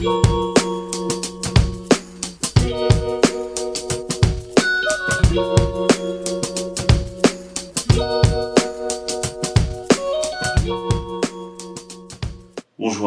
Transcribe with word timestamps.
Bonjour 0.00 0.10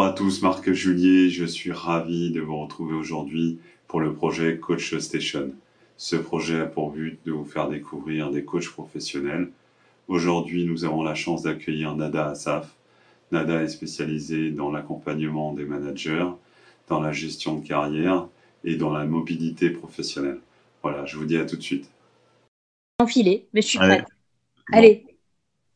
à 0.04 0.12
tous, 0.12 0.42
Marc 0.42 0.74
Julier, 0.74 1.30
je 1.30 1.46
suis 1.46 1.72
ravi 1.72 2.32
de 2.32 2.42
vous 2.42 2.58
retrouver 2.60 2.94
aujourd'hui 2.94 3.60
pour 3.88 4.02
le 4.02 4.14
projet 4.14 4.58
Coach 4.58 4.98
Station. 4.98 5.52
Ce 5.96 6.18
projet 6.18 6.60
a 6.60 6.66
pour 6.66 6.92
but 6.92 7.20
de 7.26 7.32
vous 7.32 7.46
faire 7.46 7.70
découvrir 7.70 8.32
des 8.32 8.44
coachs 8.44 8.68
professionnels. 8.68 9.50
Aujourd'hui, 10.10 10.66
nous 10.66 10.84
avons 10.84 11.04
la 11.04 11.16
chance 11.16 11.44
d'accueillir 11.44 11.96
Nada 11.96 12.32
Asaf. 12.32 12.76
Nada 13.32 13.64
est 13.64 13.70
spécialisée 13.70 14.52
dans 14.52 14.70
l'accompagnement 14.70 15.54
des 15.54 15.64
managers, 15.64 16.28
dans 16.88 17.00
la 17.00 17.12
gestion 17.12 17.58
de 17.58 17.68
carrière 17.68 18.28
et 18.64 18.76
dans 18.76 18.92
la 18.92 19.06
mobilité 19.06 19.70
professionnelle. 19.70 20.40
Voilà, 20.84 21.06
je 21.06 21.18
vous 21.18 21.26
dis 21.26 21.38
à 21.38 21.46
tout 21.46 21.58
de 21.58 21.62
suite. 21.62 21.90
Enfilé, 23.00 23.48
mais 23.54 23.62
je 23.62 23.68
suis 23.68 23.78
prête. 23.78 24.06
Allez. 24.72 25.06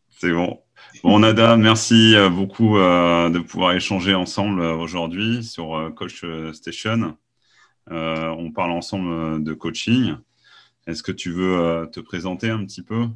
C'est 0.09 0.31
bon. 0.31 0.59
Bon, 1.03 1.20
Nada, 1.20 1.57
merci 1.57 2.16
euh, 2.16 2.30
beaucoup 2.30 2.77
euh, 2.77 3.30
de 3.30 3.39
pouvoir 3.39 3.73
échanger 3.73 4.16
ensemble 4.16 4.61
euh, 4.61 4.75
aujourd'hui 4.75 5.44
sur 5.44 5.91
Coach 5.95 6.23
Station. 6.53 7.17
on 7.89 8.52
parle 8.52 8.72
ensemble 8.72 9.44
de 9.44 9.53
coaching. 9.53 10.16
Est-ce 10.88 11.03
que 11.03 11.11
tu 11.11 11.31
veux 11.31 11.89
te 11.91 11.99
présenter 11.99 12.49
un 12.49 12.63
petit 12.63 12.83
peu? 12.83 13.08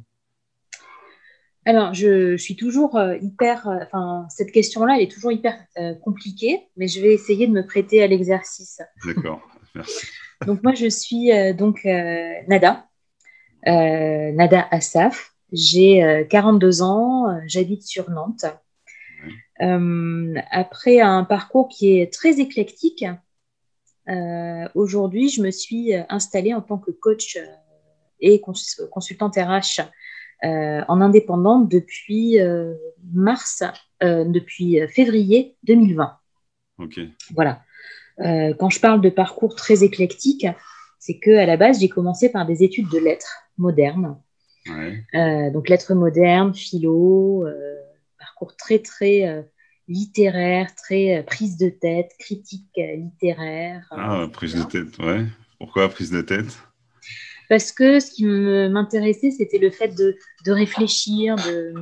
Alors, 1.70 1.94
je, 1.94 2.36
suis 2.36 2.56
toujours 2.56 3.00
hyper. 3.20 3.66
Enfin, 3.82 4.26
cette 4.28 4.52
question-là, 4.52 4.96
elle 4.96 5.02
est 5.02 5.10
toujours 5.10 5.32
hyper 5.32 5.56
compliquée, 6.02 6.60
mais 6.76 6.88
je 6.88 7.00
vais 7.00 7.14
essayer 7.14 7.46
de 7.46 7.52
me 7.52 7.66
prêter 7.66 8.02
à 8.02 8.06
l'exercice. 8.06 8.80
D'accord, 9.06 9.40
merci. 9.74 10.06
donc, 10.46 10.62
moi, 10.62 10.74
je 10.74 10.88
suis 10.88 11.30
donc 11.54 11.84
Nada, 11.84 12.86
Nada 13.66 14.68
Assaf. 14.70 15.30
J'ai 15.52 16.26
42 16.30 16.82
euh, 16.82 16.84
ans, 16.84 17.28
euh, 17.28 17.40
j'habite 17.46 17.82
sur 17.82 18.10
Nantes. 18.10 18.44
Euh, 19.62 20.34
après 20.50 21.00
un 21.00 21.24
parcours 21.24 21.68
qui 21.68 21.98
est 21.98 22.12
très 22.12 22.40
éclectique, 22.40 23.04
aujourd'hui, 24.74 25.28
je 25.28 25.40
me 25.40 25.52
suis 25.52 25.92
installée 26.08 26.52
en 26.52 26.60
tant 26.62 26.78
que 26.78 26.90
coach 26.90 27.38
et 28.18 28.40
consultante 28.90 29.36
RH 29.36 29.82
en 30.42 31.00
indépendante 31.00 31.68
depuis 31.68 32.38
mars, 33.12 33.62
depuis 34.00 34.80
février 34.88 35.56
2020. 35.64 36.16
Ok. 36.78 37.00
Voilà. 37.34 37.62
quand 38.18 38.70
je 38.70 38.80
parle 38.80 39.00
de 39.00 39.10
parcours 39.10 39.54
très 39.54 39.84
éclectique, 39.84 40.46
c'est 40.98 41.18
que 41.18 41.30
à 41.30 41.46
la 41.46 41.56
base, 41.56 41.80
j'ai 41.80 41.88
commencé 41.88 42.30
par 42.30 42.46
des 42.46 42.62
études 42.62 42.88
de 42.90 42.98
lettres 42.98 43.42
modernes. 43.58 44.16
Euh, 45.14 45.50
donc 45.50 45.68
lettres 45.68 45.94
modernes, 45.94 46.54
philo, 46.54 47.46
euh, 47.46 47.74
parcours 48.18 48.56
très 48.56 48.78
très 48.78 49.26
euh, 49.26 49.42
littéraire, 49.88 50.74
très 50.74 51.24
prise 51.26 51.56
de 51.56 51.70
tête, 51.70 52.12
critique 52.18 52.70
littéraire. 52.76 53.86
Ah, 53.90 54.26
prise 54.32 54.54
de 54.54 54.62
tête, 54.62 54.98
ouais. 54.98 55.24
Pourquoi 55.58 55.88
prise 55.88 56.10
de 56.10 56.20
tête? 56.20 56.62
Parce 57.50 57.70
que 57.70 58.00
ce 58.00 58.12
qui 58.12 58.24
m'intéressait, 58.24 59.30
c'était 59.30 59.58
le 59.58 59.70
fait 59.70 59.88
de, 59.88 60.16
de, 60.46 60.52
réfléchir, 60.52 61.36
de 61.36 61.74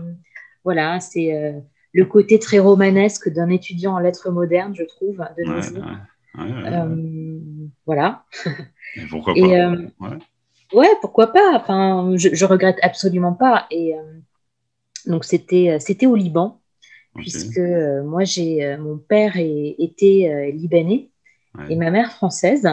voilà, 0.64 0.98
c'est 0.98 1.54
le 1.92 2.04
côté 2.06 2.40
très 2.40 2.58
romanesque 2.58 3.28
d'un 3.28 3.50
étudiant 3.50 3.94
en 3.94 3.98
lettres 4.00 4.30
modernes, 4.30 4.74
je 4.74 4.82
trouve, 4.82 5.18
de 5.36 5.44
nos 5.44 5.62
jours. 5.62 5.84
voilà. 7.86 8.24
Et 8.96 9.06
pourquoi 9.06 9.34
pas? 9.34 10.18
Ouais, 10.72 10.88
pourquoi 11.00 11.32
pas? 11.32 11.56
Enfin, 11.56 12.12
je, 12.16 12.34
je 12.34 12.44
regrette 12.44 12.78
absolument 12.82 13.32
pas. 13.32 13.66
Et 13.70 13.94
euh, 13.94 14.02
donc 15.06 15.24
c'était 15.24 15.70
euh, 15.70 15.78
c'était 15.78 16.06
au 16.06 16.14
Liban, 16.14 16.60
puisque 17.14 17.58
euh, 17.58 18.02
moi 18.04 18.24
j'ai 18.24 18.76
mon 18.76 18.98
père 18.98 19.32
était 19.36 20.52
libanais 20.52 21.10
et 21.68 21.76
ma 21.76 21.90
mère 21.90 22.12
française. 22.12 22.68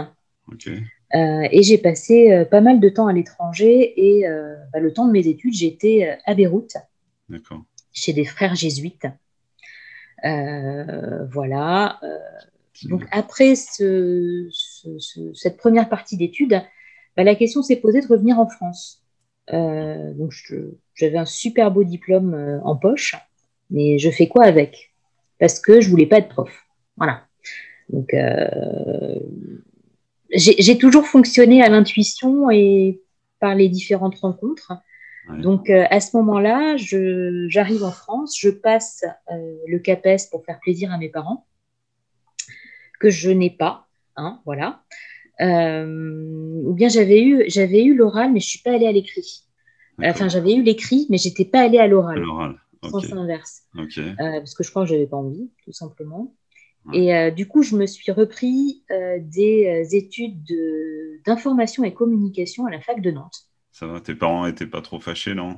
Et 1.16 1.64
j'ai 1.64 1.78
passé 1.78 2.46
pas 2.52 2.60
mal 2.62 2.80
de 2.80 2.90
temps 2.90 3.08
à 3.08 3.14
l'étranger 3.14 3.94
et 3.96 4.26
bah, 4.74 4.80
le 4.80 4.94
temps 4.94 5.08
de 5.08 5.12
mes 5.12 5.28
études, 5.28 5.54
j'étais 5.54 6.18
à 6.26 6.34
Beyrouth, 6.34 6.76
chez 7.94 8.12
des 8.12 8.26
frères 8.26 8.56
jésuites. 8.56 9.08
voilà. 10.24 12.00
donc 12.84 13.04
après 13.12 13.56
ce, 13.56 14.50
cette 15.34 15.58
première 15.58 15.88
partie 15.88 16.18
d'études, 16.18 16.62
bah, 17.16 17.24
la 17.24 17.36
question 17.36 17.62
s'est 17.62 17.78
posée 17.78 18.02
de 18.02 18.08
revenir 18.08 18.40
en 18.40 18.48
France. 18.48 19.06
Euh, 19.54 20.14
donc 20.14 20.34
j'avais 20.96 21.18
un 21.18 21.26
super 21.26 21.72
beau 21.72 21.84
diplôme 21.84 22.34
euh, 22.34 22.60
en 22.64 22.76
poche, 22.76 23.16
mais 23.70 24.00
je 24.00 24.10
fais 24.10 24.28
quoi 24.28 24.46
avec? 24.46 24.92
Parce 25.40 25.60
que 25.60 25.82
je 25.82 25.90
voulais 25.90 26.08
pas 26.08 26.18
être 26.18 26.30
prof. 26.30 26.66
Voilà. 26.98 27.24
Donc 27.90 28.14
euh, 28.14 29.20
j'ai 30.32 30.78
toujours 30.78 31.06
fonctionné 31.06 31.62
à 31.62 31.70
l'intuition 31.70 32.50
et 32.50 33.02
par 33.40 33.56
les 33.56 33.70
différentes 33.70 34.16
rencontres. 34.20 34.74
Donc 35.40 35.70
à 35.70 36.00
ce 36.00 36.16
moment-là, 36.18 36.76
j'arrive 36.78 37.84
en 37.84 37.92
France, 37.92 38.38
je 38.40 38.50
passe 38.50 39.04
le 39.68 39.80
CAPES 39.80 40.30
pour 40.32 40.46
faire 40.46 40.60
plaisir 40.60 40.92
à 40.92 40.98
mes 40.98 41.10
parents, 41.10 41.48
que 43.00 43.10
je 43.10 43.32
n'ai 43.32 43.50
pas. 43.50 43.88
Hein, 44.18 44.42
voilà. 44.46 44.84
Euh, 45.42 46.62
ou 46.64 46.74
bien 46.74 46.90
j'avais 46.90 47.22
eu, 47.22 47.44
j'avais 47.48 47.84
eu 47.84 47.96
l'oral, 47.96 48.32
mais 48.32 48.40
je 48.40 48.48
suis 48.48 48.60
pas 48.60 48.74
allée 48.74 48.88
à 48.88 48.92
l'écrit. 48.92 49.44
Enfin, 50.04 50.28
j'avais 50.28 50.54
eu 50.54 50.62
l'écrit, 50.62 51.08
mais 51.10 51.18
j'étais 51.18 51.46
pas 51.46 51.62
allée 51.62 51.80
à 51.80 51.88
l'oral. 51.88 52.20
L'oral. 52.20 52.56
Sens 52.84 53.12
inverse. 53.14 53.64
Euh, 53.76 54.14
parce 54.18 54.54
que 54.54 54.64
je 54.64 54.70
crois 54.70 54.84
que 54.84 54.90
j'avais 54.90 55.08
pas 55.08 55.18
envie, 55.18 55.50
tout 55.64 55.72
simplement. 55.72 56.36
Et 56.94 57.16
euh, 57.16 57.32
du 57.32 57.48
coup, 57.48 57.64
je 57.64 57.76
me 57.76 57.86
suis 57.86 58.12
repris 58.12 58.84
des 59.20 59.88
études 59.92 60.46
d'information 61.26 61.84
et 61.84 61.94
communication 61.94 62.66
à 62.66 62.72
la 62.72 62.82
fac 62.82 63.02
de 63.02 63.12
Nantes. 63.12 63.48
Ça 63.72 63.88
va, 63.88 64.00
tes 64.00 64.16
parents 64.16 64.46
n'étaient 64.46 64.68
pas 64.68 64.82
trop 64.82 65.00
fâchés, 65.00 65.34
non? 65.34 65.58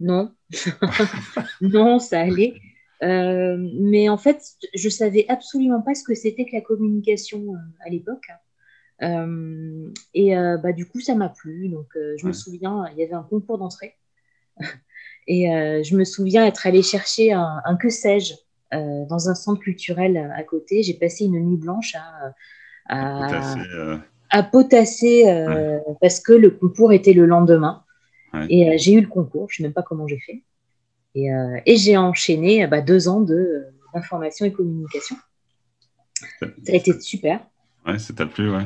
Non, 0.00 0.32
non, 1.60 1.98
ça 1.98 2.20
allait. 2.20 2.54
mais 3.00 4.08
en 4.08 4.18
fait, 4.18 4.42
je 4.74 4.88
savais 4.88 5.26
absolument 5.28 5.80
pas 5.80 5.94
ce 5.94 6.02
que 6.02 6.14
c'était 6.14 6.44
que 6.44 6.56
la 6.56 6.60
communication 6.60 7.54
à 7.84 7.90
l'époque. 7.90 8.28
Euh, 9.02 9.90
et 10.14 10.36
euh, 10.36 10.56
bah, 10.58 10.72
du 10.72 10.86
coup, 10.86 11.00
ça 11.00 11.14
m'a 11.14 11.28
plu. 11.28 11.68
Donc, 11.68 11.88
euh, 11.96 12.14
je 12.18 12.26
me 12.26 12.32
souviens, 12.32 12.84
il 12.92 12.98
y 12.98 13.02
avait 13.02 13.14
un 13.14 13.22
concours 13.22 13.58
d'entrée. 13.58 13.96
et 15.26 15.46
je 15.84 15.96
me 15.96 16.04
souviens 16.04 16.46
être 16.46 16.66
allée 16.66 16.82
chercher 16.82 17.32
un, 17.32 17.76
que 17.80 17.88
sais-je 17.88 18.34
dans 18.72 19.28
un 19.28 19.34
centre 19.34 19.60
culturel 19.60 20.32
à 20.36 20.42
côté. 20.42 20.82
J'ai 20.82 20.94
passé 20.94 21.24
une 21.24 21.38
nuit 21.40 21.56
blanche 21.56 21.94
à, 21.94 22.34
à, 24.30 24.42
potasser, 24.42 25.24
parce 26.00 26.20
que 26.20 26.32
le 26.32 26.50
concours 26.50 26.92
était 26.92 27.12
le 27.12 27.26
lendemain. 27.26 27.84
Et 28.48 28.78
j'ai 28.78 28.94
eu 28.94 29.00
le 29.00 29.08
concours, 29.08 29.48
je 29.50 29.54
ne 29.54 29.56
sais 29.56 29.62
même 29.64 29.74
pas 29.74 29.82
comment 29.82 30.06
j'ai 30.06 30.20
fait. 30.20 30.42
Et, 31.14 31.28
et 31.66 31.76
j'ai 31.76 31.96
enchaîné 31.96 32.66
bah, 32.66 32.80
deux 32.80 33.08
ans 33.08 33.20
d'information 33.20 34.46
et 34.46 34.52
communication. 34.52 35.16
Ça 36.40 36.46
a 36.72 36.74
été 36.74 36.98
super. 37.00 37.40
Ouais, 37.86 37.98
ça 37.98 38.12
t'a 38.14 38.26
plu, 38.26 38.50
ouais. 38.50 38.64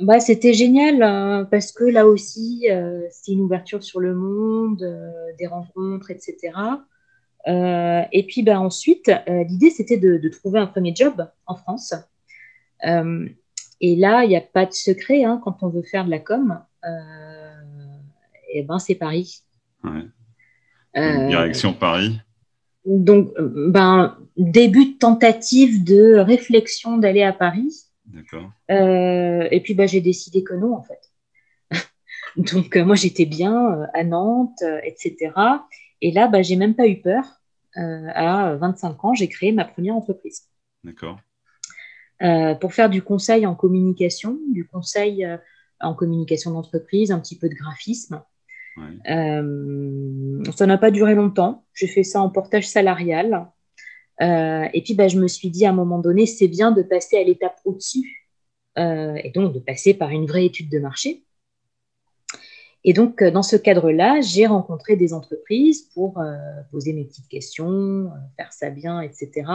Bah, 0.00 0.18
c'était 0.18 0.54
génial 0.54 1.02
hein, 1.02 1.46
parce 1.50 1.70
que 1.70 1.84
là 1.84 2.06
aussi, 2.06 2.66
euh, 2.70 3.02
c'est 3.10 3.32
une 3.32 3.42
ouverture 3.42 3.82
sur 3.84 4.00
le 4.00 4.14
monde, 4.14 4.82
euh, 4.82 5.10
des 5.38 5.46
rencontres, 5.46 6.10
etc. 6.10 6.52
Euh, 7.46 8.02
et 8.12 8.24
puis 8.26 8.42
bah, 8.42 8.60
ensuite, 8.60 9.10
l'idée, 9.26 9.70
c'était 9.70 9.98
de, 9.98 10.28
trouver 10.28 10.60
un 10.60 10.66
premier 10.66 10.94
job 10.94 11.28
en 11.46 11.56
France. 11.56 11.94
et 12.82 13.96
là, 13.96 14.24
il 14.24 14.28
n'y 14.28 14.36
a 14.36 14.40
pas 14.40 14.66
de 14.66 14.72
secret 14.72 15.24
hein, 15.24 15.40
quand 15.42 15.62
on 15.62 15.68
veut 15.68 15.82
faire 15.82 16.04
de 16.04 16.10
la 16.10 16.18
com. 16.18 16.60
et 18.52 18.62
ben, 18.62 18.78
c'est 18.78 18.94
Paris. 18.94 19.42
Direction 20.94 21.74
Paris. 21.74 22.20
Donc, 22.86 23.32
ben, 23.38 24.16
début 24.36 24.92
de 24.92 24.98
tentative 24.98 25.84
de 25.84 26.16
réflexion 26.16 26.98
d'aller 26.98 27.22
à 27.22 27.32
Paris. 27.32 27.86
D'accord. 28.06 28.50
Euh, 28.70 29.48
et 29.50 29.60
puis, 29.60 29.74
bah, 29.74 29.86
j'ai 29.86 30.00
décidé 30.00 30.44
que 30.44 30.54
non, 30.54 30.74
en 30.74 30.82
fait. 30.82 31.10
Donc, 32.36 32.76
euh, 32.76 32.84
moi, 32.84 32.96
j'étais 32.96 33.24
bien 33.24 33.72
euh, 33.72 33.86
à 33.94 34.04
Nantes, 34.04 34.62
etc. 34.82 35.32
Et 36.04 36.10
là, 36.10 36.28
bah, 36.28 36.42
j'ai 36.42 36.56
même 36.56 36.74
pas 36.74 36.86
eu 36.86 37.00
peur. 37.00 37.40
à 37.74 38.56
25 38.56 39.04
ans, 39.06 39.14
j'ai 39.14 39.26
créé 39.26 39.52
ma 39.52 39.64
première 39.64 39.96
entreprise. 39.96 40.42
D'accord. 40.84 41.18
pour 42.60 42.74
faire 42.74 42.90
du 42.90 43.00
conseil 43.00 43.46
en 43.46 43.54
communication, 43.54 44.38
du 44.52 44.68
conseil 44.68 45.26
en 45.80 45.94
communication 45.94 46.50
d'entreprise, 46.50 47.10
un 47.10 47.18
petit 47.20 47.38
peu 47.38 47.48
de 47.48 47.54
graphisme. 47.54 48.22
ça 50.54 50.66
n'a 50.66 50.76
pas 50.76 50.90
duré 50.90 51.14
longtemps. 51.14 51.64
J'ai 51.72 51.86
fait 51.86 52.04
ça 52.04 52.20
en 52.20 52.28
portage 52.28 52.68
salarial. 52.68 53.46
et 54.20 54.82
puis, 54.84 54.92
bah, 54.92 55.08
je 55.08 55.18
me 55.18 55.26
suis 55.26 55.48
dit 55.48 55.64
à 55.64 55.70
un 55.70 55.74
moment 55.74 56.00
donné, 56.00 56.26
c'est 56.26 56.48
bien 56.48 56.70
de 56.70 56.82
passer 56.82 57.16
à 57.16 57.24
l'étape 57.24 57.58
au-dessus, 57.64 58.28
et 58.76 59.32
donc 59.34 59.54
de 59.54 59.58
passer 59.58 59.94
par 59.94 60.10
une 60.10 60.26
vraie 60.26 60.44
étude 60.44 60.70
de 60.70 60.80
marché. 60.80 61.24
Et 62.84 62.92
donc, 62.92 63.24
dans 63.24 63.42
ce 63.42 63.56
cadre-là, 63.56 64.20
j'ai 64.20 64.46
rencontré 64.46 64.96
des 64.96 65.14
entreprises 65.14 65.82
pour 65.94 66.20
poser 66.70 66.92
mes 66.92 67.04
petites 67.04 67.28
questions, 67.28 68.10
faire 68.36 68.52
ça 68.52 68.68
bien, 68.68 69.00
etc. 69.00 69.46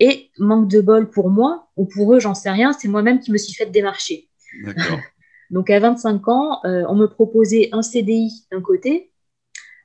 Et 0.00 0.30
manque 0.38 0.70
de 0.70 0.80
bol 0.80 1.10
pour 1.10 1.28
moi, 1.28 1.68
ou 1.76 1.84
pour 1.86 2.14
eux, 2.14 2.20
j'en 2.20 2.34
sais 2.34 2.50
rien, 2.50 2.72
c'est 2.72 2.88
moi-même 2.88 3.20
qui 3.20 3.32
me 3.32 3.38
suis 3.38 3.54
fait 3.54 3.66
démarcher. 3.66 4.28
D'accord. 4.64 4.98
Donc 5.50 5.70
à 5.70 5.80
25 5.80 6.28
ans, 6.28 6.60
euh, 6.64 6.84
on 6.88 6.94
me 6.94 7.06
proposait 7.06 7.70
un 7.72 7.82
CDI 7.82 8.46
d'un 8.52 8.60
côté, 8.60 9.10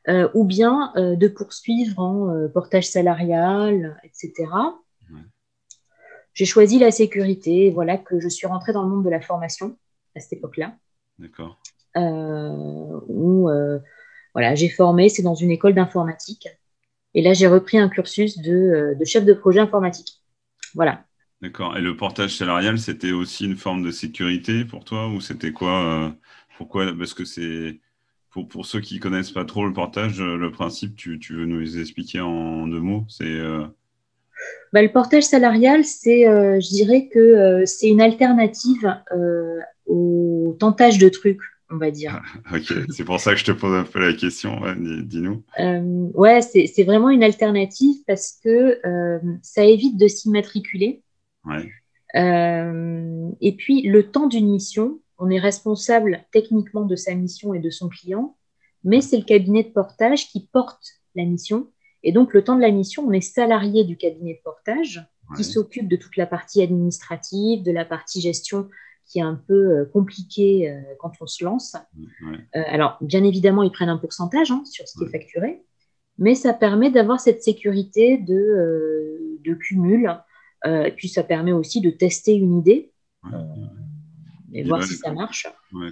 euh, 0.10 0.30
ou 0.33 0.44
bien 0.44 0.92
euh, 0.98 1.15
de 1.15 1.27
poursuivre 1.27 2.00
en 2.00 2.50
portage 2.54 2.88
salarial, 2.88 4.00
etc. 4.04 4.50
J'ai 6.33 6.45
choisi 6.45 6.80
la 6.80 6.89
sécurité, 6.89 7.69
voilà 7.69 7.95
que 7.95 8.19
je 8.19 8.27
suis 8.27 8.48
rentrée 8.48 8.74
dans 8.74 8.81
le 8.81 8.89
monde 8.89 9.06
de 9.06 9.10
la 9.10 9.21
formation 9.21 9.77
à 10.15 10.19
cette 10.19 10.33
époque-là. 10.33 10.75
D'accord. 11.19 11.60
Où 11.95 13.50
voilà, 14.34 14.56
j'ai 14.56 14.69
formé, 14.69 15.10
c'est 15.10 15.22
dans 15.22 15.36
une 15.36 15.51
école 15.51 15.75
d'informatique. 15.75 16.48
Et 17.13 17.22
là, 17.22 17.34
j'ai 17.34 17.48
repris 17.48 17.78
un 17.78 17.90
cursus 17.90 18.40
de, 18.40 18.95
de 19.00 19.06
chef 19.06 19.25
de 19.25 19.34
projet 19.34 19.60
informatique. 19.60 20.24
Voilà. 20.74 21.06
D'accord. 21.44 21.78
Et 21.78 21.81
le 21.81 21.98
portage 21.98 22.38
salarial, 22.38 22.80
c'était 22.80 23.12
aussi 23.12 23.45
une 23.45 23.57
forme 23.57 23.84
de 23.84 23.92
sécurité 23.92 24.63
pour 24.63 24.86
toi 24.86 25.10
ou 25.10 25.19
c'était 25.19 25.51
quoi 25.51 25.84
euh, 25.86 26.10
Pourquoi? 26.57 26.94
Parce 26.98 27.13
que 27.13 27.25
c'est 27.25 27.81
pour, 28.31 28.48
pour 28.48 28.66
ceux 28.66 28.80
qui 28.80 29.00
connaissent 29.00 29.31
pas 29.31 29.44
trop 29.44 29.68
le 29.68 29.74
portage, 29.74 30.22
euh, 30.22 30.38
le 30.38 30.51
principe, 30.51 30.96
tu, 30.96 31.19
tu 31.19 31.34
veux 31.34 31.46
nous 31.46 31.80
expliquer 31.80 32.22
en 32.22 32.66
deux 32.68 32.80
mots? 32.80 33.06
C'est 33.10 33.25
euh, 33.25 33.66
bah, 34.72 34.81
le 34.81 34.92
portage 34.92 35.24
salarial, 35.24 35.84
c'est, 35.84 36.24
je 36.24 36.69
dirais 36.69 37.10
que 37.13 37.63
c'est 37.66 37.89
une 37.89 38.01
alternative 38.01 38.96
au 39.86 40.56
tentage 40.60 40.98
de 40.98 41.10
trucs, 41.10 41.42
on 41.69 41.77
va 41.77 41.92
dire. 41.92 42.21
ok, 42.54 42.74
c'est 42.89 43.04
pour 43.04 43.19
ça 43.19 43.31
que 43.31 43.39
je 43.39 43.45
te 43.45 43.51
pose 43.51 43.74
un 43.74 43.83
peu 43.83 44.00
la 44.00 44.13
question. 44.13 44.62
dis-nous. 44.75 45.44
ouais, 46.13 46.42
c'est, 46.42 46.83
vraiment 46.83 47.10
une 47.10 47.24
alternative 47.24 47.98
parce 48.07 48.39
que 48.44 48.80
ça 49.42 49.63
évite 49.63 49.98
de 49.98 50.07
s'immatriculer. 50.07 51.01
Euh, 52.15 53.30
et 53.42 53.56
puis, 53.56 53.81
le 53.83 54.12
temps 54.12 54.27
d'une 54.27 54.50
mission, 54.50 55.00
on 55.18 55.30
est 55.30 55.39
responsable 55.39 56.25
techniquement 56.31 56.86
de 56.86 56.95
sa 56.95 57.15
mission 57.15 57.54
et 57.54 57.60
de 57.60 57.69
son 57.69 57.89
client, 57.89 58.36
mais 58.83 59.01
c'est 59.01 59.18
le 59.18 59.24
cabinet 59.24 59.63
de 59.63 59.69
portage 59.69 60.27
qui 60.27 60.48
porte 60.51 61.01
la 61.15 61.25
mission. 61.25 61.69
Et 62.04 62.12
donc, 62.12 62.33
le 62.33 62.44
temps 62.44 62.56
de 62.56 62.62
la 62.62 62.71
mission, 62.71 63.06
on 63.07 63.12
est 63.12 63.21
salarié 63.21 63.83
du 63.83 63.98
cabinet 63.98 64.33
de 64.33 64.42
portage 64.44 65.06
qui 65.38 65.44
s'occupe 65.44 65.88
de 65.88 65.95
toute 65.95 66.18
la 66.18 66.27
partie 66.27 66.62
administrative, 66.62 67.63
de 67.63 67.71
la 67.71 67.86
partie 67.86 68.21
gestion 68.21 68.69
qui 69.06 69.20
est 69.20 69.24
un 69.24 69.36
peu 69.48 69.54
euh, 69.54 69.86
compliquée 69.86 70.70
euh, 70.70 70.82
quand 71.00 71.12
on 71.22 71.28
se 71.28 71.44
lance. 71.44 71.76
alors, 72.54 72.98
bien 73.02 73.24
évidemment, 73.24 73.64
ils 73.64 73.72
prennent 73.72 73.90
un 73.90 73.98
pourcentage 73.98 74.52
hein, 74.52 74.64
sur 74.66 74.88
ce 74.88 74.98
qui 74.98 75.06
est 75.06 75.12
facturé, 75.12 75.64
mais 76.18 76.36
ça 76.36 76.54
permet 76.54 76.92
d'avoir 76.92 77.20
cette 77.20 77.44
sécurité 77.44 78.18
de, 78.18 79.40
de 79.44 79.54
cumul 79.54 80.18
euh, 80.66 80.86
et 80.86 80.92
puis, 80.92 81.10
ça 81.10 81.24
permet 81.24 81.52
aussi 81.52 81.82
de 81.82 81.90
tester 81.90 82.34
une 82.34 82.58
idée 82.58 82.92
euh, 83.32 83.38
et, 84.54 84.64
voir 84.64 84.84
si 84.84 84.96
ça 84.96 85.12
marche. 85.12 85.48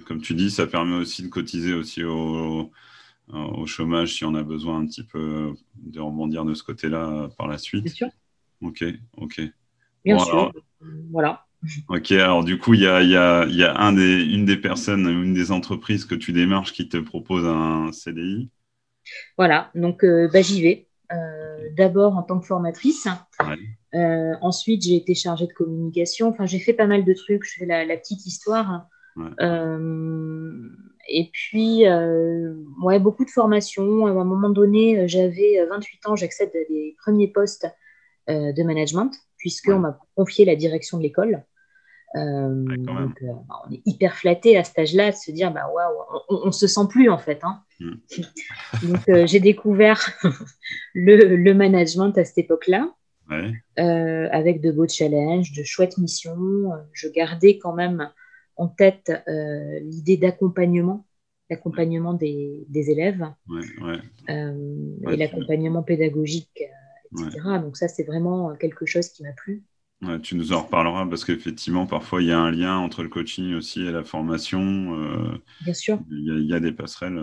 comme 0.06 0.20
tu 0.20 0.34
dis, 0.34 0.50
ça 0.50 0.66
permet 0.66 0.96
aussi 0.96 1.22
de 1.22 1.28
cotiser 1.28 1.74
aussi 1.74 2.04
au, 2.04 2.70
au, 3.28 3.66
chômage 3.66 4.14
si 4.14 4.24
on 4.24 4.34
a 4.34 4.42
besoin 4.42 4.78
un 4.80 4.86
petit 4.86 5.04
peu 5.04 5.52
de 5.76 6.00
rebondir 6.00 6.44
de 6.44 6.54
ce 6.54 6.62
côté-là 6.62 7.28
par 7.36 7.48
la 7.48 7.58
suite. 7.58 7.84
Bien 7.84 7.92
sûr. 7.92 8.08
Ok, 8.60 8.84
ok. 9.16 9.42
Bien 10.04 10.18
sûr. 10.18 10.52
voilà. 11.10 11.46
Ok, 11.88 12.10
alors 12.12 12.42
du 12.44 12.58
coup, 12.58 12.74
il 12.74 12.80
y 12.80 12.86
a, 12.86 13.02
y 13.02 13.16
a, 13.16 13.46
y 13.46 13.62
a 13.62 13.76
un 13.76 13.92
des, 13.92 14.24
une 14.24 14.44
des 14.44 14.56
personnes, 14.56 15.06
une 15.06 15.34
des 15.34 15.52
entreprises 15.52 16.04
que 16.04 16.14
tu 16.14 16.32
démarches 16.32 16.72
qui 16.72 16.88
te 16.88 16.96
propose 16.96 17.46
un 17.46 17.92
CDI. 17.92 18.50
Voilà, 19.38 19.70
donc 19.74 20.04
euh, 20.04 20.28
bah, 20.32 20.42
j'y 20.42 20.62
vais. 20.62 20.88
D'abord 21.76 22.16
en 22.16 22.22
tant 22.22 22.40
que 22.40 22.46
formatrice. 22.46 23.06
Ouais. 23.40 23.58
Euh, 23.94 24.34
ensuite, 24.40 24.82
j'ai 24.82 24.96
été 24.96 25.14
chargée 25.14 25.46
de 25.46 25.52
communication. 25.52 26.28
Enfin, 26.28 26.46
j'ai 26.46 26.58
fait 26.58 26.72
pas 26.72 26.86
mal 26.86 27.04
de 27.04 27.12
trucs. 27.12 27.44
Je 27.44 27.58
fais 27.58 27.66
la, 27.66 27.96
petite 27.96 28.26
histoire. 28.26 28.86
Euh, 29.40 30.68
et 31.08 31.30
puis, 31.32 31.86
euh, 31.86 32.54
ouais, 32.82 32.98
beaucoup 32.98 33.24
de 33.24 33.30
formations. 33.30 34.06
À 34.06 34.10
un 34.10 34.24
moment 34.24 34.50
donné, 34.50 35.06
j'avais 35.08 35.64
28 35.68 36.06
ans, 36.06 36.16
j'accède 36.16 36.50
à 36.50 36.68
des 36.68 36.96
premiers 37.02 37.28
postes 37.28 37.66
de 38.28 38.62
management, 38.62 39.12
puisqu'on 39.36 39.80
m'a 39.80 39.98
confié 40.14 40.44
la 40.44 40.56
direction 40.56 40.96
de 40.96 41.02
l'école. 41.02 41.44
Donc, 42.14 43.18
bah, 43.22 43.62
on 43.66 43.72
est 43.72 43.82
hyper 43.86 44.14
flatté 44.14 44.56
à 44.56 44.64
cet 44.64 44.78
âge-là 44.78 45.10
de 45.10 45.16
se 45.16 45.30
dire, 45.30 45.52
bah, 45.52 45.70
on, 46.28 46.46
ne 46.46 46.50
se 46.50 46.66
sent 46.66 46.86
plus 46.90 47.08
en 47.08 47.18
fait. 47.18 47.40
Hein. 47.42 47.62
Mm. 47.80 47.92
donc, 48.88 49.26
j'ai 49.26 49.40
découvert 49.40 50.00
le, 50.94 51.36
le, 51.36 51.54
management 51.54 52.16
à 52.18 52.24
cette 52.24 52.38
époque-là. 52.38 52.92
Euh, 53.78 54.28
avec 54.30 54.60
de 54.60 54.70
beaux 54.70 54.88
challenges, 54.88 55.52
de 55.52 55.62
chouettes 55.62 55.98
missions. 55.98 56.70
Je 56.92 57.08
gardais 57.08 57.58
quand 57.58 57.74
même 57.74 58.10
en 58.56 58.68
tête 58.68 59.10
euh, 59.28 59.80
l'idée 59.80 60.16
d'accompagnement, 60.16 61.06
l'accompagnement 61.48 62.14
des, 62.14 62.66
élèves 62.70 63.26
euh, 64.28 64.96
et 65.10 65.16
l'accompagnement 65.16 65.82
pédagogique, 65.82 66.62
etc. 67.12 67.40
Donc 67.62 67.76
ça, 67.76 67.88
c'est 67.88 68.04
vraiment 68.04 68.54
quelque 68.56 68.86
chose 68.86 69.08
qui 69.08 69.22
m'a 69.22 69.32
plu. 69.32 69.62
Tu 70.22 70.36
nous 70.36 70.52
en 70.52 70.62
reparleras 70.62 71.06
parce 71.06 71.24
qu'effectivement, 71.24 71.86
parfois, 71.86 72.22
il 72.22 72.28
y 72.28 72.32
a 72.32 72.38
un 72.38 72.50
lien 72.50 72.76
entre 72.76 73.02
le 73.02 73.08
coaching 73.08 73.54
aussi 73.54 73.82
et 73.82 73.92
la 73.92 74.04
formation. 74.04 74.96
Bien 75.62 75.74
sûr. 75.74 75.98
Il 76.10 76.46
y, 76.46 76.54
a 76.54 76.60
des 76.60 76.72
passerelles, 76.72 77.20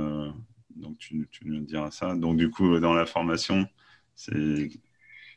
donc 0.75 0.97
tu, 0.97 1.27
tu, 1.31 1.47
nous 1.47 1.59
diras 1.61 1.91
ça. 1.91 2.15
Donc 2.15 2.37
du 2.37 2.49
coup, 2.49 2.79
dans 2.79 2.93
la 2.93 3.05
formation, 3.05 3.67
c'est 4.15 4.69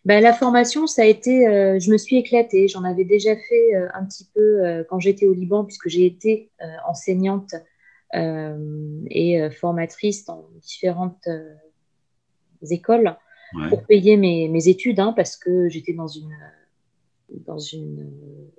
ben, 0.05 0.21
la 0.21 0.33
formation, 0.33 0.89
ça 0.89 1.03
a 1.03 1.05
été, 1.05 1.47
euh, 1.47 1.79
je 1.79 1.91
me 1.93 1.97
suis 1.97 2.17
éclatée. 2.17 2.67
J'en 2.67 2.83
avais 2.83 3.05
déjà 3.05 3.37
fait 3.37 3.77
euh, 3.77 3.89
un 3.95 4.05
petit 4.05 4.27
peu 4.35 4.41
euh, 4.41 4.83
quand 4.89 4.99
j'étais 4.99 5.27
au 5.27 5.33
Liban, 5.33 5.65
puisque 5.65 5.89
j'ai 5.89 6.07
été 6.07 6.51
enseignante 6.87 7.55
et 8.15 9.49
formatrice 9.59 10.27
dans 10.27 10.47
différentes 10.61 11.27
écoles 12.71 13.17
pour 13.71 13.85
payer 13.85 14.19
mes, 14.19 14.49
mes 14.49 14.69
études, 14.69 15.01
hein, 15.01 15.15
parce 15.17 15.39
que 15.39 15.71
j'étais 15.71 15.95
dans 15.95 16.09
une, 16.09 16.31
dans 17.47 17.59
une 17.59 18.11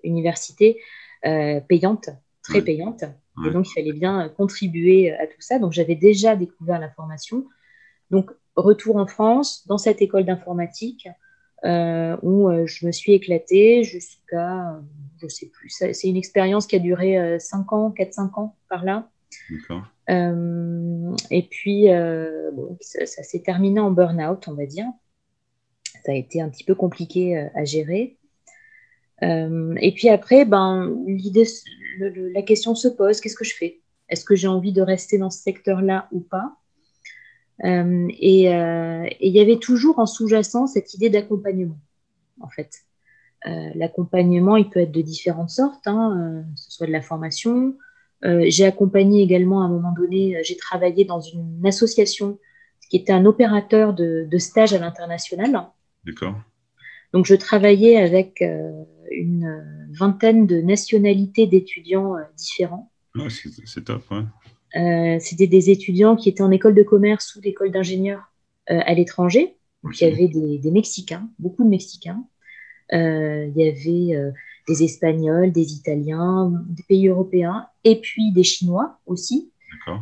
université 0.03 0.79
payante, 1.21 2.09
très 2.41 2.61
payante. 2.61 3.03
Et 3.45 3.49
donc, 3.49 3.67
il 3.69 3.73
fallait 3.73 3.93
bien 3.93 4.29
contribuer 4.29 5.11
à 5.11 5.25
tout 5.25 5.41
ça. 5.41 5.57
Donc, 5.59 5.71
j'avais 5.71 5.95
déjà 5.95 6.35
découvert 6.35 6.79
la 6.79 6.89
formation. 6.89 7.45
Donc, 8.11 8.31
retour 8.55 8.97
en 8.97 9.07
France, 9.07 9.65
dans 9.67 9.77
cette 9.77 10.01
école 10.01 10.25
d'informatique, 10.25 11.07
euh, 11.65 12.17
où 12.21 12.49
euh, 12.49 12.65
je 12.65 12.85
me 12.85 12.91
suis 12.91 13.13
éclatée 13.13 13.83
jusqu'à, 13.83 14.81
je 15.21 15.27
sais 15.29 15.47
plus, 15.47 15.69
c'est 15.69 16.07
une 16.09 16.17
expérience 16.17 16.67
qui 16.67 16.75
a 16.75 16.79
duré 16.79 17.39
5 17.39 17.57
euh, 17.57 17.75
ans, 17.75 17.93
4-5 17.97 18.39
ans 18.39 18.55
par 18.69 18.83
là. 18.83 19.09
et 21.31 21.47
puis, 21.49 21.87
bon, 22.53 22.77
ça, 22.81 23.05
s'est 23.05 23.41
terminé 23.41 23.79
en 23.79 23.91
burn-out, 23.91 24.47
on 24.47 24.53
va 24.53 24.65
dire. 24.65 24.87
Ça 26.05 26.11
a 26.11 26.15
été 26.15 26.41
un 26.41 26.49
petit 26.49 26.65
peu 26.65 26.75
compliqué 26.75 27.37
à 27.55 27.63
gérer. 27.63 28.17
Et 29.21 29.93
puis 29.95 30.09
après, 30.09 30.45
ben, 30.45 30.95
l'idée, 31.07 31.45
la 31.99 32.41
question 32.41 32.75
se 32.75 32.87
pose, 32.87 33.21
qu'est-ce 33.21 33.35
que 33.35 33.45
je 33.45 33.55
fais? 33.55 33.79
Est-ce 34.09 34.25
que 34.25 34.35
j'ai 34.35 34.47
envie 34.47 34.73
de 34.73 34.81
rester 34.81 35.17
dans 35.17 35.29
ce 35.29 35.39
secteur-là 35.39 36.07
ou 36.11 36.19
pas? 36.19 36.57
Euh, 37.63 38.07
euh, 38.07 38.09
et 38.09 39.27
il 39.27 39.33
y 39.33 39.39
avait 39.39 39.57
toujours 39.57 39.99
en 39.99 40.05
sous-jacent 40.05 40.67
cette 40.67 40.93
idée 40.93 41.09
d'accompagnement, 41.09 41.77
en 42.41 42.49
fait. 42.49 42.71
Euh, 43.45 43.69
l'accompagnement, 43.75 44.57
il 44.57 44.69
peut 44.69 44.81
être 44.81 44.91
de 44.91 45.01
différentes 45.01 45.49
sortes, 45.49 45.87
hein, 45.87 46.43
que 46.55 46.61
ce 46.61 46.71
soit 46.71 46.87
de 46.87 46.91
la 46.91 47.01
formation. 47.01 47.75
j'ai 48.23 48.65
accompagné 48.65 49.21
également 49.21 49.61
à 49.61 49.65
un 49.65 49.69
moment 49.69 49.93
donné, 49.93 50.41
j'ai 50.43 50.55
travaillé 50.55 51.03
dans 51.03 51.19
une 51.19 51.65
association 51.65 52.39
qui 52.89 52.97
était 52.97 53.11
un 53.11 53.25
opérateur 53.25 53.93
de, 53.93 54.27
de 54.29 54.37
stage 54.37 54.73
à 54.73 54.79
l'international. 54.79 55.51
D'accord. 56.05 56.35
Donc, 57.11 57.25
je 57.25 57.35
travaillais 57.35 57.97
avec 57.97 58.43
une 59.13 59.87
vingtaine 59.91 60.47
de 60.47 60.61
nationalités 60.61 61.47
d'étudiants 61.47 62.15
différents. 62.37 62.91
Ah, 63.17 63.27
c'est 63.29 63.85
top, 63.85 64.03
ouais. 64.11 64.23
Euh, 64.75 65.17
c'était 65.19 65.47
des 65.47 65.69
étudiants 65.69 66.15
qui 66.15 66.29
étaient 66.29 66.41
en 66.41 66.51
école 66.51 66.73
de 66.73 66.83
commerce 66.83 67.35
ou 67.35 67.41
d'école 67.41 67.71
d'ingénieurs 67.71 68.31
euh, 68.71 68.79
à 68.85 68.93
l'étranger. 68.93 69.55
Donc, 69.83 69.99
il 69.99 70.07
y 70.07 70.11
avait 70.11 70.27
des, 70.27 70.71
Mexicains, 70.71 71.29
beaucoup 71.39 71.63
de 71.63 71.69
Mexicains. 71.69 72.23
Euh, 72.93 73.49
il 73.53 73.61
y 73.61 73.67
avait 73.67 74.31
des 74.67 74.83
Espagnols, 74.83 75.51
des 75.51 75.73
Italiens, 75.73 76.53
des 76.69 76.83
pays 76.83 77.07
européens, 77.09 77.67
et 77.83 77.99
puis 77.99 78.31
des 78.31 78.43
Chinois 78.43 78.99
aussi. 79.05 79.51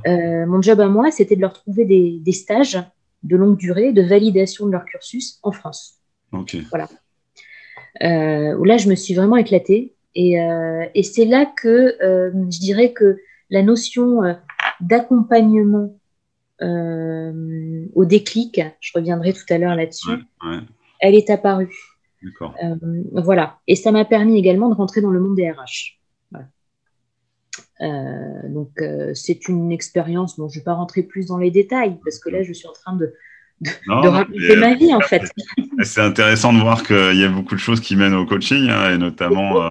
mon 0.05 0.61
job 0.61 0.79
à 0.79 0.87
moi, 0.87 1.09
c'était 1.09 1.35
de 1.35 1.41
leur 1.41 1.53
trouver 1.53 1.85
des, 1.85 2.31
stages 2.31 2.77
de 3.23 3.35
longue 3.35 3.57
durée, 3.57 3.91
de 3.91 4.03
validation 4.03 4.67
de 4.67 4.71
leur 4.71 4.85
cursus 4.85 5.39
en 5.41 5.51
France. 5.51 5.95
Ok. 6.31 6.57
Voilà. 6.69 6.87
Où 7.99 8.63
là, 8.63 8.77
je 8.77 8.89
me 8.89 8.95
suis 8.95 9.13
vraiment 9.13 9.37
éclatée. 9.37 9.93
Et, 10.15 10.35
et 10.95 11.03
c'est 11.03 11.25
là 11.25 11.45
que 11.45 11.95
je 12.01 12.59
dirais 12.59 12.91
que 12.93 13.17
la 13.49 13.63
notion 13.63 14.21
d'accompagnement 14.79 15.95
au 16.61 18.05
déclic, 18.05 18.61
je 18.79 18.91
reviendrai 18.95 19.33
tout 19.33 19.45
à 19.49 19.57
l'heure 19.57 19.75
là-dessus, 19.75 20.11
elle 20.99 21.15
est 21.15 21.29
apparue. 21.29 21.69
Euh, 22.63 22.75
voilà. 23.13 23.59
Et 23.67 23.75
ça 23.75 23.91
m'a 23.91 24.05
permis 24.05 24.37
également 24.37 24.69
de 24.69 24.75
rentrer 24.75 25.01
dans 25.01 25.09
le 25.09 25.19
monde 25.19 25.35
des 25.35 25.49
RH. 25.49 25.97
Euh, 27.81 28.47
donc, 28.47 28.79
euh, 28.79 29.11
c'est 29.15 29.47
une 29.47 29.71
expérience 29.71 30.37
dont 30.37 30.47
je 30.47 30.59
ne 30.59 30.61
vais 30.61 30.63
pas 30.63 30.73
rentrer 30.73 31.01
plus 31.01 31.27
dans 31.27 31.39
les 31.39 31.49
détails 31.49 31.97
parce 32.03 32.19
que 32.19 32.29
là, 32.29 32.43
je 32.43 32.53
suis 32.53 32.67
en 32.67 32.73
train 32.73 32.95
de, 32.95 33.13
raconter 33.87 34.55
ma 34.55 34.75
vie 34.75 34.93
en 34.93 35.01
fait. 35.01 35.23
C'est 35.83 36.01
intéressant 36.01 36.53
de 36.53 36.59
voir 36.59 36.83
qu'il 36.83 37.17
y 37.17 37.23
a 37.23 37.29
beaucoup 37.29 37.55
de 37.55 37.59
choses 37.59 37.79
qui 37.79 37.95
mènent 37.95 38.13
au 38.13 38.25
coaching 38.25 38.69
hein, 38.69 38.93
et 38.93 38.97
notamment 38.97 39.69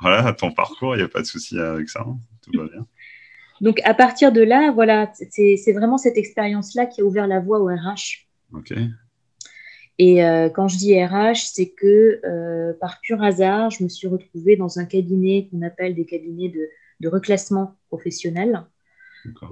voilà, 0.00 0.26
à 0.26 0.32
ton 0.32 0.52
parcours, 0.52 0.94
il 0.94 0.98
n'y 0.98 1.04
a 1.04 1.08
pas 1.08 1.20
de 1.20 1.26
souci 1.26 1.58
avec 1.58 1.88
ça. 1.88 2.04
Hein. 2.06 2.16
tout 2.42 2.58
va 2.58 2.66
bien. 2.68 2.86
Donc, 3.60 3.80
à 3.84 3.94
partir 3.94 4.32
de 4.32 4.40
là, 4.40 4.70
voilà, 4.72 5.10
c'est 5.30 5.72
vraiment 5.72 5.98
cette 5.98 6.16
expérience-là 6.16 6.86
qui 6.86 7.00
a 7.00 7.04
ouvert 7.04 7.26
la 7.26 7.40
voie 7.40 7.58
au 7.58 7.66
RH. 7.66 8.26
Ok. 8.54 8.72
Et 10.00 10.24
euh, 10.24 10.48
quand 10.48 10.68
je 10.68 10.76
dis 10.76 11.04
RH, 11.04 11.50
c'est 11.52 11.70
que 11.70 12.20
euh, 12.24 12.72
par 12.80 13.00
pur 13.00 13.20
hasard, 13.20 13.70
je 13.70 13.82
me 13.82 13.88
suis 13.88 14.06
retrouvée 14.06 14.56
dans 14.56 14.78
un 14.78 14.84
cabinet 14.84 15.48
qu'on 15.50 15.62
appelle 15.62 15.96
des 15.96 16.06
cabinets 16.06 16.52
de, 17.00 17.08
reclassement 17.08 17.76
professionnel, 17.88 18.64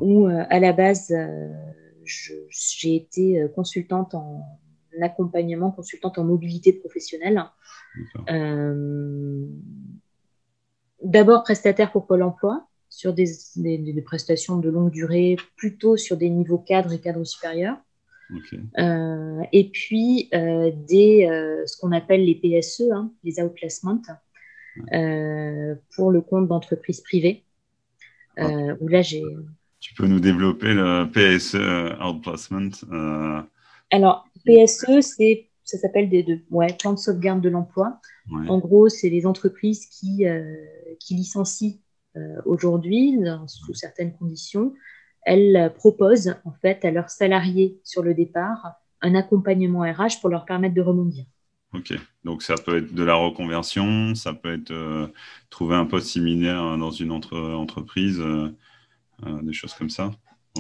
où 0.01 0.29
euh, 0.29 0.45
à 0.51 0.61
la 0.61 0.73
base, 0.73 1.13
j'ai 2.07 2.97
été 2.97 3.47
consultante 3.55 4.15
en 4.15 4.45
accompagnement, 5.03 5.71
consultante 5.71 6.19
en 6.19 6.25
mobilité 6.25 6.73
professionnelle. 6.73 7.45
D'abord 11.03 11.43
prestataire 11.43 11.93
pour 11.93 12.07
Pôle 12.07 12.23
emploi 12.23 12.67
sur 12.89 13.13
des, 13.13 13.27
des, 13.57 14.03
prestations 14.03 14.59
de 14.59 14.71
longue 14.71 14.91
durée, 14.91 15.37
plutôt 15.57 15.97
sur 15.97 16.17
des 16.17 16.31
niveaux 16.31 16.59
cadres 16.59 16.93
et 16.93 17.01
cadres 17.01 17.25
supérieurs. 17.25 17.77
Euh, 18.79 19.43
et 19.53 19.71
puis, 19.71 20.29
euh, 20.35 20.73
des, 20.75 21.27
euh, 21.27 21.65
ce 21.67 21.77
qu'on 21.77 21.93
appelle 21.93 22.25
les 22.25 22.35
PSE, 22.35 22.91
hein, 22.93 23.13
les 23.23 23.41
outplacements, 23.41 24.01
pour 25.95 26.11
le 26.11 26.21
compte 26.21 26.49
d'entreprises 26.49 27.01
privées. 27.01 27.45
où 28.39 28.89
là, 28.89 29.03
j'ai. 29.03 29.23
Tu 29.87 29.95
peux 29.95 30.09
nous 30.09 30.19
développer 30.19 30.75
le 30.75 31.05
PSE 31.05 32.03
outplacement 32.05 32.71
Alors, 33.93 34.27
PSE, 34.45 35.01
c'est, 35.01 35.49
ça 35.63 35.79
s'appelle 35.79 36.09
des 36.09 36.25
deux. 36.25 36.41
Ouais, 36.51 36.67
plan 36.79 36.93
de 36.93 36.99
sauvegarde 36.99 37.41
de 37.41 37.49
l'emploi. 37.49 38.01
En 38.49 38.59
gros, 38.59 38.89
c'est 38.89 39.09
les 39.09 39.27
entreprises 39.27 39.87
qui, 39.87 40.25
qui 40.99 41.15
licencient 41.15 41.79
aujourd'hui, 42.45 43.17
sous 43.47 43.75
certaines 43.75 44.13
conditions, 44.17 44.75
elles 45.23 45.73
proposent 45.77 46.35
en 46.45 46.53
fait 46.53 46.85
à 46.85 46.91
leurs 46.91 47.11
salariés 47.11 47.79
sur 47.85 48.03
le 48.03 48.13
départ 48.13 48.73
un 49.03 49.15
accompagnement 49.15 49.83
RH 49.83 50.21
pour 50.21 50.31
leur 50.31 50.45
permettre 50.45 50.75
de 50.75 50.83
rebondir. 50.83 51.25
Ok, 51.75 51.93
donc 52.25 52.43
ça 52.43 52.55
peut 52.55 52.79
être 52.79 52.95
de 52.95 53.03
la 53.03 53.15
reconversion, 53.15 54.15
ça 54.15 54.33
peut 54.33 54.55
être 54.55 54.71
euh, 54.71 55.09
trouver 55.51 55.75
un 55.75 55.85
poste 55.85 56.07
similaire 56.07 56.79
dans 56.79 56.91
une 56.91 57.11
autre 57.11 57.39
entreprise, 57.39 58.21
euh, 58.21 58.25
euh, 58.25 58.51
des 59.43 59.53
choses 59.53 59.75
comme 59.75 59.91
ça. 59.91 60.11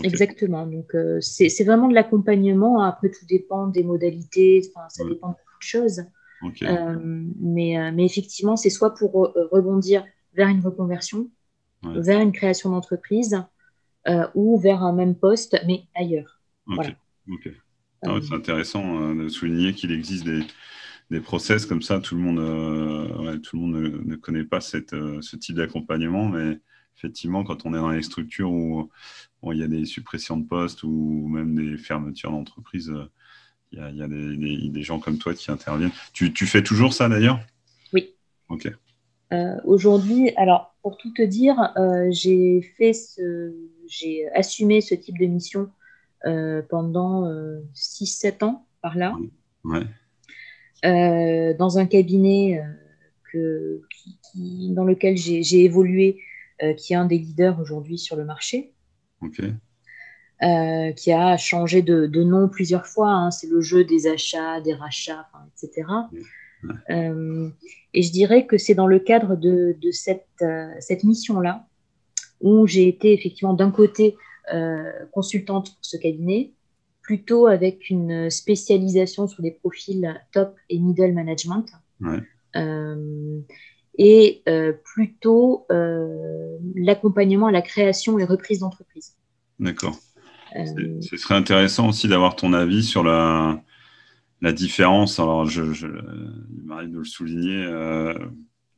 Exactement, 0.02 0.66
donc 0.66 0.94
c'est 1.20 1.64
vraiment 1.64 1.88
de 1.88 1.94
l'accompagnement. 1.94 2.82
Après, 2.82 3.10
tout 3.10 3.25
dépend 3.26 3.66
des 3.66 3.82
modalités, 3.82 4.62
ça 4.88 5.04
dépend 5.04 5.28
de 5.28 5.34
beaucoup 5.34 5.58
de 5.58 5.66
choses. 5.66 6.02
mais, 6.42 7.92
mais, 7.92 8.04
effectivement, 8.04 8.56
c'est 8.56 8.70
soit 8.70 8.94
pour 8.94 9.32
rebondir 9.50 10.04
vers 10.34 10.48
une 10.48 10.60
reconversion, 10.60 11.30
vers 11.82 12.20
une 12.20 12.32
création 12.32 12.70
d'entreprise, 12.70 13.42
euh, 14.08 14.26
ou 14.36 14.56
vers 14.56 14.84
un 14.84 14.92
même 14.92 15.16
poste, 15.16 15.60
mais 15.66 15.82
ailleurs. 15.96 16.40
Ok. 16.68 17.50
Ah 18.02 18.10
euh, 18.10 18.20
c'est 18.20 18.34
intéressant 18.34 19.02
euh, 19.02 19.25
de 19.25 19.28
souligner 19.28 19.72
qu'il 19.72 19.90
existe 19.90 20.25
des, 20.25 20.42
des, 21.10 21.20
process 21.20 21.66
comme 21.66 21.82
ça. 21.82 21.98
Tout 21.98 22.14
le 22.14 22.20
monde, 22.20 23.42
tout 23.42 23.56
le 23.56 23.62
monde 23.62 24.04
ne, 24.06 24.14
connaît 24.14 24.44
pas 24.44 24.60
cette, 24.60 24.90
ce 24.92 25.36
type 25.36 25.56
d'accompagnement, 25.56 26.28
mais 26.28 26.60
effectivement, 26.96 27.44
quand 27.44 27.66
on 27.66 27.74
est 27.74 27.78
dans 27.78 27.90
les 27.90 28.02
structures 28.02 28.50
où, 28.50 28.90
il 29.52 29.58
y 29.58 29.62
a 29.62 29.68
des 29.68 29.84
suppressions 29.84 30.36
de 30.36 30.46
postes 30.46 30.82
ou 30.82 31.28
même 31.28 31.54
des 31.54 31.78
fermetures 31.78 32.32
d'entreprises, 32.32 32.92
il 33.70 33.78
y 33.78 33.82
a, 33.82 33.90
y 33.90 34.02
a 34.02 34.08
des, 34.08 34.68
des, 34.68 34.82
gens 34.82 34.98
comme 34.98 35.18
toi 35.18 35.34
qui 35.34 35.52
interviennent. 35.52 35.92
Tu, 36.12 36.32
tu 36.32 36.46
fais 36.46 36.64
toujours 36.64 36.92
ça 36.92 37.08
d'ailleurs? 37.08 37.38
Oui. 37.92 38.12
Ok. 38.48 38.68
Aujourd'hui, 39.64 40.30
alors 40.36 40.74
pour 40.82 40.96
tout 40.96 41.12
te 41.12 41.22
dire, 41.22 41.72
j'ai 42.10 42.60
fait 42.76 42.92
ce, 42.92 43.54
j'ai 43.86 44.28
assumé 44.34 44.80
ce 44.80 44.94
type 44.94 45.18
de 45.18 45.26
mission 45.26 45.70
euh, 46.24 46.62
pendant 46.68 47.28
6-7 47.74 48.42
euh, 48.42 48.46
ans 48.46 48.66
par 48.82 48.96
là, 48.96 49.16
euh, 50.84 51.54
dans 51.54 51.78
un 51.78 51.86
cabinet 51.86 52.62
que, 53.32 53.82
dans 54.34 54.84
lequel 54.84 55.16
j'ai 55.16 55.64
évolué, 55.64 56.20
qui 56.76 56.92
est 56.92 56.96
un 56.96 57.06
des 57.06 57.18
leaders 57.18 57.60
aujourd'hui 57.60 57.98
sur 57.98 58.16
le 58.16 58.25
marché. 58.25 58.75
qui 60.96 61.12
a 61.12 61.36
changé 61.36 61.82
de, 61.82 62.22
nom 62.22 62.48
plusieurs 62.48 62.86
fois. 62.86 63.10
Hein. 63.10 63.30
C'est 63.30 63.48
le 63.48 63.60
jeu 63.60 63.84
des 63.84 64.06
achats, 64.06 64.60
des 64.60 64.75
rachats, 64.75 65.28
etc. 65.52 65.88
et 67.94 68.02
je 68.02 68.12
dirais 68.12 68.46
que 68.46 68.58
c'est 68.58 68.75
dans 68.75 68.86
le 68.86 68.98
cadre 68.98 69.36
de, 69.36 69.76
de 69.80 69.90
cette, 69.90 70.44
cette 70.80 71.04
mission-là 71.04 71.66
où 72.40 72.66
j'ai 72.66 72.88
été 72.88 73.12
effectivement 73.12 73.54
d'un 73.54 73.70
côté 73.70 74.16
euh, 74.52 74.92
consultante 75.12 75.70
pour 75.75 75.84
ce 75.84 75.96
cabinet, 75.96 76.52
plutôt 77.02 77.46
avec 77.46 77.88
une 77.90 78.30
spécialisation 78.30 79.26
sur 79.26 79.42
des 79.42 79.52
profils 79.52 80.20
top 80.32 80.54
et 80.68 80.78
middle 80.78 81.12
management. 81.12 81.66
Euh, 82.56 83.40
et 83.98 84.42
euh, 84.48 84.72
plutôt 84.84 85.66
l'accompagnement 86.74 87.46
à 87.46 87.52
la 87.52 87.62
création 87.62 88.18
et 88.18 88.24
reprise 88.24 88.60
d'entreprise. 88.60 89.16
D'accord. 89.58 89.96
Ce 90.54 91.16
serait 91.16 91.34
intéressant 91.34 91.88
aussi 91.88 92.08
d'avoir 92.08 92.36
ton 92.36 92.52
avis 92.52 92.82
sur 92.82 93.02
la, 93.02 93.60
la 94.40 94.52
différence. 94.52 95.18
Alors, 95.18 95.44
je, 95.46 95.72
je, 95.72 95.86
il 95.86 96.64
m'arrive 96.64 96.92
de 96.92 96.98
le 96.98 97.04
souligner 97.04 97.66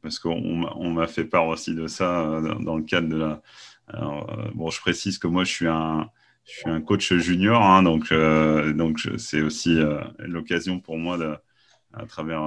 parce 0.03 0.19
qu'on 0.19 0.91
m'a 0.91 1.07
fait 1.07 1.25
part 1.25 1.47
aussi 1.49 1.75
de 1.75 1.87
ça 1.87 2.21
euh, 2.21 2.55
dans 2.61 2.77
le 2.77 2.83
cadre 2.83 3.09
de 3.09 3.17
la. 3.17 3.43
Euh, 3.95 4.51
bon, 4.55 4.71
je 4.71 4.81
précise 4.81 5.19
que 5.19 5.27
moi, 5.27 5.45
je 5.45 5.53
suis 5.53 5.67
un, 5.67 6.09
je 6.45 6.61
suis 6.61 6.71
un 6.71 6.81
coach 6.81 7.13
junior, 7.15 7.63
hein, 7.63 7.83
donc 7.83 8.13
euh, 8.13 8.73
donc 8.73 9.01
c'est 9.17 9.41
aussi 9.41 9.79
l'occasion 10.19 10.81
pour 10.81 10.99
moi 10.99 11.19
de, 11.19 11.37
à 11.95 12.07
travers 12.07 12.41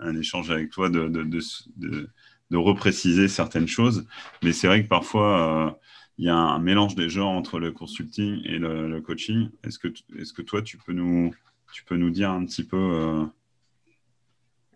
un, 0.00 0.16
échange 0.16 0.50
avec 0.50 0.70
toi 0.70 0.88
de, 0.88 1.08
de, 1.08 1.22
de, 1.22 2.08
de, 2.50 2.56
repréciser 2.56 3.28
certaines 3.28 3.68
choses. 3.68 4.06
Mais 4.42 4.52
c'est 4.52 4.66
vrai 4.66 4.82
que 4.82 4.88
parfois 4.88 5.78
il 6.18 6.24
y 6.24 6.28
a 6.30 6.36
un 6.36 6.58
mélange 6.58 6.94
des 6.94 7.08
genres 7.08 7.30
entre 7.30 7.58
le 7.58 7.72
consulting 7.72 8.40
et 8.44 8.58
le, 8.58 9.00
coaching. 9.00 9.50
Est-ce 9.64 9.78
que 9.78 9.88
est-ce 10.18 10.32
que 10.32 10.42
toi 10.42 10.62
tu 10.62 10.78
peux 10.78 10.92
nous 10.92 11.34
tu 11.72 11.84
peux 11.84 11.96
nous 11.96 12.10
dire 12.10 12.30
un 12.30 12.44
petit 12.44 12.64
peu 12.64 13.26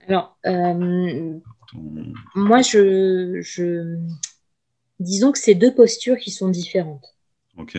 Alors 0.06 0.36
moi, 2.34 2.62
je, 2.62 3.98
disons 4.98 5.32
que 5.32 5.38
c'est 5.38 5.54
deux 5.54 5.74
postures 5.74 6.18
qui 6.18 6.30
sont 6.30 6.48
différentes. 6.48 7.16
Ok. 7.56 7.78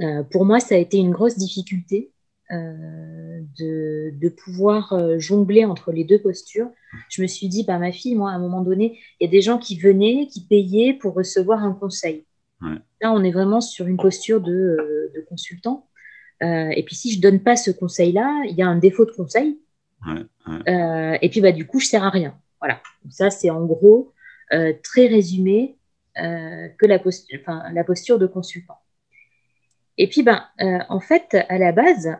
Euh, 0.00 0.22
pour 0.24 0.44
moi, 0.44 0.60
ça 0.60 0.74
a 0.74 0.78
été 0.78 0.96
une 0.96 1.12
grosse 1.12 1.36
difficulté 1.36 2.10
euh, 2.52 3.40
de, 3.58 4.28
pouvoir 4.28 4.92
euh, 4.92 5.18
jongler 5.18 5.64
entre 5.64 5.92
les 5.92 6.04
deux 6.04 6.20
postures. 6.20 6.70
Je 7.08 7.22
me 7.22 7.26
suis 7.26 7.48
dit, 7.48 7.64
bah, 7.64 7.78
ma 7.78 7.92
fille, 7.92 8.14
moi, 8.14 8.30
à 8.30 8.34
un 8.34 8.38
moment 8.38 8.62
donné, 8.62 8.98
il 9.20 9.24
y 9.24 9.28
a 9.28 9.30
des 9.30 9.42
gens 9.42 9.58
qui 9.58 9.78
venaient, 9.78 10.28
qui 10.30 10.46
payaient 10.46 10.94
pour 10.94 11.14
recevoir 11.14 11.62
un 11.62 11.72
conseil. 11.72 12.26
Là, 13.02 13.12
on 13.12 13.22
est 13.22 13.32
vraiment 13.32 13.60
sur 13.60 13.86
une 13.86 13.98
posture 13.98 14.40
de, 14.40 15.12
consultant. 15.28 15.86
et 16.40 16.82
puis, 16.86 16.94
si 16.94 17.12
je 17.12 17.20
donne 17.20 17.40
pas 17.40 17.56
ce 17.56 17.70
conseil-là, 17.70 18.44
il 18.48 18.56
y 18.56 18.62
a 18.62 18.66
un 18.66 18.78
défaut 18.78 19.04
de 19.04 19.10
conseil. 19.10 19.58
et 20.66 21.28
puis, 21.30 21.42
bah, 21.42 21.52
du 21.52 21.66
coup, 21.66 21.78
je 21.78 21.86
sers 21.86 22.02
à 22.02 22.10
rien. 22.10 22.34
Voilà, 22.64 22.80
ça 23.10 23.28
c'est 23.28 23.50
en 23.50 23.66
gros 23.66 24.14
euh, 24.54 24.72
très 24.82 25.06
résumé 25.06 25.76
euh, 26.16 26.68
que 26.78 26.86
la 26.86 26.98
posture, 26.98 27.38
la 27.46 27.84
posture 27.84 28.18
de 28.18 28.26
consultant. 28.26 28.78
Et 29.98 30.08
puis, 30.08 30.22
ben, 30.22 30.42
euh, 30.60 30.78
en 30.88 31.00
fait, 31.00 31.36
à 31.48 31.58
la 31.58 31.72
base, 31.72 32.16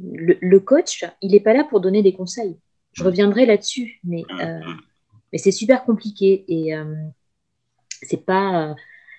le, 0.00 0.58
coach, 0.58 1.04
il 1.22 1.32
n'est 1.32 1.40
pas 1.40 1.52
là 1.52 1.64
pour 1.64 1.80
donner 1.80 2.02
des 2.02 2.14
conseils. 2.14 2.58
Je 2.92 3.04
reviendrai 3.04 3.46
là-dessus, 3.46 4.00
mais, 4.04 4.22
mais 5.32 5.38
c'est 5.38 5.52
super 5.52 5.84
compliqué 5.84 6.44
et 6.48 6.72
c'est 8.02 8.24
pas. 8.24 8.74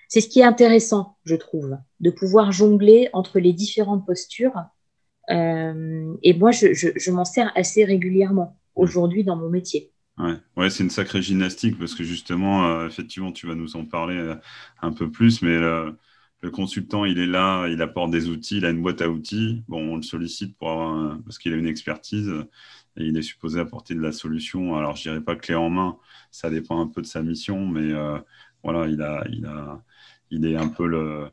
c'est 0.07 0.21
ce 0.21 0.27
qui 0.27 0.39
est 0.39 0.43
intéressant, 0.43 1.17
je 1.23 1.35
trouve, 1.35 1.77
de 1.99 2.09
pouvoir 2.09 2.51
jongler 2.51 3.09
entre 3.13 3.39
les 3.39 3.53
différentes 3.53 4.05
postures 4.05 4.65
et 5.29 6.33
moi, 6.33 6.51
je, 6.51 6.73
je 6.73 7.11
m'en 7.11 7.25
sers 7.25 7.51
assez 7.55 7.85
régulièrement 7.85 8.57
aujourd'hui 8.75 9.23
dans 9.23 9.35
mon 9.35 9.49
métier. 9.49 9.91
Ouais, 10.17 10.35
ouais 10.57 10.69
c'est 10.69 10.83
une 10.83 10.89
sacrée 10.89 11.21
gymnastique 11.21 11.77
parce 11.77 11.95
que 11.95 12.03
justement, 12.03 12.67
euh, 12.67 12.87
effectivement, 12.87 13.31
tu 13.31 13.47
vas 13.47 13.55
nous 13.55 13.75
en 13.75 13.85
parler 13.85 14.17
euh, 14.17 14.35
un 14.81 14.91
peu 14.91 15.09
plus, 15.09 15.41
mais 15.41 15.57
le, 16.41 16.51
consultant, 16.51 17.05
il 17.05 17.19
est 17.19 17.27
là, 17.27 17.67
il 17.67 17.81
apporte 17.81 18.11
des 18.11 18.29
outils, 18.29 18.57
il 18.57 18.65
a 18.65 18.69
une 18.69 18.81
boîte 18.81 19.01
à 19.01 19.09
outils. 19.09 19.63
Bon, 19.67 19.93
on 19.93 19.95
le 19.97 20.01
sollicite 20.01 20.57
pour 20.57 20.69
parce 21.25 21.37
qu'il 21.37 21.53
a 21.53 21.55
une 21.57 21.67
expertise 21.67 22.31
et 22.97 23.05
il 23.05 23.17
est 23.17 23.21
supposé 23.21 23.59
apporter 23.59 23.95
de 23.95 24.01
la 24.01 24.11
solution. 24.11 24.75
Alors, 24.75 24.95
je 24.95 25.03
dirais 25.03 25.21
pas 25.21 25.35
clé 25.35 25.55
en 25.55 25.69
main, 25.69 25.97
ça 26.31 26.49
dépend 26.49 26.81
un 26.81 26.87
peu 26.87 27.01
de 27.01 27.07
sa 27.07 27.21
mission, 27.21 27.65
mais 27.67 27.91
euh, 27.93 28.19
voilà, 28.63 28.87
il 28.87 29.01
a, 29.01 29.23
il 29.31 29.45
a, 29.45 29.81
il 30.31 30.45
est 30.45 30.55
un 30.55 30.67
peu 30.67 30.87
le, 30.87 31.29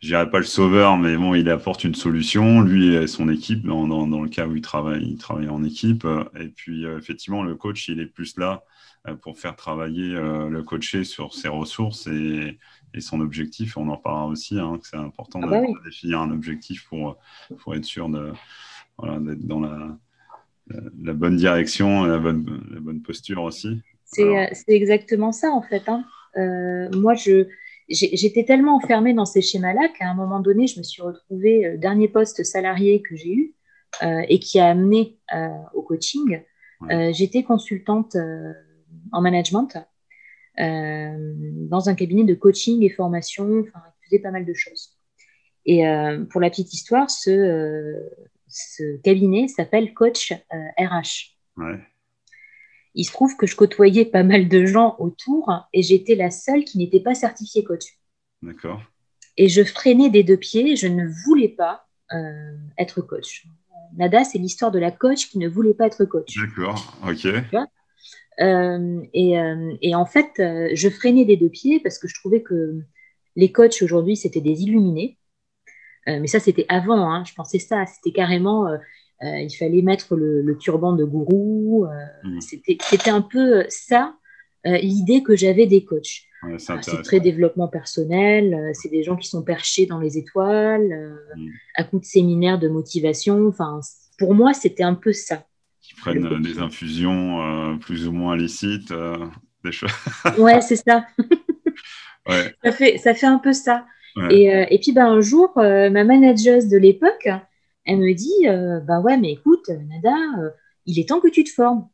je 0.00 0.08
dirais 0.08 0.30
pas 0.30 0.38
le 0.38 0.44
sauveur, 0.44 0.96
mais 0.96 1.16
bon, 1.16 1.34
il 1.34 1.48
apporte 1.50 1.84
une 1.84 1.94
solution, 1.94 2.62
lui 2.62 2.94
et 2.94 3.06
son 3.06 3.28
équipe, 3.28 3.64
dans, 3.66 3.86
dans, 3.86 4.22
le 4.22 4.28
cas 4.28 4.46
où 4.46 4.56
il 4.56 4.62
travaille, 4.62 5.04
il 5.04 5.18
travaille 5.18 5.48
en 5.48 5.62
équipe. 5.64 6.06
Et 6.38 6.48
puis, 6.48 6.86
euh, 6.86 6.98
effectivement, 6.98 7.42
le 7.42 7.54
coach, 7.54 7.88
il 7.88 8.00
est 8.00 8.06
plus 8.06 8.36
là 8.38 8.64
pour 9.22 9.38
faire 9.38 9.56
travailler 9.56 10.14
euh, 10.14 10.48
le 10.48 10.62
coaché 10.62 11.04
sur 11.04 11.34
ses 11.34 11.48
ressources 11.48 12.06
et, 12.06 12.58
et, 12.94 13.00
son 13.00 13.20
objectif. 13.20 13.76
On 13.76 13.88
en 13.88 13.96
parlera 13.96 14.26
aussi, 14.26 14.58
hein, 14.58 14.78
que 14.80 14.86
c'est 14.86 14.96
important 14.96 15.40
ah 15.42 15.46
bah 15.46 15.60
de, 15.60 15.84
définir 15.84 16.20
un 16.20 16.30
objectif 16.30 16.86
pour, 16.88 17.16
pour 17.58 17.74
être 17.74 17.84
sûr 17.84 18.10
voilà, 18.98 19.18
d'être 19.20 19.46
dans 19.46 19.60
la, 19.60 19.96
la, 21.02 21.12
bonne 21.14 21.36
direction, 21.36 22.04
la 22.04 22.18
bonne, 22.18 22.62
la 22.70 22.80
bonne 22.80 23.00
posture 23.00 23.42
aussi. 23.42 23.80
C'est, 24.04 24.52
exactement 24.68 25.32
ça, 25.32 25.50
en 25.50 25.62
fait. 25.62 25.88
Hein. 25.88 26.04
moi, 26.92 27.14
je 27.14 27.46
j'étais 27.90 28.44
tellement 28.44 28.76
enfermée 28.76 29.14
dans 29.14 29.24
ces 29.24 29.42
schémas-là 29.42 29.88
qu'à 29.98 30.08
un 30.08 30.14
moment 30.14 30.40
donné, 30.40 30.66
je 30.66 30.78
me 30.78 30.82
suis 30.82 31.02
retrouvée, 31.02 31.62
le 31.62 31.74
euh, 31.74 31.76
dernier 31.76 32.08
poste 32.08 32.44
salarié 32.44 33.02
que 33.02 33.16
j'ai 33.16 33.32
eu 33.32 33.54
euh, 34.02 34.22
et 34.28 34.38
qui 34.38 34.60
a 34.60 34.68
amené 34.68 35.18
euh, 35.34 35.48
au 35.74 35.82
coaching, 35.82 36.40
j'étais 37.10 37.42
consultante 37.42 38.16
en 39.12 39.20
management 39.20 39.76
dans 40.58 41.88
un 41.88 41.94
cabinet 41.94 42.24
de 42.24 42.34
coaching 42.34 42.82
et 42.82 42.90
formation, 42.90 43.60
enfin, 43.60 43.80
je 44.02 44.08
faisais 44.08 44.18
pas 44.18 44.30
mal 44.30 44.44
de 44.44 44.52
choses. 44.52 44.98
Et 45.64 45.82
pour 46.30 46.40
la 46.40 46.50
petite 46.50 46.74
histoire, 46.74 47.08
ce, 47.10 47.96
ce 48.46 48.96
cabinet 48.98 49.48
s'appelle 49.48 49.94
Coach 49.94 50.34
RH. 50.76 51.36
Ouais 51.56 51.80
il 52.94 53.04
se 53.04 53.12
trouve 53.12 53.36
que 53.36 53.46
je 53.46 53.56
côtoyais 53.56 54.04
pas 54.04 54.22
mal 54.22 54.48
de 54.48 54.66
gens 54.66 54.96
autour 54.98 55.52
et 55.72 55.82
j'étais 55.82 56.14
la 56.14 56.30
seule 56.30 56.64
qui 56.64 56.78
n'était 56.78 57.00
pas 57.00 57.14
certifiée 57.14 57.64
coach. 57.64 57.84
D'accord. 58.42 58.82
Et 59.36 59.48
je 59.48 59.62
freinais 59.62 60.10
des 60.10 60.22
deux 60.24 60.36
pieds, 60.36 60.76
je 60.76 60.86
ne 60.86 61.06
voulais 61.24 61.48
pas 61.48 61.86
euh, 62.12 62.56
être 62.78 63.00
coach. 63.00 63.46
Nada, 63.96 64.24
c'est 64.24 64.38
l'histoire 64.38 64.70
de 64.70 64.78
la 64.78 64.90
coach 64.90 65.28
qui 65.30 65.38
ne 65.38 65.48
voulait 65.48 65.74
pas 65.74 65.86
être 65.86 66.04
coach. 66.04 66.36
D'accord, 66.36 66.96
ok. 67.06 67.26
Euh, 68.40 69.00
et, 69.12 69.38
euh, 69.38 69.74
et, 69.82 69.94
en 69.94 70.06
fait, 70.06 70.30
je 70.36 70.88
freinais 70.88 71.24
des 71.24 71.36
deux 71.36 71.48
pieds 71.48 71.80
parce 71.80 71.98
que 71.98 72.08
je 72.08 72.14
trouvais 72.14 72.42
que 72.42 72.80
les 73.36 73.52
coachs 73.52 73.82
aujourd'hui, 73.82 74.16
c'était 74.16 74.40
des 74.40 74.62
illuminés. 74.62 75.18
mais 76.06 76.26
ça, 76.26 76.40
c'était 76.40 76.66
avant, 76.68 77.12
hein, 77.12 77.24
je 77.24 77.34
pensais 77.34 77.58
ça. 77.58 77.84
C'était 77.86 78.12
carrément, 78.12 78.66
euh, 79.22 79.40
il 79.40 79.50
fallait 79.50 79.82
mettre 79.82 80.16
le, 80.16 80.56
turban 80.58 80.94
de 80.94 81.04
gourou. 81.04 81.86
Euh, 81.86 82.28
mmh. 82.28 82.40
C'était 82.40 83.10
un 83.10 83.22
peu 83.22 83.64
ça, 83.68 84.14
euh, 84.66 84.78
l'idée 84.78 85.22
que 85.22 85.36
j'avais 85.36 85.66
des 85.66 85.84
coachs. 85.84 86.22
c'est 86.58 87.02
très 87.02 87.20
développement 87.20 87.68
personnel, 87.68 88.70
c'est 88.72 88.88
des 88.88 89.02
gens 89.02 89.16
qui 89.16 89.28
sont 89.28 89.42
perchés 89.42 89.86
dans 89.86 89.98
les 89.98 90.16
étoiles, 90.16 91.20
mmh. 91.36 91.48
à 91.76 91.84
coup 91.84 91.98
de 91.98 92.04
séminaires 92.04 92.58
de 92.58 92.68
motivation. 92.68 93.46
Enfin, 93.46 93.80
pour 94.18 94.34
moi, 94.34 94.54
c'était 94.54 94.82
un 94.82 94.94
peu 94.94 95.12
ça. 95.12 95.44
Qui 95.90 96.00
prennent 96.00 96.42
des 96.42 96.58
infusions 96.60 97.78
plus 97.78 98.06
ou 98.06 98.12
moins 98.12 98.36
illicites, 98.36 98.92
des 99.64 99.72
choses. 99.72 99.90
ouais, 100.38 100.60
c'est 100.60 100.76
ça. 100.76 101.04
ça, 102.62 102.72
fait, 102.72 102.98
ça 102.98 103.14
fait 103.14 103.26
un 103.26 103.38
peu 103.38 103.52
ça. 103.52 103.86
Et, 104.30 104.44
et, 104.46 104.78
puis 104.78 104.92
ben, 104.92 105.06
un 105.06 105.20
jour, 105.20 105.52
ma 105.56 106.04
manageuse 106.04 106.68
de 106.68 106.78
l'époque, 106.78 107.28
elle 107.84 107.98
me 107.98 108.12
dit 108.14 108.46
euh, 108.46 108.80
Bah 108.80 109.00
ouais, 109.00 109.16
mais 109.16 109.32
écoute, 109.32 109.68
Nada, 109.68 110.14
euh, 110.38 110.50
il 110.86 110.98
est 110.98 111.08
temps 111.08 111.20
que 111.20 111.28
tu 111.28 111.44
te 111.44 111.50
formes. 111.50 111.88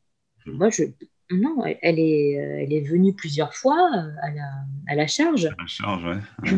moi, 0.46 0.70
je. 0.70 0.84
Non, 1.30 1.64
elle 1.64 1.98
est, 1.98 2.38
euh, 2.38 2.62
elle 2.62 2.72
est 2.72 2.82
venue 2.82 3.12
plusieurs 3.12 3.52
fois 3.54 3.90
à 4.22 4.30
la, 4.30 4.50
à 4.86 4.94
la 4.94 5.06
charge. 5.08 5.46
À 5.46 5.54
la 5.58 5.66
charge, 5.66 6.04
ouais. 6.04 6.52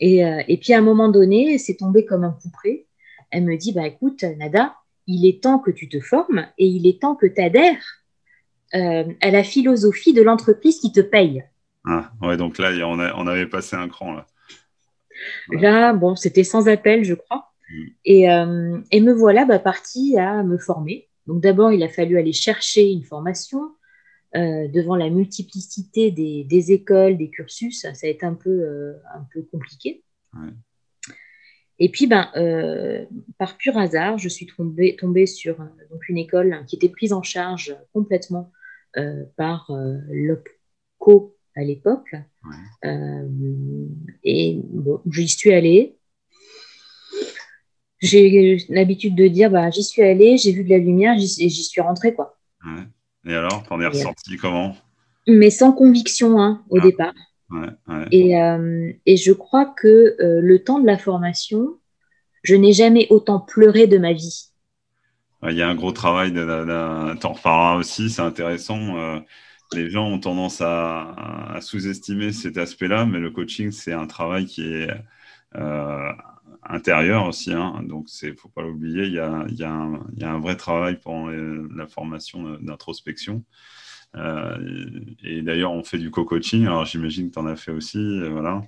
Et, 0.00 0.18
et, 0.18 0.58
puis 0.58 0.72
à 0.72 0.78
un 0.78 0.82
moment 0.82 1.08
donné, 1.08 1.56
c'est 1.58 1.76
tombé 1.76 2.04
comme 2.04 2.24
un 2.24 2.32
coup 2.32 2.50
près. 2.50 2.86
Elle 3.30 3.44
me 3.44 3.56
dit 3.56 3.72
Bah 3.72 3.86
écoute, 3.86 4.22
Nada, 4.22 4.76
il 5.06 5.26
est 5.26 5.42
temps 5.42 5.58
que 5.58 5.70
tu 5.70 5.88
te 5.88 6.00
formes 6.00 6.46
et 6.58 6.66
il 6.66 6.86
est 6.86 7.00
temps 7.00 7.14
que 7.14 7.26
tu 7.26 7.40
adhères 7.40 8.04
à 8.72 9.30
la 9.30 9.44
philosophie 9.44 10.12
de 10.12 10.22
l'entreprise 10.22 10.80
qui 10.80 10.90
te 10.90 11.00
paye. 11.00 11.44
Ah, 11.86 12.10
ouais, 12.22 12.36
donc 12.36 12.58
là, 12.58 12.70
on, 12.88 12.98
on 12.98 13.26
avait 13.28 13.46
passé 13.46 13.76
un 13.76 13.88
cran. 13.88 14.14
Là, 14.14 14.26
là 15.50 15.92
bon, 15.92 16.16
c'était 16.16 16.44
sans 16.44 16.68
appel, 16.68 17.04
je 17.04 17.14
crois. 17.14 17.52
Mm. 17.70 17.84
Euh, 18.28 18.80
et, 18.90 19.00
me 19.00 19.12
voilà 19.12 19.44
bah, 19.44 19.58
partie 19.58 20.18
à 20.18 20.42
me 20.42 20.58
former. 20.58 21.08
Donc 21.26 21.40
d'abord, 21.42 21.72
il 21.72 21.82
a 21.82 21.88
fallu 21.88 22.18
aller 22.18 22.32
chercher 22.32 22.90
une 22.90 23.02
formation 23.02 23.70
euh, 24.36 24.68
devant 24.68 24.96
la 24.96 25.10
multiplicité 25.10 26.10
des, 26.10 26.72
écoles, 26.72 27.16
des 27.16 27.30
cursus. 27.30 27.82
Ça 27.82 28.06
a 28.06 28.08
été 28.08 28.26
un 28.26 28.34
peu, 28.34 28.50
euh, 28.50 28.94
un 29.14 29.26
peu 29.32 29.42
compliqué. 29.42 30.02
Et 31.78 31.90
puis, 31.90 32.06
ben, 32.06 32.28
par 33.38 33.56
pur 33.56 33.76
hasard, 33.76 34.18
je 34.18 34.28
suis 34.28 34.46
tombée, 34.46 34.96
tombée 34.96 35.26
sur 35.26 35.56
donc 35.90 36.08
une 36.08 36.18
école 36.18 36.64
qui 36.66 36.76
était 36.76 36.88
prise 36.88 37.12
en 37.12 37.22
charge 37.22 37.76
complètement 37.92 38.52
par 39.36 39.70
l'OPCO 40.08 41.36
à 41.56 41.62
l'époque. 41.62 42.14
et 44.22 44.60
bon, 44.62 45.00
j'y 45.10 45.28
suis 45.28 45.52
allée 45.52 45.96
j'ai 48.04 48.58
l'habitude 48.68 49.14
de 49.14 49.26
dire 49.28 49.50
bah, 49.50 49.70
j'y 49.70 49.82
suis 49.82 50.02
allée, 50.02 50.36
j'ai 50.36 50.52
vu 50.52 50.64
de 50.64 50.70
la 50.70 50.78
lumière, 50.78 51.16
j'y 51.18 51.50
suis 51.50 51.80
rentrée. 51.80 52.14
Quoi. 52.14 52.38
Et 53.26 53.34
alors, 53.34 53.62
t'en 53.64 53.80
es 53.80 53.86
ressorti 53.86 54.36
comment? 54.36 54.76
Mais 55.26 55.50
sans 55.50 55.72
conviction 55.72 56.38
hein, 56.40 56.62
au 56.68 56.78
ah. 56.78 56.82
départ. 56.82 57.14
Et, 58.10 58.38
euh, 58.38 58.92
et, 59.06 59.16
je 59.16 59.32
crois 59.32 59.66
que 59.66 60.16
euh, 60.20 60.40
le 60.40 60.64
temps 60.64 60.80
de 60.80 60.86
la 60.86 60.98
formation, 60.98 61.78
je 62.42 62.54
n'ai 62.54 62.72
jamais 62.72 63.06
autant 63.10 63.40
pleuré 63.40 63.86
de 63.86 63.98
ma 63.98 64.12
vie. 64.12 64.50
Il 65.46 65.54
y 65.54 65.62
a 65.62 65.68
un 65.68 65.74
gros 65.74 65.92
travail, 65.92 66.32
de, 66.32 67.14
t'en 67.16 67.34
reparleras 67.34 67.76
aussi, 67.76 68.08
c'est 68.08 68.22
intéressant. 68.22 68.96
Euh, 68.96 69.20
les 69.74 69.90
gens 69.90 70.06
ont 70.06 70.18
tendance 70.18 70.62
à, 70.62 71.54
à 71.54 71.60
sous-estimer 71.60 72.32
cet 72.32 72.56
aspect-là, 72.56 73.04
mais 73.04 73.18
le 73.18 73.30
coaching, 73.30 73.70
c'est 73.70 73.92
un 73.92 74.06
travail 74.06 74.46
qui 74.46 74.72
est 74.72 74.88
intérieur 76.62 77.26
aussi. 77.26 77.52
Hein. 77.52 77.82
Donc, 77.82 78.06
il 78.22 78.34
faut 78.36 78.48
pas 78.48 78.62
l'oublier, 78.62 79.04
il 79.04 79.12
y 79.12 79.18
a, 79.18 79.44
y, 79.48 79.56
y 79.56 80.24
a, 80.24 80.30
un 80.32 80.40
vrai 80.40 80.56
travail 80.56 80.98
pour 80.98 81.28
la 81.28 81.86
formation 81.86 82.58
d'introspection. 82.60 83.44
Euh, 84.16 84.56
et 85.24 85.42
d'ailleurs, 85.42 85.72
on 85.72 85.82
fait 85.82 85.98
du 85.98 86.10
co-coaching. 86.10 86.66
Alors, 86.66 86.84
j'imagine 86.84 87.28
que 87.28 87.34
tu 87.34 87.38
en 87.38 87.46
as 87.46 87.56
fait 87.56 87.72
aussi. 87.72 87.98
Euh, 87.98 88.30
voilà. 88.30 88.62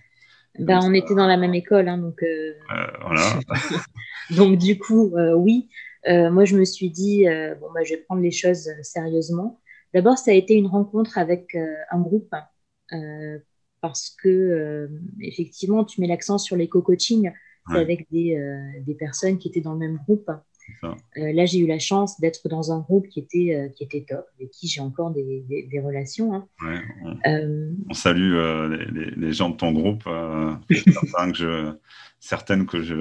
Ben, 0.59 0.81
on 0.83 0.93
était 0.95 1.15
dans 1.15 1.27
la 1.27 1.37
même 1.37 1.55
école. 1.55 1.89
Hein, 1.89 1.99
donc, 1.99 2.23
euh, 2.23 2.55
voilà. 3.03 3.39
donc, 4.37 4.59
du 4.59 4.79
coup, 4.79 5.13
oui. 5.37 5.69
moi, 6.07 6.45
je 6.45 6.57
me 6.57 6.65
suis 6.65 6.91
dit, 6.91 7.25
bon, 7.61 7.69
bah, 7.75 7.85
je 7.85 7.95
vais 7.95 8.01
prendre 8.01 8.23
les 8.23 8.31
choses 8.31 8.71
sérieusement. 8.83 9.61
D'abord, 9.95 10.19
ça 10.19 10.31
a 10.31 10.35
été 10.35 10.55
une 10.55 10.67
rencontre 10.67 11.19
avec 11.19 11.57
un 11.91 12.01
groupe 12.01 12.35
parce 13.81 14.11
que, 14.23 14.89
effectivement, 15.21 15.85
tu 15.85 16.01
mets 16.01 16.07
l'accent 16.07 16.39
sur 16.39 16.57
les 16.57 16.69
co-coaching 16.69 17.31
avec 17.69 18.07
des, 18.11 18.41
des, 18.87 18.95
personnes 18.95 19.39
qui 19.39 19.49
étaient 19.49 19.61
dans 19.61 19.73
le 19.73 19.79
même 19.79 19.99
groupe. 20.07 20.31
Euh, 20.85 21.33
là, 21.33 21.47
j'ai 21.47 21.59
eu 21.59 21.67
la 21.67 21.79
chance 21.79 22.21
d'être 22.21 22.49
dans 22.49 22.73
un 22.73 22.81
groupe 22.81 23.09
qui 23.09 23.21
était, 23.21 23.55
euh, 23.55 23.69
qui 23.69 23.85
était 23.85 24.05
top, 24.09 24.27
avec 24.39 24.51
qui 24.51 24.69
j'ai 24.69 24.81
encore 24.81 25.11
des, 25.11 25.45
des, 25.49 25.81
relations. 25.81 26.35
Hein. 26.35 26.47
on, 27.89 27.95
salue 27.95 28.35
les, 28.93 29.11
les, 29.17 29.33
gens 29.33 29.51
de 29.51 29.57
ton 29.57 29.73
groupe, 29.73 30.05
certaines 30.71 31.33
que 31.33 31.39
je, 31.39 31.73
certaines 32.21 32.67
que 32.67 32.83
je, 32.83 32.95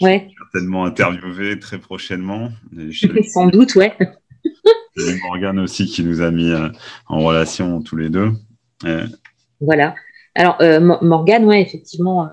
vais 0.00 0.28
certainement 0.38 0.84
interviewer 0.84 1.58
très 1.58 1.78
prochainement. 1.78 2.50
Sans 3.28 3.46
doute, 3.48 3.74
ouais. 3.76 3.96
Morgane 5.22 5.58
aussi 5.58 5.86
qui 5.86 6.02
nous 6.02 6.22
a 6.22 6.30
mis 6.30 6.52
en 7.08 7.18
relation 7.20 7.82
tous 7.82 7.96
les 7.96 8.08
deux. 8.08 8.32
Voilà. 9.60 9.94
Alors, 10.34 10.58
Morgane, 11.02 11.44
ouais, 11.44 11.62
effectivement, 11.62 12.28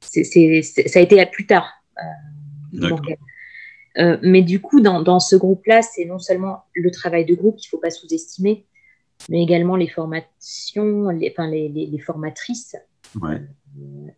ça 0.00 0.98
a 0.98 1.02
été 1.02 1.20
à 1.20 1.26
plus 1.26 1.46
tard. 1.46 1.66
Euh, 2.82 2.96
euh, 3.98 4.18
mais 4.22 4.42
du 4.42 4.60
coup, 4.60 4.80
dans, 4.80 5.20
ce 5.20 5.36
groupe-là, 5.36 5.82
c'est 5.82 6.04
non 6.04 6.18
seulement 6.18 6.64
le 6.74 6.90
travail 6.90 7.24
de 7.24 7.34
groupe 7.34 7.56
qu'il 7.56 7.68
ne 7.68 7.70
faut 7.70 7.80
pas 7.80 7.90
sous-estimer, 7.90 8.66
mais 9.28 9.42
également 9.42 9.76
les 9.76 9.88
formations, 9.88 11.08
les, 11.08 11.30
enfin, 11.30 11.48
les, 11.48 11.98
formatrices. 12.04 12.76
Euh, 13.22 13.38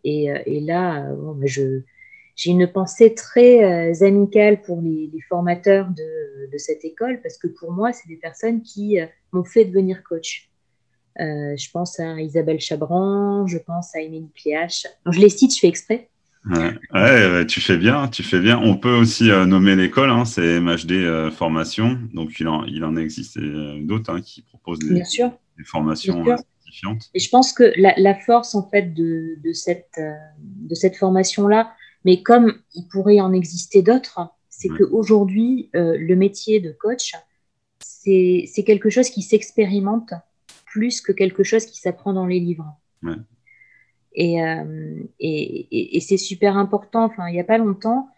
et, 0.03 0.59
là, 0.61 1.13
bah, 1.13 1.45
je 1.45 1.81
j'ai 2.35 2.51
une 2.51 2.67
pensée 2.67 3.13
très 3.13 4.01
amicale 4.01 4.61
pour 4.61 4.81
les, 4.81 5.11
formateurs 5.27 5.89
de, 5.89 6.57
cette 6.57 6.83
école 6.83 7.21
parce 7.21 7.37
que 7.37 7.47
pour 7.47 7.71
moi, 7.71 7.91
c'est 7.93 8.07
des 8.07 8.17
personnes 8.17 8.61
qui 8.61 8.97
m'ont 9.33 9.43
fait 9.43 9.65
devenir 9.65 10.03
coach. 10.03 10.49
je 11.17 11.71
pense 11.71 11.99
à 11.99 12.19
Isabelle 12.21 12.61
Chabran, 12.61 13.45
je 13.45 13.57
pense 13.57 13.93
à 13.93 13.99
Émilie 13.99 14.31
Pliache. 14.33 14.87
je 15.09 15.19
les 15.19 15.29
cite, 15.29 15.53
je 15.53 15.59
fais 15.59 15.67
exprès. 15.67 16.09
Ouais, 16.45 17.45
tu 17.45 17.61
fais 17.61 17.77
bien, 17.77 18.07
tu 18.07 18.23
fais 18.23 18.39
bien. 18.39 18.59
On 18.63 18.77
peut 18.77 18.95
aussi 18.95 19.29
nommer 19.29 19.75
l'école, 19.75 20.09
hein, 20.09 20.25
c'est 20.25 20.59
MHD 20.59 21.31
Formation. 21.31 21.99
Donc, 22.13 22.39
il 22.39 22.47
en, 22.47 22.65
il 22.65 22.83
en 22.83 22.95
existe 22.95 23.39
d'autres 23.39 24.11
hein, 24.11 24.21
qui 24.21 24.41
proposent 24.41 24.79
des, 24.79 25.01
des 25.57 25.63
formations 25.65 26.23
et 27.13 27.19
je 27.19 27.29
pense 27.29 27.53
que 27.53 27.71
la, 27.77 28.15
force 28.15 28.55
en 28.55 28.67
fait 28.69 28.93
de, 28.93 29.37
cette, 29.53 29.97
euh, 29.97 30.13
de 30.43 30.75
cette 30.75 30.95
formation-là, 30.95 31.73
mais 32.05 32.21
comme 32.21 32.53
il 32.73 32.87
pourrait 32.87 33.19
en 33.19 33.33
exister 33.33 33.81
d'autres, 33.81 34.19
c'est 34.49 34.69
qu'aujourd'hui, 34.69 35.69
euh, 35.75 35.97
le 35.97 36.15
métier 36.15 36.59
de 36.59 36.71
coach, 36.71 37.13
c'est 37.79 38.63
quelque 38.65 38.89
chose 38.89 39.09
qui 39.09 39.21
s'expérimente 39.21 40.13
plus 40.65 41.01
que 41.01 41.11
quelque 41.11 41.43
chose 41.43 41.65
qui 41.65 41.79
s'apprend 41.79 42.13
dans 42.13 42.25
les 42.25 42.39
livres. 42.39 42.77
Euh, 44.17 45.03
et, 45.19 45.97
et, 45.97 45.99
c'est 45.99 46.17
super 46.17 46.57
important. 46.57 47.05
Enfin, 47.05 47.27
il 47.27 47.33
n'y 47.33 47.39
a 47.39 47.43
pas 47.43 47.57
longtemps, 47.57 48.09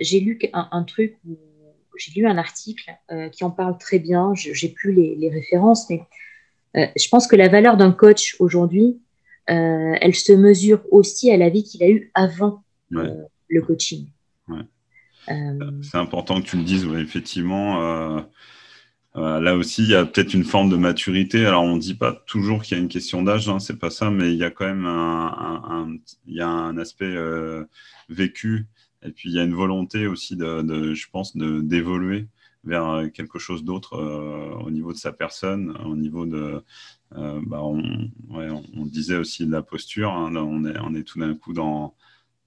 j'ai 0.00 0.20
lu 0.20 0.38
un, 0.52 0.82
truc, 0.84 1.16
j'ai 1.96 2.20
lu 2.20 2.26
un 2.26 2.38
article 2.38 2.92
qui 3.32 3.44
en 3.44 3.50
parle 3.50 3.76
très 3.78 3.98
bien. 3.98 4.34
Je 4.34 4.50
n'ai 4.50 4.72
plus 4.72 4.92
les, 4.92 5.16
les, 5.16 5.28
références, 5.30 5.90
mais 5.90 6.02
euh, 6.76 6.86
je 6.96 7.08
pense 7.08 7.26
que 7.26 7.36
la 7.36 7.48
valeur 7.48 7.76
d'un 7.76 7.92
coach 7.92 8.36
aujourd'hui, 8.38 9.00
euh, 9.50 9.94
elle 10.00 10.14
se 10.14 10.32
mesure 10.32 10.80
aussi 10.90 11.30
à 11.30 11.36
la 11.36 11.50
vie 11.50 11.64
qu'il 11.64 11.82
a 11.82 11.88
eue 11.88 12.10
avant 12.14 12.64
euh, 12.94 13.14
le 13.48 13.62
coaching. 13.62 14.06
C'est 15.26 15.98
important 15.98 16.40
que 16.40 16.46
tu 16.46 16.56
le 16.56 16.64
dises, 16.64 16.86
effectivement. 16.96 18.24
Là 19.14 19.56
aussi, 19.56 19.82
il 19.82 19.90
y 19.90 19.94
a 19.94 20.04
peut-être 20.04 20.34
une 20.34 20.44
forme 20.44 20.70
de 20.70 20.76
maturité. 20.76 21.46
Alors, 21.46 21.64
on 21.64 21.76
ne 21.76 21.80
dit 21.80 21.94
pas 21.94 22.12
toujours 22.26 22.62
qu'il 22.62 22.76
y 22.76 22.80
a 22.80 22.82
une 22.82 22.88
question 22.88 23.22
d'âge, 23.22 23.48
hein, 23.48 23.58
c'est 23.58 23.78
pas 23.78 23.90
ça, 23.90 24.10
mais 24.10 24.32
il 24.32 24.38
y 24.38 24.44
a 24.44 24.50
quand 24.50 24.66
même 24.66 24.86
un, 24.86 25.96
il 26.26 26.34
y 26.34 26.40
a 26.40 26.48
un 26.48 26.78
aspect 26.78 27.14
vécu 28.08 28.66
et 29.04 29.10
puis 29.10 29.30
il 29.30 29.34
y 29.34 29.38
a 29.38 29.44
une 29.44 29.54
volonté 29.54 30.06
aussi, 30.06 30.36
de, 30.36 30.94
je 30.94 31.06
pense, 31.10 31.36
d'évoluer 31.36 32.28
vers 32.64 32.88
euh, 32.88 33.08
quelque 33.08 33.40
chose 33.40 33.64
d'autre 33.64 33.94
euh, 33.94 34.54
au 34.64 34.70
niveau 34.70 34.92
de 34.92 34.98
sa 34.98 35.12
personne, 35.12 35.76
au 35.84 35.96
niveau 35.96 36.26
de, 36.26 36.62
euh, 37.16 37.40
bah 37.44 37.60
on, 37.60 38.86
disait 38.86 39.16
aussi 39.16 39.46
de 39.46 39.50
la 39.50 39.62
posture. 39.62 40.12
Hein, 40.12 40.36
on, 40.36 40.64
est, 40.64 40.78
on 40.78 40.94
est 40.94 41.02
tout 41.02 41.18
d'un 41.18 41.34
coup 41.34 41.52
dans, 41.52 41.94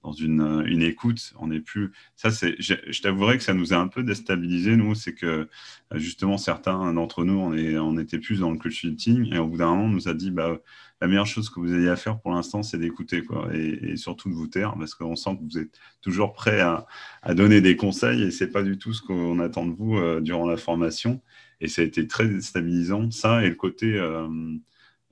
dans 0.02 0.12
une, 0.12 0.64
une, 0.66 0.82
écoute. 0.82 1.32
On 1.38 1.48
n'est 1.48 1.60
plus. 1.60 1.92
Ça, 2.14 2.30
c'est. 2.30 2.54
Je, 2.60 2.74
je 2.88 3.02
t'avouerai 3.02 3.38
que 3.38 3.44
ça 3.44 3.54
nous 3.54 3.72
a 3.72 3.76
un 3.76 3.88
peu 3.88 4.02
déstabilisé 4.02 4.76
nous. 4.76 4.94
C'est 4.94 5.14
que 5.14 5.48
justement 5.94 6.38
certains 6.38 6.92
d'entre 6.92 7.24
nous, 7.24 7.38
on, 7.38 7.54
est, 7.54 7.76
on 7.78 7.98
était 7.98 8.18
plus 8.18 8.40
dans 8.40 8.50
le 8.50 8.58
consulting 8.58 9.32
et 9.32 9.38
au 9.38 9.46
bout 9.46 9.58
d'un 9.58 9.70
moment, 9.70 9.84
on 9.84 9.88
nous 9.88 10.08
a 10.08 10.14
dit, 10.14 10.30
bah, 10.30 10.58
la 11.00 11.08
meilleure 11.08 11.26
chose 11.26 11.50
que 11.50 11.60
vous 11.60 11.74
ayez 11.74 11.88
à 11.88 11.96
faire 11.96 12.18
pour 12.18 12.32
l'instant, 12.32 12.62
c'est 12.62 12.78
d'écouter, 12.78 13.22
quoi, 13.22 13.48
et, 13.54 13.96
surtout 13.96 14.30
de 14.30 14.34
vous 14.34 14.46
taire, 14.46 14.74
parce 14.78 14.94
qu'on 14.94 15.16
sent 15.16 15.36
que 15.36 15.42
vous 15.42 15.58
êtes 15.58 15.78
toujours 16.00 16.32
prêt 16.32 16.60
à, 16.60 16.86
donner 17.34 17.60
des 17.60 17.76
conseils, 17.76 18.22
et 18.22 18.30
c'est 18.30 18.50
pas 18.50 18.62
du 18.62 18.78
tout 18.78 18.94
ce 18.94 19.02
qu'on 19.02 19.38
attend 19.40 19.66
de 19.66 19.74
vous 19.74 19.96
euh, 19.96 20.20
durant 20.20 20.46
la 20.46 20.56
formation. 20.56 21.20
Et 21.60 21.68
ça 21.68 21.82
a 21.82 21.84
été 21.84 22.06
très 22.06 22.26
déstabilisant, 22.28 23.10
ça, 23.10 23.44
et 23.44 23.50
le 23.50 23.54
côté, 23.54 23.94
euh, 23.94 24.28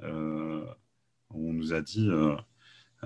euh, 0.02 0.64
on 1.30 1.52
nous 1.52 1.72
a 1.74 1.80
dit, 1.82 2.08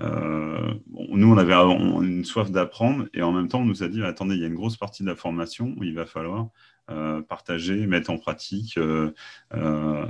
nous, 0.01 1.31
on 1.31 1.37
avait 1.37 1.53
une 1.53 2.23
soif 2.23 2.51
d'apprendre, 2.51 3.07
et 3.13 3.21
en 3.21 3.31
même 3.31 3.47
temps, 3.47 3.61
on 3.61 3.65
nous 3.65 3.83
a 3.83 3.87
dit, 3.87 4.03
attendez, 4.03 4.35
il 4.35 4.41
y 4.41 4.43
a 4.43 4.47
une 4.47 4.55
grosse 4.55 4.77
partie 4.77 5.03
de 5.03 5.07
la 5.07 5.15
formation 5.15 5.73
où 5.77 5.83
il 5.83 5.93
va 5.93 6.05
falloir 6.05 6.49
euh, 6.91 7.21
partager, 7.21 7.85
mettre 7.85 8.09
en 8.09 8.17
pratique, 8.17 8.77
euh, 8.77 9.13
euh, 9.53 10.07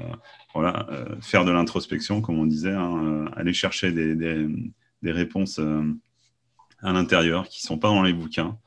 voilà, 0.54 0.88
faire 1.21 1.43
de 1.43 1.52
l'introspection, 1.52 2.21
comme 2.21 2.39
on 2.39 2.45
disait, 2.45 2.71
hein, 2.71 3.25
aller 3.36 3.54
chercher 3.54 3.91
des, 3.91 4.15
des, 4.15 5.12
réponses 5.12 5.60
à 6.82 6.93
l'intérieur 6.93 7.49
qui 7.49 7.63
ne 7.63 7.67
sont 7.67 7.78
pas 7.78 7.89
dans 7.89 8.04
les 8.04 8.13
bouquins. 8.13 8.58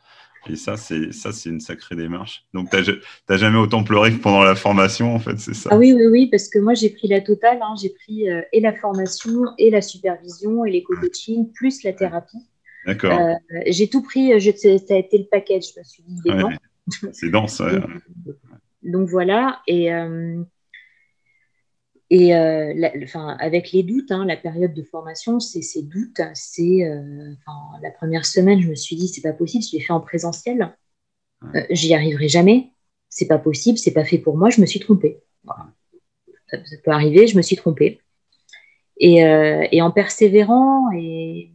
Et 0.49 0.57
ça, 0.57 0.77
c'est 0.77 1.13
ça, 1.13 1.33
c'est 1.33 1.51
une 1.51 1.61
sacrée 1.61 1.95
démarche. 1.95 2.45
Donc, 2.53 2.71
tu 2.71 2.77
n'as 3.29 3.37
jamais 3.37 3.59
autant 3.59 3.85
pleuré 3.85 4.13
que 4.13 4.19
pendant 4.19 4.43
la 4.43 4.55
formation, 4.55 5.15
en 5.15 5.19
fait, 5.19 5.39
c'est 5.39 5.55
ça 5.55 5.71
Ah 5.73 5.79
oui, 5.79 5.93
oui, 5.93 6.07
oui, 6.07 6.27
parce 6.27 6.49
que 6.49 6.59
moi, 6.59 6.75
j'ai 6.75 6.91
pris 6.91 7.09
la 7.09 7.21
totale. 7.21 7.59
Hein. 7.63 7.75
j'ai 7.81 7.91
pris 7.91 8.27
et 8.53 8.61
la 8.61 8.73
formation, 8.73 9.45
et 9.59 9.71
la 9.71 9.83
supervision, 9.83 10.65
et 10.65 10.73
l'éco-coaching, 10.73 11.53
plus 11.53 11.83
la 11.85 11.93
thérapie. 11.93 12.39
D'accord. 12.87 13.19
j'ai 13.67 13.89
tout 13.89 14.03
pris. 14.03 14.41
Je, 14.41 14.51
ça 14.51 14.95
a 14.95 14.99
été 14.99 15.19
le 15.19 15.27
package. 15.31 15.65
Je 15.75 15.81
me 15.81 15.85
suis 15.85 16.03
dit, 16.03 16.21
C'est 17.13 17.31
dense. 17.31 17.63
donc, 18.83 19.09
voilà. 19.09 19.61
Et, 19.69 19.93
euh, 19.93 20.43
et 22.15 22.37
euh, 22.37 22.75
enfin, 23.05 23.37
avec 23.41 23.73
les 23.73 23.83
doutes, 23.83 24.13
hein, 24.13 24.27
la 24.27 24.37
période 24.37 24.75
de 24.75 24.83
formation, 24.83 25.41
c'est 25.41 25.63
ces 25.63 25.83
doutes. 25.83 26.21
C'est 26.35 26.85
euh, 26.85 27.33
la 27.83 27.91
première 27.91 28.27
semaine, 28.27 28.61
je 28.61 28.69
me 28.69 28.75
suis 28.75 28.97
dit, 28.97 29.09
c'est 29.09 29.23
pas 29.23 29.33
possible, 29.33 29.65
je 29.65 29.77
l'ai 29.77 29.83
fait 29.83 29.93
en 29.93 30.01
présentiel. 30.01 30.77
J'y 31.71 31.95
arriverai 31.95 32.29
jamais. 32.29 32.71
C'est 33.09 33.27
pas 33.27 33.39
possible, 33.39 33.79
c'est 33.79 33.93
pas 33.93 34.05
fait 34.05 34.19
pour 34.19 34.37
moi, 34.37 34.51
je 34.51 34.61
me 34.61 34.67
suis 34.67 34.79
trompée. 34.79 35.23
Ça, 36.51 36.59
peut 36.85 36.91
arriver, 36.91 37.27
je 37.27 37.37
me 37.37 37.43
suis 37.43 37.57
trompée. 37.57 38.01
Et, 38.99 39.17
et 39.73 39.83
en 39.83 39.91
persévérant 39.91 40.91
et 40.93 41.53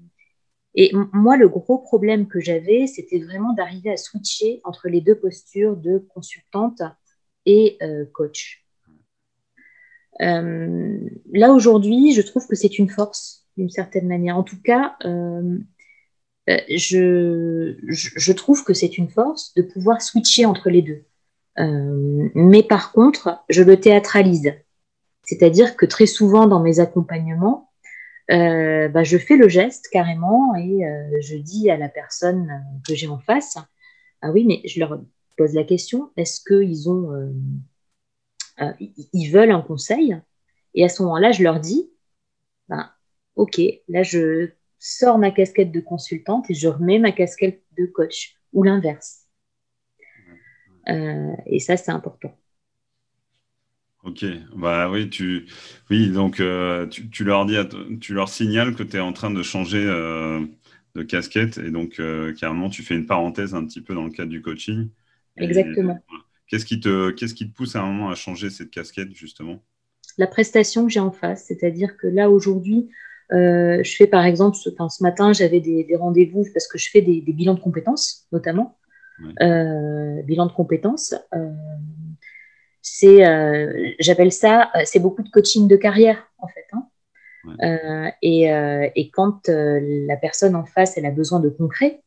et 0.79 0.91
moi, 1.11 1.37
le 1.37 1.49
gros 1.49 1.79
problème 1.79 2.27
que 2.27 2.39
j'avais, 2.39 2.85
c'était 2.85 3.17
vraiment 3.17 3.53
d'arriver 3.53 3.89
à 3.89 3.97
switcher 3.97 4.61
entre 4.63 4.89
les 4.89 5.01
deux 5.01 5.15
postures 5.15 5.75
de 5.75 5.97
consultante 6.13 6.83
et 7.47 7.77
euh, 7.81 8.05
coach. 8.13 8.66
Euh, 10.21 10.97
là, 11.31 11.51
aujourd'hui, 11.51 12.13
je 12.13 12.21
trouve 12.21 12.47
que 12.47 12.55
c'est 12.55 12.79
une 12.79 12.89
force, 12.89 13.45
d'une 13.57 13.69
certaine 13.69 14.07
manière. 14.07 14.37
En 14.37 14.43
tout 14.43 14.61
cas, 14.61 14.95
euh, 15.05 15.57
je, 16.47 17.75
je, 17.83 18.31
trouve 18.31 18.63
que 18.63 18.73
c'est 18.73 18.97
une 18.97 19.09
force 19.09 19.53
de 19.55 19.61
pouvoir 19.61 20.01
switcher 20.01 20.45
entre 20.45 20.69
les 20.69 20.81
deux. 20.81 21.03
mais 22.35 22.63
par 22.63 22.91
contre, 22.91 23.43
je 23.49 23.63
le 23.63 23.79
théâtralise. 23.79 24.53
C'est-à-dire 25.23 25.75
que 25.75 25.85
très 25.85 26.05
souvent 26.05 26.47
dans 26.47 26.61
mes 26.61 26.79
accompagnements, 26.79 27.67
euh, 28.31 28.89
bah, 28.89 29.03
je 29.03 29.17
fais 29.17 29.37
le 29.37 29.47
geste 29.47 29.87
carrément 29.91 30.53
et 30.55 30.85
euh, 30.85 31.21
je 31.21 31.35
dis 31.35 31.69
à 31.69 31.77
la 31.77 31.87
personne 31.87 32.63
que 32.85 32.93
j'ai 32.93 33.07
en 33.07 33.19
face, 33.19 33.57
ah 34.21 34.31
oui, 34.31 34.45
mais 34.45 34.61
je 34.65 34.79
leur 34.79 34.99
pose 35.37 35.53
la 35.53 35.63
question, 35.63 36.11
est-ce 36.17 36.41
qu'ils 36.41 36.89
ont, 36.89 37.11
euh, 38.61 38.71
ils 39.13 39.29
veulent 39.29 39.51
un 39.51 39.61
conseil 39.61 40.19
Et 40.73 40.83
à 40.83 40.89
ce 40.89 41.03
moment-là, 41.03 41.31
je 41.31 41.43
leur 41.43 41.59
dis, 41.59 41.89
ben, 42.69 42.89
ok, 43.35 43.61
là 43.87 44.03
je 44.03 44.51
sors 44.79 45.17
ma 45.17 45.31
casquette 45.31 45.71
de 45.71 45.79
consultante 45.79 46.49
et 46.49 46.53
je 46.53 46.67
remets 46.67 46.99
ma 46.99 47.11
casquette 47.11 47.63
de 47.77 47.85
coach 47.85 48.35
ou 48.53 48.63
l'inverse. 48.63 49.25
et 50.87 51.59
ça, 51.59 51.77
c'est 51.77 51.91
important. 51.91 52.33
Ok, 54.03 54.23
bah 54.55 54.89
oui, 54.89 55.09
tu, 55.09 55.47
oui, 55.89 56.09
donc 56.09 56.39
euh, 56.39 56.87
tu, 56.87 57.23
leur 57.25 57.45
dis, 57.45 57.57
tu 57.99 58.13
leur 58.13 58.29
signales 58.29 58.73
que 58.73 58.83
tu 58.83 58.95
es 58.95 58.99
en 59.01 59.11
train 59.11 59.31
de 59.31 59.43
changer 59.43 59.83
euh, 59.85 60.45
de 60.95 61.03
casquette 61.03 61.57
et 61.57 61.71
donc 61.71 61.99
euh, 61.99 62.33
carrément 62.33 62.69
tu 62.69 62.83
fais 62.83 62.95
une 62.95 63.05
parenthèse 63.05 63.53
un 63.53 63.65
petit 63.65 63.81
peu 63.81 63.93
dans 63.95 64.05
le 64.05 64.11
cadre 64.11 64.29
du 64.29 64.41
coaching. 64.41 64.87
Exactement. 65.35 65.99
Qu'est-ce 66.47 66.65
qui 66.65 66.79
te, 66.79 67.11
qu'est-ce 67.11 67.33
qui 67.33 67.49
te 67.49 67.55
pousse 67.55 67.75
à 67.75 67.81
un 67.81 67.91
moment 67.91 68.09
à 68.09 68.15
changer 68.15 68.49
cette 68.49 68.71
casquette 68.71 69.13
justement? 69.13 69.59
La 70.17 70.27
prestation 70.27 70.85
que 70.85 70.91
j'ai 70.91 70.99
en 70.99 71.11
face, 71.11 71.45
c'est-à-dire 71.47 71.97
que 71.97 72.07
là 72.07 72.29
aujourd'hui, 72.29 72.89
je 73.31 73.95
fais 73.97 74.07
par 74.07 74.25
exemple, 74.25 74.55
ce, 74.55 74.69
ce 74.69 75.03
matin 75.03 75.33
j'avais 75.33 75.59
des, 75.59 75.85
rendez-vous 75.95 76.45
parce 76.53 76.67
que 76.67 76.77
je 76.77 76.89
fais 76.89 77.01
des, 77.01 77.21
bilans 77.21 77.53
de 77.53 77.59
compétences 77.59 78.25
notamment, 78.31 78.77
bilan 79.39 80.45
de 80.45 80.53
compétences 80.53 81.13
c'est, 82.87 83.27
euh, 83.27 83.91
j'appelle 83.99 84.31
ça, 84.31 84.71
euh, 84.75 84.81
c'est 84.85 84.99
beaucoup 84.99 85.21
de 85.21 85.29
coaching 85.29 85.67
de 85.67 85.75
carrière 85.75 86.31
en 86.37 86.47
fait. 86.47 86.65
Hein. 86.71 86.87
Euh, 87.63 88.09
et, 88.21 88.49
et, 88.95 89.09
quand 89.09 89.47
la 89.47 90.17
personne 90.17 90.53
en 90.55 90.65
face, 90.65 90.97
elle 90.97 91.05
a 91.05 91.11
besoin 91.11 91.39
de 91.39 91.47
concret, 91.47 92.01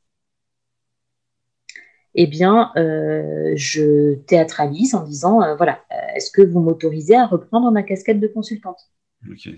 eh 2.14 2.26
bien, 2.26 2.72
je 2.74 4.14
théâtralise 4.26 4.94
en 4.94 5.04
disant, 5.04 5.56
voilà, 5.56 5.80
est-ce 6.14 6.30
que 6.30 6.42
vous 6.42 6.60
m'autorisez 6.60 7.16
à 7.16 7.26
reprendre 7.26 7.70
ma 7.70 7.82
casquette 7.82 8.20
de 8.20 8.26
consultante? 8.26 8.90
Ok. 9.30 9.48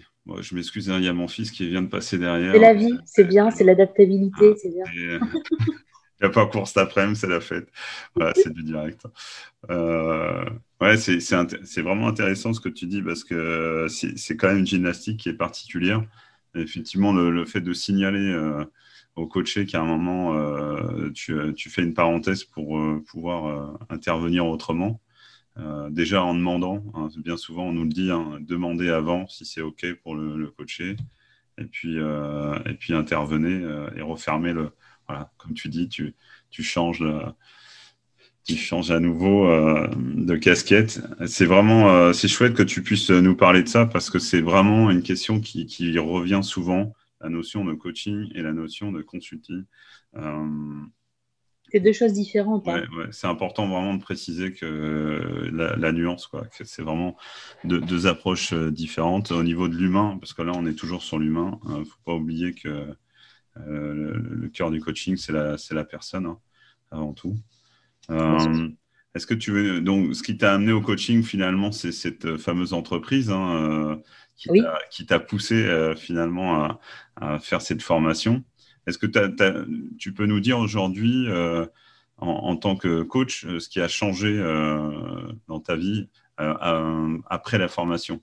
je 0.41 0.55
m'excuse, 0.55 0.91
hein, 0.91 0.99
il 0.99 1.05
y 1.05 1.09
a 1.09 1.12
mon 1.12 1.29
fils 1.29 1.51
qui 1.51 1.69
vient 1.69 1.83
de 1.83 1.88
passer 1.88 2.19
derrière. 2.19 2.53
C'est 2.53 2.59
la 2.59 2.75
vie, 2.75 2.99
c'est 3.05 3.25
bien, 3.25 3.51
c'est 3.51 3.65
l'adaptabilité, 3.65 4.53
ah, 4.53 4.59
c'est 4.61 4.71
bien. 4.71 4.85
Il 6.23 6.27
n'y 6.27 6.31
a 6.31 6.35
pas 6.35 6.47
course 6.47 6.71
cet 6.71 6.79
après-midi, 6.79 7.19
c'est 7.19 7.27
la 7.27 7.41
fête. 7.41 7.69
Voilà, 8.15 8.33
c'est 8.37 8.53
du 8.53 8.62
direct. 8.62 9.03
Euh, 9.71 10.45
ouais, 10.81 10.97
c'est 10.97 11.83
vraiment 11.83 12.07
intéressant 12.07 12.53
ce 12.53 12.61
que 12.61 12.69
tu 12.69 12.87
dis 12.87 13.03
parce 13.03 13.25
que 13.25 13.88
c'est 13.88 14.37
quand 14.37 14.47
même 14.47 14.59
une 14.59 14.67
gymnastique 14.67 15.19
qui 15.19 15.31
est 15.31 15.35
particulière. 15.35 16.05
effectivement, 16.55 17.12
le, 17.12 17.45
fait 17.45 17.61
de 17.61 17.73
signaler 17.73 18.31
euh, 18.31 18.65
au 19.16 19.27
coaché 19.27 19.66
qu'à 19.66 19.81
un 19.81 19.85
moment, 19.85 20.35
tu, 21.12 21.35
tu, 21.55 21.70
fais 21.70 21.83
une 21.83 21.94
parenthèse 21.94 22.44
pour 22.44 22.81
pouvoir 23.07 23.79
intervenir 23.90 24.46
autrement. 24.46 25.01
déjà 25.90 26.22
en 26.22 26.35
demandant, 26.35 26.83
hein, 26.94 27.09
bien 27.18 27.37
souvent 27.37 27.64
on 27.64 27.72
nous 27.72 27.85
le 27.85 27.90
dit, 27.90 28.11
hein, 28.11 28.38
demander 28.40 28.88
avant 28.88 29.27
si 29.29 29.44
c'est 29.44 29.61
OK 29.61 29.85
pour 30.03 30.14
le, 30.14 30.37
le 30.37 30.51
coacher, 30.51 30.96
et 31.59 31.64
puis, 31.64 31.98
et 31.98 32.75
puis 32.75 32.94
intervenez 32.94 33.62
et 33.96 34.03
refermer 34.03 34.53
le. 34.53 34.70
Voilà, 35.09 35.31
comme 35.37 35.53
tu 35.53 35.68
dis, 35.68 35.88
tu, 35.88 36.14
tu 36.51 36.62
changes 36.62 37.05
changes 38.57 38.90
à 38.90 39.01
nouveau 39.01 39.46
euh, 39.46 39.88
de 39.96 40.37
casquette. 40.37 41.01
C'est 41.27 41.46
vraiment 41.46 41.90
euh, 41.90 42.12
c'est 42.12 42.29
chouette 42.29 42.55
que 42.55 42.62
tu 42.62 42.83
puisses 42.83 43.11
nous 43.11 43.37
parler 43.37 43.62
de 43.62 43.68
ça 43.68 43.87
parce 43.87 44.11
que 44.11 44.18
c'est 44.18 44.40
vraiment 44.40 44.90
une 44.90 45.03
question 45.03 45.40
qui, 45.40 45.66
qui, 45.66 45.96
revient 45.98 46.40
souvent, 46.42 46.92
la 47.22 47.28
notion 47.28 47.64
de 47.64 47.74
coaching 47.74 48.30
et 48.35 48.42
la 48.42 48.52
notion 48.52 48.92
de 48.92 49.02
consulting. 49.02 49.64
Euh, 50.16 50.80
c'est 51.70 51.80
deux 51.80 51.92
choses 51.92 52.12
différentes. 52.12 52.68
Hein. 52.68 52.85
Ouais, 52.96 53.06
c'est 53.12 53.28
important 53.28 53.66
vraiment 53.66 53.94
de 53.94 54.02
préciser 54.02 54.52
que 54.52 55.48
la, 55.52 55.92
nuance, 55.92 56.26
quoi, 56.26 56.44
que 56.46 56.64
c'est 56.64 56.82
vraiment 56.82 57.16
deux, 57.64 58.06
approches 58.06 58.52
différentes 58.52 59.30
au 59.30 59.42
niveau 59.42 59.68
de 59.68 59.76
l'humain, 59.76 60.18
parce 60.20 60.35
que 60.35 60.42
là 60.42 60.52
on 60.54 60.66
est 60.66 60.74
toujours 60.74 61.02
sur 61.02 61.18
l'humain. 61.18 61.58
Il 61.68 61.78
ne 61.78 61.85
faut 61.85 62.00
pas 62.04 62.14
oublier 62.14 62.52
que 62.52 62.94
le, 63.56 64.48
cœur 64.52 64.70
du 64.70 64.80
coaching, 64.80 65.16
c'est 65.16 65.32
la, 65.32 65.56
la 65.70 65.85
personne 65.85 66.26
hein, 66.26 66.38
avant 66.90 67.14
tout. 67.14 67.38
Euh, 68.11 68.68
est-ce 69.14 69.26
que 69.26 69.35
tu 69.35 69.50
veux 69.50 69.80
donc 69.80 70.14
ce 70.14 70.22
qui 70.22 70.37
t'a 70.37 70.54
amené 70.54 70.72
au 70.72 70.80
coaching 70.80 71.22
finalement, 71.22 71.72
c'est 71.72 71.92
cette 71.92 72.37
fameuse 72.37 72.72
entreprise 72.72 73.30
hein, 73.30 73.56
euh, 73.56 73.96
qui 74.90 75.07
t'a 75.07 75.18
poussé 75.18 75.55
euh, 75.55 75.94
finalement 75.94 76.78
à, 77.16 77.38
faire 77.40 77.62
cette 77.62 77.83
formation. 77.83 78.42
Est-ce 78.87 78.98
que 78.98 79.07
tu 79.98 80.12
peux 80.12 80.26
nous 80.26 80.40
dire 80.40 80.59
aujourd'hui, 80.59 81.28
en, 82.18 82.57
tant 82.57 82.74
que 82.74 83.02
coach, 83.02 83.46
ce 83.46 83.68
qui 83.68 83.81
a 83.81 83.87
changé 83.87 84.38
dans 85.46 85.61
ta 85.61 85.76
vie 85.76 86.09
après 86.37 87.59
la 87.59 87.68
formation? 87.68 88.20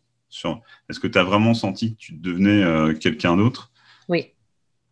Est-ce 0.89 0.99
que 0.99 1.07
tu 1.07 1.17
as 1.17 1.23
vraiment 1.23 1.53
senti 1.53 1.95
que 1.95 1.99
tu 1.99 2.13
devenais 2.13 2.93
quelqu'un 2.99 3.37
d'autre? 3.37 3.71
Oui, 4.09 4.33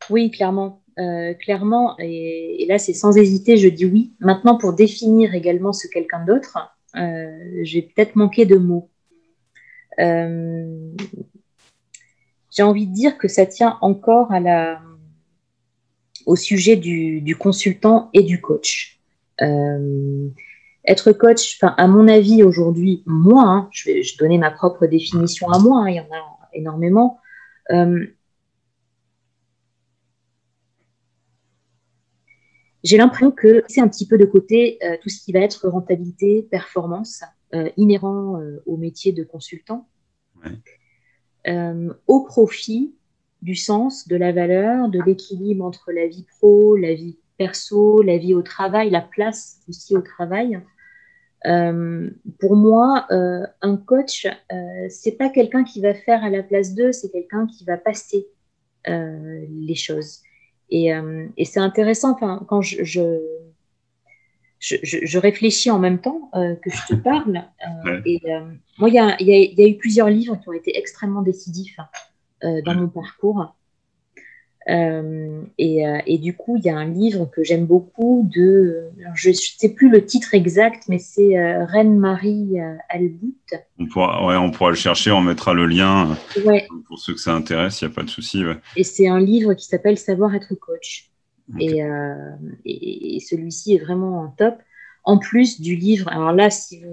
oui, 0.09 0.31
clairement. 0.31 0.83
Euh, 0.99 1.35
clairement, 1.35 1.95
et, 1.99 2.65
là 2.67 2.79
c'est 2.79 2.93
sans 2.93 3.15
hésiter, 3.17 3.57
je 3.57 3.67
dis 3.67 3.85
oui. 3.85 4.13
Maintenant, 4.19 4.57
pour 4.57 4.73
définir 4.73 5.35
également 5.35 5.71
ce 5.71 5.87
quelqu'un 5.87 6.25
d'autre, 6.25 6.57
euh, 6.95 7.59
j'ai 7.61 7.83
peut-être 7.83 8.15
manqué 8.15 8.45
de 8.45 8.55
mots. 8.55 8.89
Euh, 9.99 10.95
j'ai 12.55 12.63
envie 12.63 12.87
de 12.87 12.93
dire 12.93 13.17
que 13.17 13.27
ça 13.27 13.45
tient 13.45 13.77
encore 13.81 14.31
à 14.31 14.39
la, 14.39 14.81
au 16.25 16.35
sujet 16.35 16.75
du, 16.75 17.35
consultant 17.37 18.09
et 18.13 18.23
du 18.23 18.41
coach. 18.41 18.99
être 19.39 21.11
coach, 21.11 21.59
à 21.61 21.87
mon 21.87 22.07
avis 22.07 22.43
aujourd'hui, 22.43 23.03
moi, 23.05 23.43
hein, 23.43 23.69
je 23.71 23.91
vais 23.91 24.01
donner 24.19 24.37
ma 24.37 24.51
propre 24.51 24.87
définition 24.87 25.49
à 25.49 25.59
moi, 25.59 25.83
hein, 25.83 25.89
il 25.89 25.95
y 25.95 25.99
en 25.99 26.05
a 26.11 26.49
énormément. 26.53 27.19
J'ai 32.87 32.95
l'impression 32.95 33.31
que 33.31 33.65
c'est 33.67 33.81
un 33.81 33.87
petit 33.89 34.07
peu 34.07 34.17
de 34.17 34.23
côté 34.23 34.77
euh, 34.81 34.95
tout 35.01 35.09
ce 35.09 35.21
qui 35.21 35.33
va 35.33 35.39
être 35.39 35.67
rentabilité, 35.67 36.47
performance, 36.49 37.21
euh, 37.53 37.69
inhérent 37.77 38.39
euh, 38.39 38.61
au 38.65 38.77
métier 38.77 39.11
de 39.11 39.23
consultant, 39.23 39.87
au 42.07 42.25
profit 42.25 42.93
du 43.41 43.55
sens, 43.55 44.07
de 44.09 44.17
la 44.17 44.33
valeur, 44.33 44.89
de 44.89 45.01
l'équilibre 45.01 45.63
entre 45.63 45.93
la 45.93 46.05
vie 46.05 46.25
pro, 46.37 46.75
la 46.75 46.93
vie 46.93 47.17
perso, 47.37 48.01
la 48.01 48.17
vie 48.17 48.33
au 48.33 48.41
travail, 48.41 48.89
la 48.89 48.99
place 48.99 49.61
aussi 49.69 49.95
au 49.95 50.01
travail. 50.01 50.59
pour 51.43 52.55
moi, 52.57 53.07
un 53.09 53.77
coach, 53.77 54.27
c'est 54.89 55.17
pas 55.17 55.29
quelqu'un 55.29 55.63
qui 55.63 55.79
va 55.79 55.93
faire 55.93 56.21
à 56.25 56.29
la 56.29 56.43
place 56.43 56.75
d'eux, 56.75 56.91
c'est 56.91 57.09
quelqu'un 57.09 57.47
qui 57.47 57.63
va 57.63 57.77
passer 57.77 58.27
les 58.85 59.75
choses. 59.75 60.21
Euh, 60.73 61.27
et, 61.37 61.45
c'est 61.45 61.59
intéressant 61.59 62.13
quand 62.13 62.61
je, 62.61 62.83
je, 62.83 63.19
je, 64.59 65.17
réfléchis 65.17 65.69
en 65.71 65.79
même 65.79 65.99
temps 65.99 66.29
euh, 66.35 66.55
que 66.55 66.69
je 66.69 66.87
te 66.87 66.93
parle. 67.01 67.43
Euh, 67.85 68.01
et 68.05 68.21
moi, 68.77 68.89
il 68.89 68.95
y 68.95 68.99
a, 68.99 69.15
y 69.21 69.61
a, 69.61 69.67
eu 69.67 69.77
plusieurs 69.77 70.09
livres 70.09 70.39
qui 70.41 70.49
ont 70.49 70.53
été 70.53 70.77
extrêmement 70.77 71.21
décisifs 71.21 71.79
dans 72.41 72.75
mon 72.75 72.87
parcours. 72.87 73.55
Euh, 74.69 75.43
et, 75.57 75.87
euh, 75.87 75.99
et, 76.05 76.17
du 76.17 76.35
coup, 76.35 76.57
il 76.57 76.65
y 76.65 76.69
a 76.69 76.75
un 76.75 76.87
livre 76.87 77.29
que 77.33 77.43
j'aime 77.43 77.65
beaucoup 77.65 78.29
de, 78.35 78.89
je 79.15 79.29
ne 79.29 79.33
sais 79.33 79.73
plus 79.73 79.89
le 79.89 80.05
titre 80.05 80.33
exact, 80.33 80.83
mais 80.89 80.99
c'est 80.99 81.37
euh, 81.37 81.65
Reine 81.65 81.97
Marie 81.97 82.57
Albout. 82.89 83.35
On 83.79 83.85
pourra, 83.87 84.25
ouais, 84.25 84.35
on 84.35 84.51
pourra 84.51 84.71
le 84.71 84.75
chercher, 84.75 85.11
on 85.11 85.21
mettra 85.21 85.53
le 85.53 85.67
lien 85.67 86.17
pour 86.87 86.99
ceux 86.99 87.13
que 87.13 87.19
ça 87.19 87.33
intéresse, 87.33 87.81
il 87.81 87.87
n'y 87.87 87.91
a 87.91 87.95
pas 87.95 88.03
de 88.03 88.09
souci. 88.09 88.43
Et 88.75 88.83
c'est 88.83 89.07
un 89.07 89.19
livre 89.19 89.53
qui 89.53 89.65
s'appelle 89.65 89.97
Savoir 89.97 90.35
être 90.35 90.53
coach. 90.55 91.09
Et, 91.59 91.81
et, 92.65 93.19
celui-ci 93.21 93.75
est 93.75 93.77
vraiment 93.77 94.19
en 94.19 94.27
top 94.27 94.55
en 95.07 95.17
plus 95.17 95.61
du 95.61 95.75
livre. 95.75 96.09
Alors 96.09 96.33
là, 96.33 96.49
si, 96.49 96.83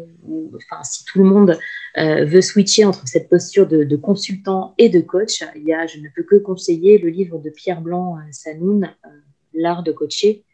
enfin, 0.55 0.83
si 0.85 1.05
tout 1.05 1.19
le 1.19 1.25
monde 1.25 1.59
euh, 1.99 2.25
veut 2.25 2.43
switcher 2.43 2.85
entre 2.85 3.07
cette 3.09 3.29
posture 3.29 3.67
de, 3.67 3.97
consultant 3.97 4.73
et 4.79 4.89
de 4.89 5.01
coach, 5.01 5.43
il 5.57 5.65
y 5.65 5.75
a, 5.75 5.87
je 5.89 5.99
ne 5.99 6.09
peux 6.15 6.23
que 6.23 6.37
conseiller 6.37 6.99
le 6.99 7.09
livre 7.09 7.39
de 7.39 7.51
Pierre 7.51 7.81
Blanc 7.81 8.17
euh, 8.17 8.21
Sanoun, 8.31 8.85
euh, 8.85 9.09
L'art 9.53 9.83
de 9.83 9.91
coacher, 9.93 10.45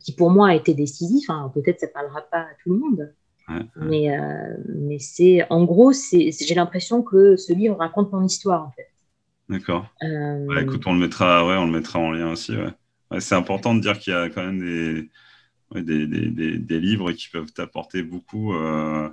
qui 0.00 0.12
pour 0.12 0.30
moi 0.30 0.48
a 0.48 0.54
été 0.54 0.74
décisif. 0.74 1.30
Hein. 1.30 1.50
Peut-être 1.54 1.80
ça 1.80 1.86
ne 1.86 1.92
parlera 1.92 2.22
pas 2.22 2.40
à 2.40 2.50
tout 2.62 2.72
le 2.72 2.78
monde. 2.78 3.12
Mais, 3.76 4.08
mais 4.68 4.98
c'est 5.00 5.44
en 5.50 5.64
gros, 5.64 5.92
j'ai 5.92 6.54
l'impression 6.54 7.02
que 7.02 7.36
ce 7.36 7.52
livre 7.52 7.76
raconte 7.76 8.12
mon 8.12 8.24
histoire 8.24 8.66
en 8.66 8.70
fait. 8.70 8.88
D'accord. 9.48 9.94
écoute, 10.58 10.86
on 10.86 10.94
le 10.94 11.00
mettra, 11.00 11.46
ouais, 11.46 11.56
on 11.56 11.66
le 11.66 11.72
mettra 11.72 11.98
en 11.98 12.10
lien 12.10 12.30
aussi. 12.30 12.54
c'est 13.18 13.34
important 13.34 13.74
de 13.74 13.80
dire 13.80 13.98
qu'il 13.98 14.12
y 14.12 14.16
a 14.16 14.30
quand 14.30 14.44
même 14.44 14.60
des, 14.60 15.10
des, 15.72 16.06
des, 16.06 16.58
des, 16.58 16.80
livres 16.80 17.12
qui 17.12 17.28
peuvent 17.28 17.52
t'apporter 17.52 18.02
beaucoup. 18.02 18.54
Euh, 18.54 19.08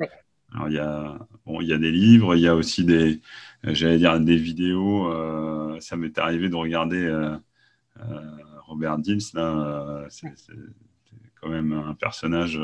alors, 0.54 0.68
il 0.68 0.76
y, 0.76 0.80
a, 0.80 1.18
bon, 1.46 1.62
il 1.62 1.68
y 1.68 1.74
a 1.74 1.78
des 1.78 1.92
livres, 1.92 2.36
il 2.36 2.42
y 2.42 2.48
a 2.48 2.56
aussi 2.56 2.84
des, 2.84 3.22
j'allais 3.64 3.98
dire, 3.98 4.20
des 4.20 4.36
vidéos. 4.36 5.12
Euh, 5.12 5.80
ça 5.80 5.96
m'est 5.96 6.18
arrivé 6.18 6.50
de 6.50 6.56
regarder 6.56 7.04
euh, 7.04 7.38
Robert 8.64 8.98
Dills, 8.98 9.22
là, 9.34 10.06
c'est 10.10 10.28
quand 11.42 11.50
même 11.50 11.74
un 11.74 11.94
personnage 11.94 12.60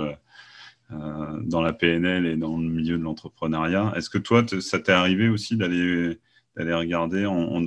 dans 0.90 1.62
la 1.62 1.74
PNL 1.74 2.26
et 2.26 2.38
dans 2.38 2.58
le 2.58 2.70
milieu 2.70 2.98
de 2.98 3.04
l'entrepreneuriat. 3.04 3.94
Est-ce 3.96 4.10
que 4.10 4.18
toi, 4.18 4.46
ça 4.62 4.80
t'est 4.80 4.94
arrivé 4.94 5.28
aussi 5.28 5.58
d'aller 5.58 6.20
d'aller 6.58 6.74
regarder 6.74 7.26
en, 7.26 7.62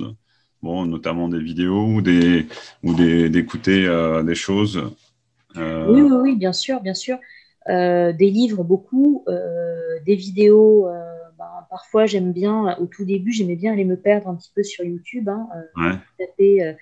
bon, 0.61 0.85
notamment 0.85 1.29
des 1.29 1.41
vidéos 1.41 1.85
ou 1.85 2.01
des 2.01 2.47
ou 2.83 2.93
d'écouter 2.93 3.87
des 4.25 4.35
choses 4.35 4.91
euh, 5.57 5.91
oui, 5.91 6.01
oui, 6.01 6.17
oui, 6.21 6.35
bien 6.35 6.53
sûr, 6.53 6.81
bien 6.81 6.93
sûr. 6.93 7.17
Euh, 7.69 8.11
des 8.13 8.29
livres, 8.29 8.63
beaucoup, 8.63 9.23
euh, 9.27 9.99
des 10.05 10.15
vidéos. 10.15 10.87
Ben, 11.37 11.65
parfois, 11.69 12.05
j'aime 12.05 12.31
bien, 12.31 12.77
au 12.77 12.85
tout 12.85 13.05
début, 13.05 13.31
j'aimais 13.31 13.55
bien 13.55 13.73
aller 13.73 13.85
me 13.85 13.97
perdre 13.97 14.27
un 14.27 14.35
petit 14.35 14.51
peu 14.53 14.63
sur 14.63 14.83
YouTube, 14.83 15.29
hein, 15.29 15.47
taper 16.17 16.75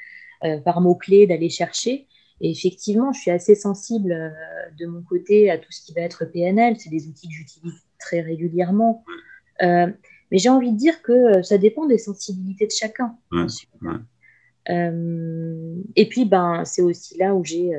par 0.64 0.82
mots-clés, 0.82 1.28
d'aller 1.28 1.50
chercher. 1.50 2.08
Et 2.42 2.52
effectivement, 2.52 3.12
je 3.12 3.20
suis 3.20 3.32
assez 3.32 3.56
sensible 3.56 4.34
de 4.80 4.86
mon 4.86 5.02
côté 5.02 5.50
à 5.50 5.58
tout 5.58 5.72
ce 5.72 5.86
qui 5.86 5.94
va 5.94 6.02
être 6.02 6.26
PNL. 6.26 6.76
C'est 6.78 6.90
des 6.90 7.08
outils 7.08 7.28
que 7.28 7.34
j'utilise 7.34 7.74
très 8.00 8.22
régulièrement. 8.22 9.04
Mais 10.32 10.38
j'ai 10.38 10.50
envie 10.50 10.72
de 10.72 10.78
dire 10.78 11.02
que 11.02 11.42
ça 11.42 11.58
dépend 11.58 11.86
des 11.86 11.98
sensibilités 11.98 12.68
de 12.68 12.72
chacun. 12.72 13.16
et 14.68 16.10
puis, 16.10 16.26
ben, 16.26 16.64
c'est 16.66 16.82
aussi 16.82 17.18
là 17.18 17.36
où 17.36 17.44
j'ai 17.44 17.74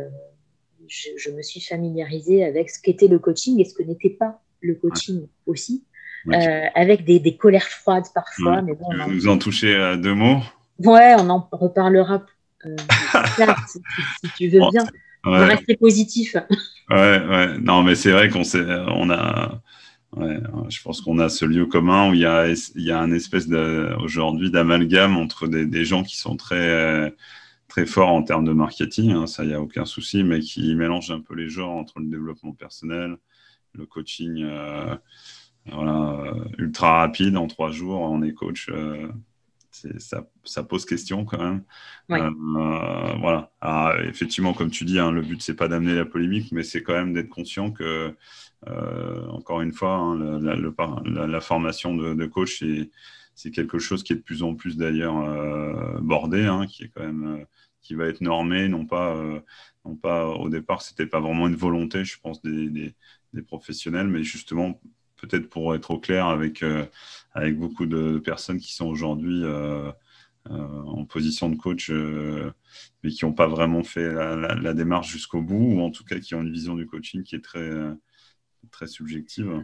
je, 0.90 1.30
me 1.30 1.42
suis 1.42 1.60
familiarisée 1.60 2.44
avec 2.44 2.70
ce 2.70 2.80
qu'était 2.80 3.08
le 3.08 3.18
coaching 3.18 3.60
et 3.60 3.64
ce 3.64 3.74
que 3.74 3.82
n'était 3.82 4.10
pas 4.10 4.42
le 4.60 4.74
coaching 4.74 5.26
aussi, 5.46 5.84
euh, 6.28 6.66
avec 6.74 7.04
des, 7.04 7.18
des, 7.18 7.36
colères 7.36 7.66
froides 7.66 8.06
parfois. 8.14 8.62
Mais 8.62 8.74
bon, 8.74 8.88
Vous 9.08 9.28
en 9.28 9.38
touchez 9.38 9.74
à 9.74 9.96
deux 9.96 10.14
mots? 10.14 10.40
Ouais, 10.78 11.14
on 11.18 11.30
en 11.30 11.48
reparlera 11.52 12.26
euh, 12.66 12.76
si, 13.68 14.30
tu 14.36 14.48
veux 14.48 14.60
bien. 14.70 14.84
Rester 15.24 15.76
positif. 15.76 16.36
Ouais, 16.90 17.22
ouais. 17.26 17.58
Non, 17.58 17.82
mais 17.82 17.94
c'est 17.94 18.10
vrai 18.10 18.28
qu'on 18.28 18.42
on 18.42 19.10
a. 19.10 19.62
Ouais, 20.16 20.40
je 20.68 20.82
pense 20.82 21.00
qu'on 21.00 21.20
a 21.20 21.28
ce 21.28 21.44
lieu 21.44 21.66
commun 21.66 22.10
où 22.10 22.14
il 22.14 22.20
y 22.20 22.26
a, 22.26 22.48
il 22.48 22.82
y 22.82 22.90
a 22.90 23.00
un 23.00 23.12
espèce 23.12 23.46
aujourd'hui 24.02 24.50
d'amalgame 24.50 25.16
entre 25.16 25.46
des, 25.46 25.84
gens 25.84 26.02
qui 26.02 26.16
sont 26.16 26.36
très 26.36 27.14
très 27.68 27.86
fort 27.86 28.08
en 28.10 28.22
termes 28.22 28.44
de 28.44 28.52
marketing, 28.52 29.12
hein, 29.12 29.26
ça, 29.26 29.44
il 29.44 29.48
n'y 29.48 29.54
a 29.54 29.60
aucun 29.62 29.84
souci, 29.86 30.24
mais 30.24 30.40
qui 30.40 30.74
mélange 30.74 31.10
un 31.12 31.20
peu 31.20 31.34
les 31.34 31.48
genres 31.48 31.70
entre 31.70 32.00
le 32.00 32.06
développement 32.06 32.52
personnel, 32.52 33.16
le 33.74 33.86
coaching 33.86 34.42
euh, 34.42 34.96
voilà, 35.66 36.34
ultra 36.58 37.00
rapide, 37.00 37.36
en 37.36 37.46
trois 37.46 37.70
jours, 37.70 38.00
on 38.00 38.22
est 38.22 38.34
coach, 38.34 38.68
euh, 38.70 39.08
ça, 39.70 40.62
pose 40.62 40.84
question 40.84 41.24
quand 41.24 41.38
même. 41.38 41.62
voilà. 43.20 43.50
effectivement, 44.04 44.52
comme 44.52 44.70
tu 44.70 44.84
dis, 44.84 44.98
hein, 44.98 45.10
le 45.10 45.22
but 45.22 45.42
c'est 45.42 45.54
pas 45.54 45.68
d'amener 45.68 45.94
la 45.94 46.04
polémique, 46.04 46.52
mais 46.52 46.62
c'est 46.62 46.82
quand 46.82 46.94
même 46.94 47.12
d'être 47.12 47.28
conscient 47.28 47.70
que, 47.70 48.14
encore 48.66 49.60
une 49.60 49.72
fois, 49.72 49.96
hein, 49.96 50.40
la, 50.40 51.40
formation 51.40 51.94
de, 51.94 52.26
coach 52.26 52.64
c'est 53.34 53.50
quelque 53.50 53.78
chose 53.78 54.02
qui 54.02 54.12
est 54.12 54.16
de 54.16 54.22
plus 54.22 54.42
en 54.42 54.54
plus 54.54 54.76
d'ailleurs 54.76 56.00
bordé, 56.02 56.44
hein, 56.44 56.66
qui 56.66 56.84
est 56.84 56.88
quand 56.88 57.04
même 57.04 57.46
qui 57.82 57.94
va 57.94 58.06
être 58.06 58.20
normé, 58.20 58.68
non 58.68 58.86
pas, 58.86 59.16
euh, 59.16 59.40
non 59.84 59.96
pas 59.96 60.28
au 60.28 60.48
départ, 60.48 60.82
c'était 60.82 61.06
pas 61.06 61.20
vraiment 61.20 61.48
une 61.48 61.56
volonté, 61.56 62.04
je 62.04 62.18
pense, 62.20 62.42
des, 62.42 62.68
des, 63.32 63.42
professionnels, 63.42 64.08
mais 64.08 64.22
justement, 64.22 64.80
peut-être 65.20 65.48
pour 65.48 65.74
être 65.74 65.90
au 65.90 65.98
clair 65.98 66.26
avec, 66.26 66.62
euh, 66.62 66.84
avec 67.32 67.58
beaucoup 67.58 67.86
de 67.86 68.18
personnes 68.18 68.58
qui 68.58 68.74
sont 68.74 68.86
aujourd'hui 68.86 69.42
euh, 69.44 69.90
en 70.48 71.04
position 71.04 71.50
de 71.50 71.56
coach, 71.56 71.90
mais 71.90 73.10
qui 73.10 73.24
n'ont 73.24 73.32
pas 73.32 73.46
vraiment 73.46 73.82
fait 73.82 74.10
la, 74.12 74.74
démarche 74.74 75.10
jusqu'au 75.10 75.42
bout, 75.42 75.74
ou 75.74 75.80
en 75.80 75.90
tout 75.90 76.04
cas 76.04 76.18
qui 76.18 76.34
ont 76.34 76.40
une 76.40 76.52
vision 76.52 76.74
du 76.74 76.86
coaching 76.86 77.22
qui 77.22 77.36
est 77.36 77.44
très, 77.44 77.70
très 78.70 78.86
subjective. 78.86 79.62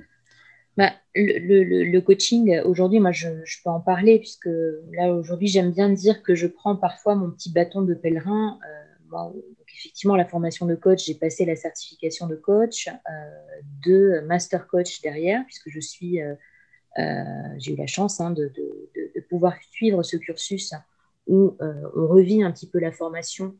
Bah, 0.76 0.92
le, 1.14 1.98
coaching, 2.00 2.60
aujourd'hui, 2.60 3.00
moi, 3.00 3.12
je, 3.12 3.28
peux 3.64 3.70
en 3.70 3.80
parler, 3.80 4.18
puisque 4.18 4.50
là, 4.92 5.10
aujourd'hui, 5.14 5.48
j'aime 5.48 5.72
bien 5.72 5.88
dire 5.88 6.22
que 6.22 6.34
je 6.34 6.46
prends 6.46 6.76
parfois 6.76 7.14
mon 7.14 7.30
petit 7.30 7.50
bâton 7.50 7.80
de 7.80 7.94
pèlerin. 7.94 8.58
Euh, 8.62 9.54
effectivement, 9.76 10.16
la 10.16 10.24
formation 10.24 10.66
de 10.66 10.74
coach, 10.74 11.04
j'ai 11.04 11.14
passé 11.14 11.44
la 11.44 11.56
certification 11.56 12.26
de 12.26 12.36
coach, 12.36 12.88
euh, 12.88 12.92
de 13.86 14.20
master 14.26 14.66
coach 14.66 15.00
derrière, 15.02 15.44
puisque 15.46 15.68
je 15.68 15.80
suis, 15.80 16.20
euh, 16.22 16.34
j'ai 17.58 17.74
eu 17.74 17.76
la 17.76 17.86
chance 17.86 18.20
hein, 18.20 18.30
de, 18.30 18.52
pouvoir 19.28 19.54
suivre 19.72 20.02
ce 20.02 20.16
cursus 20.16 20.72
où 21.26 21.56
on 21.60 22.06
revit 22.06 22.42
un 22.42 22.52
petit 22.52 22.68
peu 22.68 22.78
la 22.78 22.92
formation 22.92 23.56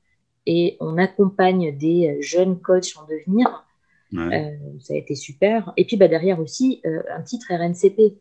et 0.46 0.76
on 0.80 0.96
accompagne 0.96 1.76
des 1.76 2.18
jeunes 2.22 2.60
coachs 2.60 2.96
en 2.96 3.04
devenir. 3.04 3.66
Euh, 4.14 4.56
ça 4.80 4.94
a 4.94 4.96
été 4.96 5.14
super. 5.14 5.72
Et 5.76 5.84
puis 5.84 5.96
bah, 5.96 6.08
derrière 6.08 6.40
aussi, 6.40 6.80
euh, 6.86 7.02
un 7.10 7.22
titre 7.22 7.46
RNCP. 7.50 8.18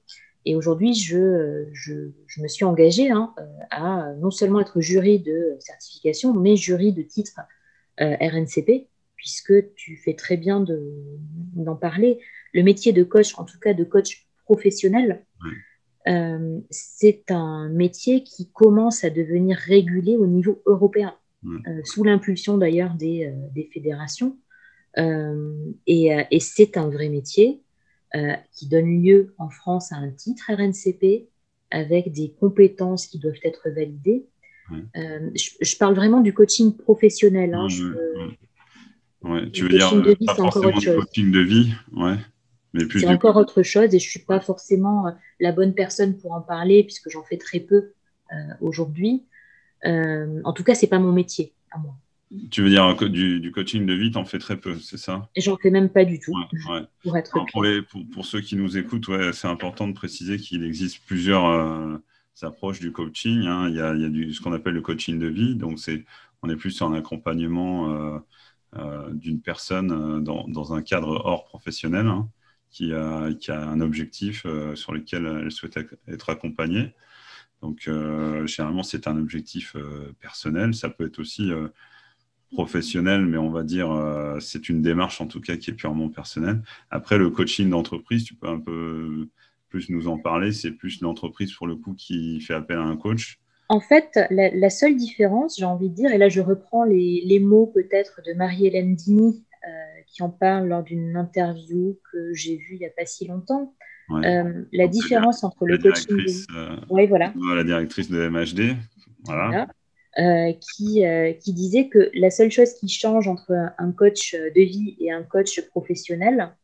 Et 0.48 0.56
aujourd'hui, 0.56 0.94
je, 0.94 1.66
je, 1.74 2.12
je, 2.28 2.42
me 2.42 2.48
suis 2.48 2.66
engagée 2.66 3.10
hein, 3.10 3.34
euh, 3.40 3.44
à 3.72 4.14
non 4.20 4.30
seulement 4.30 4.62
être 4.62 4.80
jury 4.80 5.20
de 5.20 5.56
certification, 5.60 6.34
mais 6.34 6.56
jury 6.56 6.94
de 6.94 7.02
titre 7.02 7.40
RNCP, 8.00 8.88
puisque 9.16 9.74
tu 9.76 9.98
fais 9.98 10.14
très 10.14 10.38
bien 10.38 10.66
d'en 11.56 11.76
parler. 11.76 12.20
Le 12.54 12.64
métier 12.64 12.94
de 12.94 13.04
coach, 13.04 13.38
en 13.38 13.46
tout 13.46 13.60
cas 13.60 13.74
de 13.74 13.84
coach 13.84 14.28
professionnel, 14.44 15.26
c'est 16.70 17.32
un 17.32 17.70
métier 17.70 18.24
qui 18.24 18.52
commence 18.52 19.04
à 19.04 19.10
devenir 19.10 19.58
régulé 19.58 20.18
au 20.18 20.28
niveau 20.28 20.62
européen, 20.66 21.16
sous 21.84 22.04
l'impulsion 22.04 22.58
d'ailleurs 22.58 22.94
des, 22.96 23.34
des, 23.54 23.70
fédérations. 23.74 24.38
Euh, 24.98 25.74
euh, 25.90 26.24
et, 26.32 26.40
c'est 26.40 26.78
un 26.78 26.90
vrai 26.90 27.10
métier 27.10 27.62
euh, 28.16 28.34
qui 28.54 28.68
donne 28.68 29.02
lieu 29.02 29.36
en 29.38 29.50
France 29.50 29.92
à 29.92 29.98
un 29.98 30.12
titre 30.12 30.46
RNCP 30.50 31.28
avec 31.72 32.12
des 32.12 32.34
compétences 32.40 33.08
qui 33.08 33.20
doivent 33.20 33.34
être 33.44 33.70
validées. 33.70 34.26
Je, 34.72 35.78
parle 35.78 35.96
vraiment 35.96 36.22
du 36.22 36.34
coaching 36.34 36.76
professionnel. 36.76 37.54
Hein, 37.54 37.68
tu 39.52 39.64
veux 39.64 39.70
dire 39.70 39.92
pas 40.26 40.36
forcément 40.36 40.78
du 40.78 40.88
coaching 40.88 41.32
de 41.32 41.40
vie, 41.40 41.74
ouais. 41.94 42.16
Mais 42.74 42.86
plus 42.86 43.00
c'est 43.00 43.08
encore 43.08 43.38
autre 43.38 43.64
chose 43.64 43.96
et 43.96 44.00
je 44.00 44.06
ne 44.06 44.10
suis 44.10 44.20
pas 44.20 44.42
forcément 44.42 45.06
la 45.40 45.54
bonne 45.54 45.74
personne 45.74 46.18
pour 46.18 46.34
en 46.34 46.42
parler 46.42 46.84
puisque 46.84 47.10
j'en 47.10 47.24
fais 47.24 47.38
très 47.38 47.62
peu 47.62 47.94
aujourd'hui. 48.60 49.24
en 49.84 50.54
tout 50.54 50.64
cas, 50.64 50.76
c'est 50.76 50.88
pas 50.88 51.00
mon 51.00 51.12
métier 51.12 51.54
à 51.72 51.78
moi. 51.80 51.96
Tu 52.52 52.62
veux 52.62 52.70
dire 52.70 52.96
du, 53.10 53.40
du 53.40 53.52
coaching 53.52 53.86
de 53.86 53.94
vie, 53.94 54.12
t'en 54.12 54.26
fais 54.26 54.40
très 54.40 54.58
peu, 54.58 54.80
c'est 54.80 54.98
ça? 54.98 55.30
J'en 55.38 55.58
fais 55.58 55.70
même 55.70 55.90
pas 55.90 56.06
du 56.06 56.20
tout. 56.20 56.34
Pour, 57.04 57.16
être 57.66 57.86
pour, 58.14 58.26
ceux 58.26 58.42
qui 58.42 58.56
nous 58.56 58.78
écoutent, 58.78 59.10
c'est 59.32 59.48
important 59.48 59.88
de 59.88 59.94
préciser 59.94 60.38
qu'il 60.38 60.64
existe 60.64 61.06
plusieurs 61.06 61.46
euh, 61.46 61.98
approches 62.44 62.80
du 62.80 62.92
coaching. 62.92 63.46
Hein. 63.46 63.70
Il 63.70 63.76
y 63.76 63.82
a, 63.82 63.94
du, 64.10 64.34
ce 64.34 64.42
qu'on 64.42 64.54
appelle 64.54 64.74
le 64.74 64.82
coaching 64.82 65.20
de 65.20 65.28
vie. 65.28 65.56
Donc, 65.56 65.80
c'est, 65.80 66.06
on 66.42 66.50
est 66.50 66.56
plus 66.56 66.72
sur 66.72 66.88
un 66.88 66.94
accompagnement 66.94 67.92
euh, 67.92 68.20
euh, 68.78 69.14
d'une 69.14 69.42
personne 69.42 70.24
dans, 70.24 70.48
dans, 70.48 70.74
un 70.74 70.82
cadre 70.82 71.22
hors 71.24 71.46
professionnel 71.46 72.08
hein, 72.08 72.30
qui, 72.70 72.94
a, 72.94 73.30
un 73.50 73.82
objectif 73.82 74.46
sur 74.76 74.94
lequel 74.94 75.26
elle 75.26 75.52
souhaite 75.52 75.80
être 76.08 76.30
accompagnée. 76.30 76.94
Donc, 77.62 77.90
généralement, 78.46 78.84
c'est 78.84 79.08
un 79.08 79.18
objectif 79.18 79.76
personnel. 80.20 80.76
Ça 80.76 80.90
peut 80.90 81.06
être 81.06 81.20
aussi 81.20 81.52
professionnel, 82.56 83.26
mais 83.26 83.38
on 83.38 83.50
va 83.50 83.64
dire 83.64 83.92
euh, 83.92 84.40
c'est 84.40 84.70
une 84.70 84.82
démarche 84.82 85.22
en 85.22 85.28
tout 85.28 85.42
cas 85.42 85.58
qui 85.58 85.70
est 85.70 85.74
purement 85.74 86.10
personnelle. 86.10 86.62
Après, 86.90 87.18
le 87.18 87.30
coaching 87.30 87.70
d'entreprise, 87.70 88.24
tu 88.24 88.34
peux 88.34 88.48
un 88.48 88.60
peu 88.60 89.28
plus 89.76 89.90
nous 89.90 90.08
en 90.08 90.18
parler. 90.18 90.54
C'est 90.54 90.72
plus 90.72 91.02
l'entreprise 91.02 91.54
pour 91.54 91.68
le 91.68 91.76
coup 91.76 91.94
qui 91.96 92.40
fait 92.40 92.54
appel 92.54 92.78
à 92.78 92.84
un 92.84 92.96
coach. 92.96 93.40
En 93.68 93.82
fait, 93.82 94.18
la, 94.30 94.70
seule 94.70 94.96
différence, 94.96 95.58
j'ai 95.58 95.66
envie 95.66 95.90
de 95.90 95.96
dire, 95.96 96.12
et 96.14 96.18
là 96.18 96.30
je 96.30 96.40
reprends 96.40 96.86
les, 96.86 97.40
mots 97.40 97.68
peut-être 97.68 98.22
de 98.26 98.34
Marie-Hélène 98.34 98.96
Dini, 98.96 99.44
euh, 99.68 99.70
qui 100.08 100.24
en 100.24 100.30
parle 100.30 100.70
lors 100.70 100.84
d'une 100.84 101.18
interview 101.18 102.00
que 102.12 102.34
j'ai 102.34 102.56
vue 102.56 102.76
il 102.76 102.80
n'y 102.80 102.86
a 102.86 102.92
pas 102.96 103.06
si 103.06 103.28
longtemps. 103.28 103.74
Euh, 104.12 104.64
la 104.72 104.88
différence 104.88 105.44
entre 105.44 105.66
le 105.66 105.78
coaching. 105.78 106.46
Oui, 106.90 107.08
voilà. 107.08 107.34
La 107.56 107.64
directrice 107.64 108.10
de 108.10 108.30
MHD. 108.30 108.78
voilà. 109.26 109.68
Euh, 110.18 110.54
qui, 110.54 111.06
euh, 111.06 111.34
qui, 111.34 111.52
disait 111.52 111.90
que 111.90 112.10
la 112.14 112.30
seule 112.30 112.50
chose 112.50 112.74
qui 112.76 112.88
change 112.88 113.28
entre 113.28 113.52
un 113.78 113.92
coach 113.92 114.34
de 114.34 114.62
vie 114.62 114.96
et 115.02 115.12
un 115.12 115.24
coach 115.24 115.60
professionnel, 115.72 116.56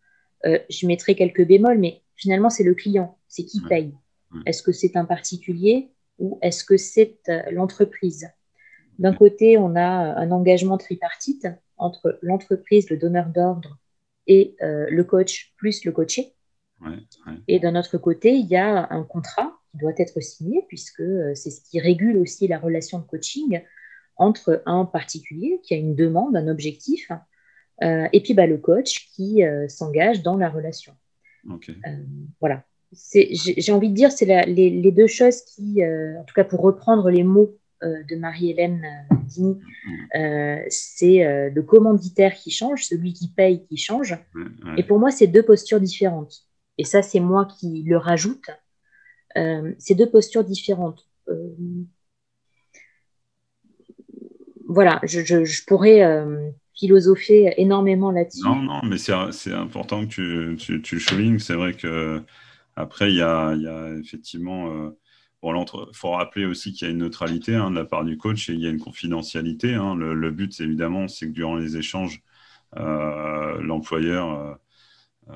euh, 0.46 0.58
je 0.70 0.88
mettrai 0.88 1.16
quelques 1.16 1.46
bémols, 1.46 1.78
mais 1.78 2.02
finalement, 2.22 2.50
c'est 2.50 2.64
le 2.64 2.74
client, 2.74 3.18
c'est 3.28 3.44
qui 3.44 3.62
paye. 3.62 3.94
Est-ce 4.46 4.64
que 4.64 4.72
c'est 4.72 4.96
un 4.96 5.04
particulier 5.04 5.92
ou 6.18 6.40
est-ce 6.42 6.64
que 6.64 6.78
c'est 6.78 7.20
l'entreprise? 7.52 8.30
D'un 8.98 9.14
côté, 9.14 9.58
on 9.58 9.76
a 9.76 9.82
un 9.82 10.32
engagement 10.32 10.78
tripartite 10.78 11.48
entre 11.76 12.18
l'entreprise, 12.22 12.90
le 12.90 12.98
donneur 12.98 13.26
d'ordre 13.26 13.78
et 14.28 14.56
le 14.62 15.04
coach 15.04 15.54
plus 15.58 15.84
le 15.84 15.92
coaché. 15.92 16.34
Et 17.48 17.60
d'un 17.60 17.76
autre 17.76 17.98
côté, 17.98 18.34
il 18.34 18.48
y 18.48 18.56
a 18.56 18.88
un 18.92 19.04
contrat 19.04 19.60
qui 19.72 19.78
doit 19.78 19.94
être 19.98 20.22
signé, 20.22 20.66
puisque 20.68 21.02
euh, 21.02 21.34
c'est 21.36 21.52
ce 21.52 21.62
qui 21.62 21.80
régule 21.80 22.18
aussi 22.18 22.48
la 22.48 22.60
relation 22.60 23.00
de 23.00 23.06
coaching 23.06 23.62
entre 24.18 24.62
un 24.66 24.86
particulier 24.86 25.62
qui 25.64 25.74
a 25.74 25.78
une 25.78 25.96
demande, 25.96 26.36
un 26.36 26.48
objectif, 26.48 27.12
euh, 27.84 28.08
et 28.14 28.22
puis 28.22 28.34
bah, 28.34 28.46
le 28.46 28.58
coach 28.58 29.10
qui 29.14 29.44
euh, 29.44 29.68
s'engage 29.68 30.22
dans 30.22 30.38
la 30.38 30.50
relation. 30.50 30.94
Voilà. 32.40 32.64
J'ai 33.14 33.72
envie 33.72 33.90
de 33.90 33.96
dire, 33.96 34.12
c'est 34.12 34.46
les, 34.46 34.92
deux 34.92 35.08
choses 35.08 35.42
qui, 35.44 35.82
en 35.86 36.24
tout 36.26 36.34
cas 36.34 36.44
pour 36.44 36.62
reprendre 36.62 37.10
les 37.10 37.24
mots 37.24 37.58
de 37.82 38.16
Marie-Hélène 38.16 38.84
Dini, 39.24 39.60
c'est 40.70 41.50
le 41.50 41.62
commanditaire 41.62 42.34
qui 42.36 42.52
change, 42.52 42.84
celui 42.84 43.14
qui 43.14 43.30
paye 43.30 43.66
qui 43.66 43.78
change. 43.78 44.18
Et 44.78 44.84
pour 44.84 45.00
moi, 45.00 45.10
c'est 45.12 45.28
deux 45.28 45.44
postures 45.44 45.80
différentes. 45.80 46.46
Et 46.78 46.84
ça, 46.84 47.02
c'est 47.02 47.20
moi 47.20 47.46
qui 47.46 47.84
le 47.84 47.98
rajoute. 47.98 48.50
Euh, 49.38 49.74
ces 49.78 49.96
deux 49.96 50.10
postures 50.10 50.44
différentes. 50.44 51.08
Euh, 51.30 51.56
voilà, 54.68 55.00
je, 55.04 55.66
pourrais 55.66 56.04
euh, 56.04 56.50
philosopher 56.82 57.54
énormément 57.58 58.12
là-dessus. 58.12 58.44
Non, 58.44 58.56
non, 58.56 58.82
mais 58.84 58.98
c'est 58.98 59.54
important 59.54 60.06
que 60.06 60.56
tu, 60.56 60.82
tu, 60.82 60.96
le 60.96 61.00
soulignes. 61.00 61.40
C'est 61.40 61.54
vrai 61.54 61.74
que 61.74 62.22
après, 62.76 63.12
il 63.12 63.18
y 63.18 63.22
a, 63.22 63.54
y 63.56 63.68
a, 63.68 63.94
effectivement. 64.00 64.92
il 65.44 65.66
faut 65.94 66.12
rappeler 66.12 66.46
aussi 66.46 66.74
qu'il 66.74 66.88
y 66.88 66.90
a 66.90 66.94
une 66.94 67.00
neutralité 67.00 67.56
hein, 67.56 67.70
de 67.70 67.76
la 67.76 67.86
part 67.86 68.04
du 68.04 68.18
coach 68.18 68.50
et 68.50 68.54
il 68.54 68.60
y 68.60 68.68
a 68.68 68.70
une 68.70 68.80
confidentialité. 68.80 69.76
Hein. 69.76 69.96
Le, 69.96 70.14
le, 70.14 70.32
but, 70.32 70.60
évidemment, 70.60 71.08
c'est 71.08 71.28
que 71.28 71.34
durant 71.34 71.56
les 71.56 71.78
échanges, 71.78 72.22
l'employeur 72.74 74.60
euh, 75.30 75.34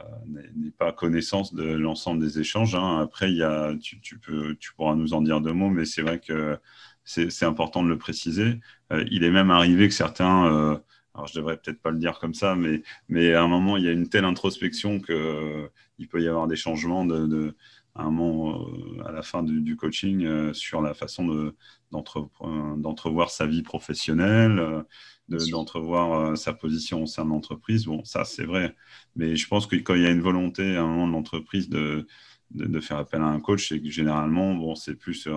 n'est 0.55 0.72
pas 0.72 0.91
connaissance 0.91 1.53
de 1.53 1.63
l'ensemble 1.63 2.22
des 2.22 2.39
échanges. 2.39 2.76
Hein. 2.76 3.01
Après, 3.01 3.32
y 3.32 3.43
a, 3.43 3.76
tu, 3.82 4.17
peux, 4.19 4.55
tu 4.59 4.74
pourras 4.74 4.95
nous 4.95 5.13
en 5.13 5.22
dire 5.22 5.41
deux 5.41 5.53
mots, 5.53 5.69
mais 5.69 5.86
c'est 5.86 6.01
vrai 6.01 6.19
que 6.19 6.57
c'est 7.03 7.43
important 7.43 7.84
de 7.84 7.89
le 7.89 7.97
préciser. 7.97 8.59
Euh, 8.91 9.05
il 9.11 9.24
est 9.24 9.32
même 9.32 9.51
arrivé 9.51 9.88
que 9.88 9.93
certains, 9.93 10.47
euh, 10.51 10.78
alors 11.16 11.28
je 11.28 11.34
devrais 11.34 11.57
peut-être 11.57 11.82
pas 11.82 11.91
le 11.91 11.97
dire 11.97 12.20
comme 12.20 12.34
ça, 12.34 12.55
mais, 12.55 12.84
mais 13.09 13.34
à 13.34 13.41
un 13.41 13.47
moment, 13.47 13.78
il 13.78 13.86
y 13.86 13.88
a 13.88 13.91
une 13.91 14.09
telle 14.09 14.26
introspection 14.26 14.99
qu'il 14.99 15.70
il 15.97 16.07
peut 16.07 16.22
y 16.22 16.28
avoir 16.28 16.47
des 16.47 16.55
changements 16.55 17.05
de, 17.05 17.55
à 17.95 18.03
un 18.03 18.11
moment, 18.11 18.68
à 19.05 19.11
la 19.11 19.24
fin 19.24 19.41
du, 19.41 19.76
coaching, 19.78 20.53
sur 20.53 20.82
la 20.82 20.93
façon 20.93 21.53
d'entrevoir 21.91 23.30
sa 23.32 23.47
vie 23.47 23.63
professionnelle 23.63 24.86
d'entrevoir 25.28 26.13
euh, 26.13 26.36
sa 26.36 26.53
position 26.53 27.03
au 27.03 27.05
sein 27.05 27.26
de 27.26 27.30
l'entreprise. 27.30 27.86
Bon, 27.86 28.03
ça, 28.03 28.26
c'est 28.26 28.45
vrai. 28.45 28.76
Mais 29.16 29.36
je 29.36 29.47
pense 29.47 29.68
que 29.68 29.76
quand 29.76 29.95
il 29.95 30.03
y 30.03 30.05
a 30.05 30.11
une 30.11 30.22
volonté 30.22 30.76
à 30.76 30.84
un 30.84 30.88
moment 30.88 31.07
de 31.07 31.13
l'entreprise 31.13 31.70
de, 31.70 32.07
de, 32.51 32.80
faire 32.80 32.97
appel 32.97 33.22
à 33.22 33.26
un 33.26 33.39
coach, 33.39 33.70
c'est 33.70 33.82
que 33.82 33.89
généralement, 33.89 34.53
bon, 34.53 34.76
c'est 34.76 34.95
plus 34.95 35.28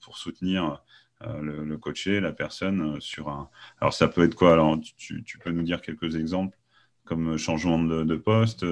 pour 0.00 0.18
soutenir 0.18 0.82
le, 1.20 1.76
coaché, 1.76 2.20
la 2.20 2.32
personne 2.32 3.00
sur 3.00 3.28
un. 3.28 3.48
Alors, 3.80 3.92
ça 3.92 4.08
peut 4.08 4.24
être 4.24 4.34
quoi 4.34 4.52
Alors, 4.52 4.78
tu, 4.96 5.38
peux 5.42 5.50
nous 5.50 5.62
dire 5.62 5.80
quelques 5.80 6.16
exemples 6.16 6.56
comme 7.04 7.36
changement 7.36 7.78
de, 7.78 8.16
poste 8.16 8.64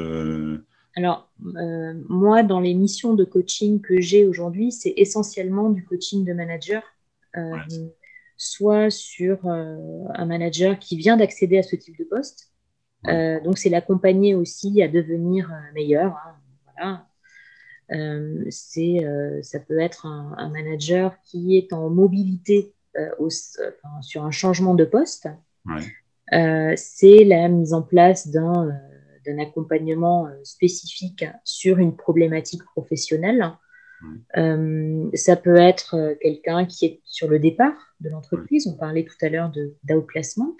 Alors, 0.96 1.30
moi, 1.38 2.42
dans 2.42 2.60
les 2.60 2.74
missions 2.74 3.14
de 3.14 3.24
coaching 3.24 3.80
que 3.80 4.00
j'ai 4.00 4.26
aujourd'hui, 4.26 4.72
c'est 4.72 4.94
essentiellement 4.96 5.70
du 5.70 5.84
coaching 5.84 6.24
de 6.24 6.32
manager 6.32 6.82
soit 8.36 8.90
sur 8.90 9.46
euh, 9.46 9.76
un 10.14 10.26
manager 10.26 10.78
qui 10.78 10.96
vient 10.96 11.16
d'accéder 11.16 11.58
à 11.58 11.62
ce 11.62 11.76
type 11.76 11.98
de 11.98 12.04
poste. 12.04 12.50
Euh, 13.06 13.40
donc, 13.40 13.58
c'est 13.58 13.68
l'accompagner 13.68 14.34
aussi 14.34 14.82
à 14.82 14.88
devenir 14.88 15.50
euh, 15.52 15.72
meilleur. 15.74 16.16
Hein, 16.78 17.04
c'est, 18.50 19.06
ça 19.42 19.60
peut 19.60 19.78
être 19.78 20.06
un, 20.06 20.48
manager 20.48 21.16
qui 21.24 21.56
est 21.56 21.72
en 21.72 21.90
mobilité 21.90 22.72
sur 24.00 24.24
un 24.24 24.30
changement 24.30 24.74
de 24.74 24.84
poste. 24.84 25.28
c'est 26.76 27.24
la 27.24 27.48
mise 27.48 27.72
en 27.72 27.82
place 27.82 28.28
d'un, 28.28 28.72
d'un 29.26 29.38
accompagnement 29.38 30.28
spécifique 30.42 31.24
sur 31.44 31.78
une 31.78 31.96
problématique 31.96 32.64
professionnelle 32.64 33.56
euh, 34.36 35.10
ça 35.14 35.36
peut 35.36 35.56
être 35.56 35.94
euh, 35.94 36.14
quelqu'un 36.20 36.66
qui 36.66 36.86
est 36.86 37.00
sur 37.04 37.28
le 37.28 37.38
départ 37.38 37.74
de 38.00 38.10
l'entreprise. 38.10 38.66
On 38.66 38.76
parlait 38.76 39.04
tout 39.04 39.24
à 39.24 39.28
l'heure 39.28 39.52
d'outplacement. 39.84 40.56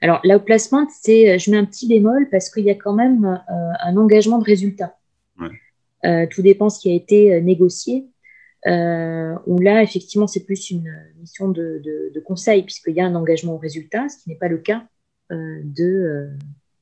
Alors, 0.00 0.20
l'outplacement, 0.24 0.86
c'est, 0.88 1.34
euh, 1.34 1.38
je 1.38 1.50
mets 1.50 1.56
un 1.56 1.64
petit 1.64 1.88
bémol 1.88 2.28
parce 2.30 2.50
qu'il 2.50 2.64
y 2.64 2.70
a 2.70 2.74
quand 2.74 2.94
même 2.94 3.40
un 3.48 3.96
engagement 3.96 4.38
de 4.38 4.44
résultat. 4.44 4.96
Tout 6.30 6.42
dépend 6.42 6.68
ce 6.68 6.80
qui 6.80 6.90
a 6.90 6.94
été 6.94 7.40
négocié. 7.40 8.06
où 8.66 9.58
là, 9.58 9.82
effectivement, 9.82 10.26
c'est 10.26 10.44
plus 10.44 10.70
une 10.70 10.92
mission 11.20 11.48
de, 11.48 11.82
de 12.14 12.20
conseil, 12.20 12.62
puisqu'il 12.62 12.94
y 12.94 13.00
a 13.00 13.06
un 13.06 13.14
engagement 13.14 13.54
au 13.54 13.58
résultat, 13.58 14.08
ce 14.08 14.22
qui 14.22 14.28
n'est 14.28 14.36
pas 14.36 14.48
le 14.48 14.58
cas 14.58 14.84
de, 15.30 16.30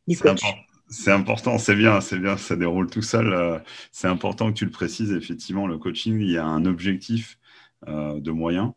du 0.06 0.18
coach. 0.18 0.42
C'est 0.88 1.10
important, 1.10 1.58
c'est 1.58 1.74
bien, 1.74 2.00
c'est 2.00 2.18
bien, 2.18 2.36
ça 2.36 2.56
déroule 2.56 2.88
tout 2.88 3.02
seul. 3.02 3.32
Euh, 3.32 3.58
c'est 3.90 4.06
important 4.06 4.52
que 4.52 4.58
tu 4.58 4.64
le 4.64 4.70
précises, 4.70 5.12
effectivement, 5.12 5.66
le 5.66 5.78
coaching, 5.78 6.20
il 6.20 6.30
y 6.30 6.36
a 6.36 6.44
un 6.44 6.66
objectif 6.66 7.38
euh, 7.88 8.20
de 8.20 8.30
moyens, 8.30 8.72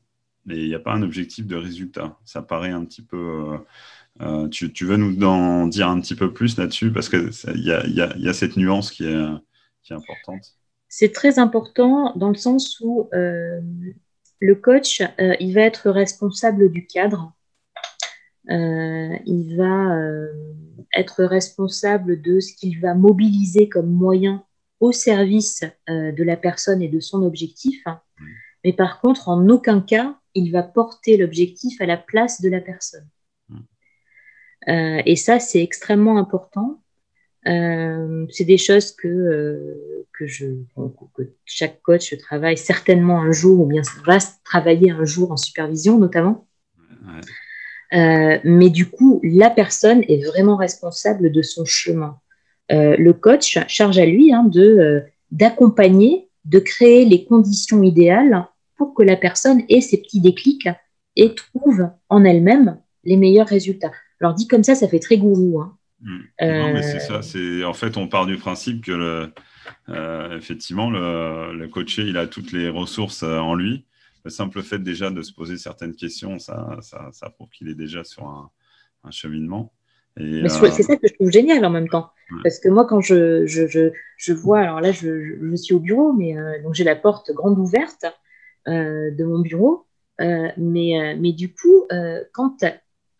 mais 0.45 0.57
il 0.57 0.67
n'y 0.67 0.75
a 0.75 0.79
pas 0.79 0.93
un 0.93 1.03
objectif 1.03 1.45
de 1.45 1.55
résultat. 1.55 2.17
Ça 2.25 2.41
paraît 2.41 2.71
un 2.71 2.85
petit 2.85 3.01
peu... 3.01 3.59
Euh, 4.21 4.47
tu, 4.47 4.85
veux 4.85 4.97
nous 4.97 5.21
en 5.23 5.67
dire 5.67 5.89
un 5.89 5.99
petit 5.99 6.15
peu 6.15 6.33
plus 6.33 6.57
là-dessus, 6.57 6.91
parce 6.91 7.07
qu'il 7.07 7.29
y 7.55 7.71
a, 7.71 7.85
y, 7.85 8.01
a, 8.01 8.17
y 8.17 8.27
a, 8.27 8.33
cette 8.33 8.57
nuance 8.57 8.89
qui 8.89 9.05
est, 9.05 9.25
qui 9.88 9.93
est 9.93 9.95
importante. 9.95 10.55
C'est 10.89 11.11
très 11.11 11.39
important 11.39 12.13
dans 12.15 12.29
le 12.29 12.35
sens 12.35 12.79
où 12.81 13.09
le 13.11 14.55
coach, 14.55 15.01
il 15.39 15.53
va 15.53 15.61
être 15.61 15.89
responsable 15.89 16.71
du 16.71 16.85
cadre. 16.88 17.33
il 18.49 19.55
va 19.57 19.97
être 20.95 21.23
responsable 21.23 22.21
de 22.21 22.39
ce 22.39 22.53
qu'il 22.53 22.79
va 22.79 22.93
mobiliser 22.93 23.69
comme 23.69 23.91
moyen 23.91 24.43
au 24.79 24.91
service 24.91 25.63
euh, 25.89 26.11
de 26.11 26.23
la 26.23 26.38
personne 26.38 26.81
et 26.81 26.88
de 26.88 26.99
son 26.99 27.23
objectif. 27.23 27.83
Mais 28.63 28.73
par 28.73 29.01
contre, 29.01 29.29
en 29.29 29.47
aucun 29.49 29.81
cas, 29.81 30.17
il 30.33 30.51
va 30.51 30.63
porter 30.63 31.17
l'objectif 31.17 31.79
à 31.81 31.85
la 31.85 31.97
place 31.97 32.41
de 32.41 32.49
la 32.49 32.61
personne. 32.61 33.07
Euh, 34.67 35.01
et 35.05 35.15
ça, 35.15 35.39
c'est 35.39 35.61
extrêmement 35.61 36.17
important. 36.17 36.81
Euh, 37.47 38.25
c'est 38.29 38.45
des 38.45 38.57
choses 38.57 38.91
que, 38.91 40.05
que, 40.13 40.27
je, 40.27 40.45
que 41.15 41.23
chaque 41.45 41.81
coach 41.81 42.17
travaille 42.17 42.57
certainement 42.57 43.21
un 43.21 43.31
jour, 43.31 43.61
ou 43.61 43.65
bien 43.65 43.81
va 44.05 44.17
travailler 44.43 44.91
un 44.91 45.05
jour 45.05 45.31
en 45.31 45.37
supervision 45.37 45.97
notamment. 45.97 46.47
Euh, 47.93 48.37
mais 48.43 48.69
du 48.69 48.89
coup, 48.89 49.21
la 49.23 49.49
personne 49.49 50.03
est 50.07 50.25
vraiment 50.25 50.57
responsable 50.57 51.31
de 51.31 51.41
son 51.41 51.63
chemin. 51.65 52.19
Euh, 52.71 52.97
le 52.97 53.13
coach 53.13 53.57
charge 53.67 53.97
à 53.97 54.05
lui 54.05 54.33
hein, 54.33 54.43
de 54.43 54.61
euh, 54.61 55.01
d'accompagner, 55.31 56.29
de 56.45 56.59
créer 56.59 57.05
les 57.05 57.23
conditions 57.25 57.81
idéales 57.83 58.45
pour 58.75 58.93
que 58.93 59.03
la 59.03 59.15
personne 59.15 59.63
ait 59.69 59.81
ses 59.81 59.97
petits 60.01 60.19
déclics 60.19 60.67
et 61.15 61.33
trouve 61.33 61.89
en 62.09 62.25
elle-même 62.25 62.77
les 63.03 63.15
meilleurs 63.15 63.47
résultats. 63.47 63.91
Alors 64.19 64.33
dit 64.33 64.47
comme 64.47 64.63
ça, 64.63 64.75
ça 64.75 64.87
fait 64.87 64.99
très 64.99 65.17
gourou. 65.17 65.61
Hein. 65.61 65.76
Mmh. 66.01 66.17
Non, 66.41 66.73
mais 66.73 66.83
c'est 66.83 66.99
ça. 66.99 67.21
C'est 67.21 67.63
en 67.63 67.73
fait, 67.73 67.97
on 67.97 68.07
part 68.07 68.25
du 68.25 68.37
principe 68.37 68.85
que 68.85 68.91
le, 68.91 69.33
effectivement, 70.35 70.89
le, 70.89 71.53
le 71.53 71.67
coaché, 71.67 72.03
il 72.03 72.17
a 72.17 72.27
toutes 72.27 72.51
les 72.51 72.69
ressources 72.69 73.23
en 73.23 73.55
lui 73.55 73.85
le 74.27 74.29
simple 74.29 74.61
fait 74.61 74.79
déjà 74.79 75.09
de 75.09 75.21
se 75.21 75.33
poser 75.33 75.57
certaines 75.57 75.95
questions, 75.95 76.37
ça, 76.37 76.77
ça, 76.81 77.29
prouve 77.29 77.49
qu'il 77.49 77.69
est 77.69 77.75
déjà 77.75 78.03
sur 78.03 78.27
un, 78.27 78.51
cheminement. 79.09 79.71
Euh, 80.19 80.49
c'est 80.49 80.83
ça 80.83 80.97
que 80.97 81.07
je 81.07 81.13
trouve 81.13 81.31
génial 81.31 81.63
en 81.63 81.69
même 81.69 81.87
temps. 81.87 82.11
Parce 82.43 82.59
que 82.59 82.67
moi, 82.67 82.85
quand 82.85 82.99
je, 82.99 83.45
je, 83.45 83.91
je, 84.17 84.33
vois, 84.33 84.59
alors 84.59 84.81
là, 84.81 84.91
je, 84.91 85.55
suis 85.55 85.73
au 85.73 85.79
bureau, 85.79 86.11
mais 86.11 86.37
euh, 86.37 86.61
donc 86.61 86.73
j'ai 86.73 86.83
la 86.83 86.97
porte 86.97 87.31
grande 87.31 87.57
ouverte 87.57 88.05
euh, 88.67 89.11
de 89.11 89.23
mon 89.23 89.39
bureau. 89.39 89.85
mais, 90.19 91.15
mais 91.17 91.31
du 91.31 91.53
coup, 91.53 91.87
quand 92.33 92.65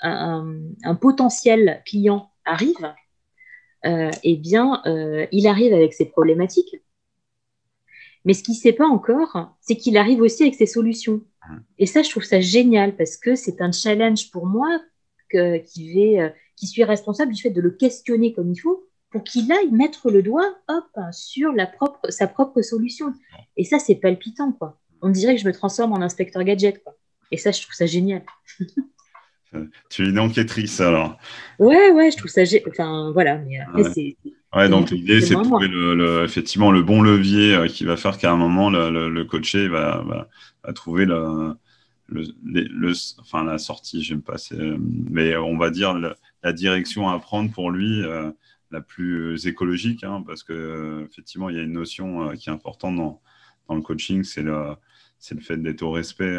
un, 0.01 0.59
un, 0.84 0.95
potentiel 0.95 1.82
client 1.86 2.30
arrive, 2.48 2.93
eh 3.86 4.36
bien, 4.38 4.82
il 5.32 5.48
arrive 5.48 5.74
avec 5.74 5.93
ses 5.93 6.06
problématiques. 6.06 6.76
Mais 8.26 8.34
ce 8.34 8.43
qu'il 8.43 8.56
ne 8.56 8.60
sait 8.60 8.74
pas 8.74 8.88
encore, 8.88 9.56
c'est 9.62 9.78
qu'il 9.78 9.95
arrive 9.98 10.22
aussi 10.22 10.43
avec 10.43 10.56
ses 10.56 10.66
solutions. 10.66 11.22
Et 11.78 11.86
ça, 11.86 12.02
je 12.02 12.10
trouve 12.10 12.26
ça 12.26 12.41
génial 12.41 12.95
parce 12.95 13.16
que 13.16 13.36
c'est 13.36 13.62
un 13.62 13.72
challenge 13.72 14.32
pour 14.32 14.45
moi 14.45 14.82
que, 15.30 15.58
qui, 15.60 15.93
vais, 15.93 16.20
euh, 16.20 16.30
qui 16.58 16.68
suis 16.68 16.84
responsable 16.84 17.32
du 17.34 17.41
fait 17.41 17.50
de 17.50 17.62
le 17.62 17.72
questionner 17.72 18.34
comme 18.34 18.52
il 18.52 18.60
faut 18.60 18.86
pour 19.12 19.24
qu'il 19.24 19.50
aille 19.52 19.72
mettre 19.72 20.12
le 20.12 20.22
doigt 20.22 20.58
hop, 20.68 20.86
sur 21.14 21.54
la 21.54 21.66
propre, 21.66 22.12
sa 22.12 22.28
propre 22.28 22.62
solution. 22.62 23.14
Et 23.56 23.64
ça, 23.64 23.80
c'est 23.80 23.95
palpitant. 23.95 24.52
quoi. 24.52 24.78
On 25.02 25.10
dirait 25.10 25.36
que 25.36 25.41
je 25.41 25.48
me 25.48 25.54
transforme 25.54 25.93
en 25.93 26.02
inspecteur 26.02 26.43
gadget. 26.43 26.84
Quoi. 26.84 26.98
Et 27.32 27.38
ça, 27.38 27.52
je 27.52 27.62
trouve 27.62 27.76
ça 27.76 27.86
génial. 27.86 28.24
tu 29.89 30.06
es 30.06 30.10
une 30.10 30.20
enquêtrice 30.20 30.80
alors. 30.82 31.18
Ouais, 31.60 31.91
ouais, 31.91 32.12
je 32.12 32.18
trouve 32.18 32.32
ça. 32.32 32.41
Enfin, 32.70 33.12
voilà. 33.14 33.38
Mais 33.38 33.60
après, 33.60 33.84
c'est 33.93 34.18
Ouais, 34.56 34.70
donc 34.70 34.91
l'idée, 34.91 35.20
c'est 35.20 35.36
de 35.36 35.43
trouver 35.43 35.68
le, 35.68 36.24
effectivement 36.24 36.72
le 36.72 36.82
bon 36.82 37.02
levier 37.02 37.54
euh, 37.54 37.68
qui 37.68 37.84
va 37.84 37.98
faire 37.98 38.18
qu'à 38.18 38.32
un 38.32 38.38
moment, 38.38 38.70
le, 38.70 39.10
le, 39.10 39.26
coaché 39.26 39.68
va, 39.68 40.04
va, 40.64 40.74
trouver 40.74 41.06
le, 41.06 41.54
le, 42.08 42.93
enfin, 43.20 43.43
la 43.43 43.58
sortie, 43.58 44.02
j'aime 44.02 44.22
pas, 44.22 44.38
mais 45.12 45.36
on 45.36 45.58
va 45.58 45.70
dire 45.70 46.00
la 46.43 46.54
direction 46.54 47.10
à 47.10 47.20
prendre 47.20 47.52
pour 47.52 47.72
lui 47.72 48.02
euh, 48.04 48.32
la 48.72 48.80
plus 48.80 49.45
écologique, 49.48 50.06
hein, 50.06 50.24
parce 50.26 50.43
que 50.43 51.06
effectivement, 51.10 51.50
il 51.50 51.58
y 51.58 51.60
a 51.60 51.64
une 51.64 51.74
notion 51.74 52.30
euh, 52.30 52.34
qui 52.36 52.50
est 52.50 52.54
importante 52.54 52.95
dans, 52.95 53.22
dans 53.68 53.76
le 53.76 53.82
coaching, 53.82 54.24
c'est 54.24 54.43
le, 54.43 54.76
le 55.32 55.41
fait 55.41 55.58
d'être 55.58 55.84
au 55.84 55.91
respect 55.91 56.36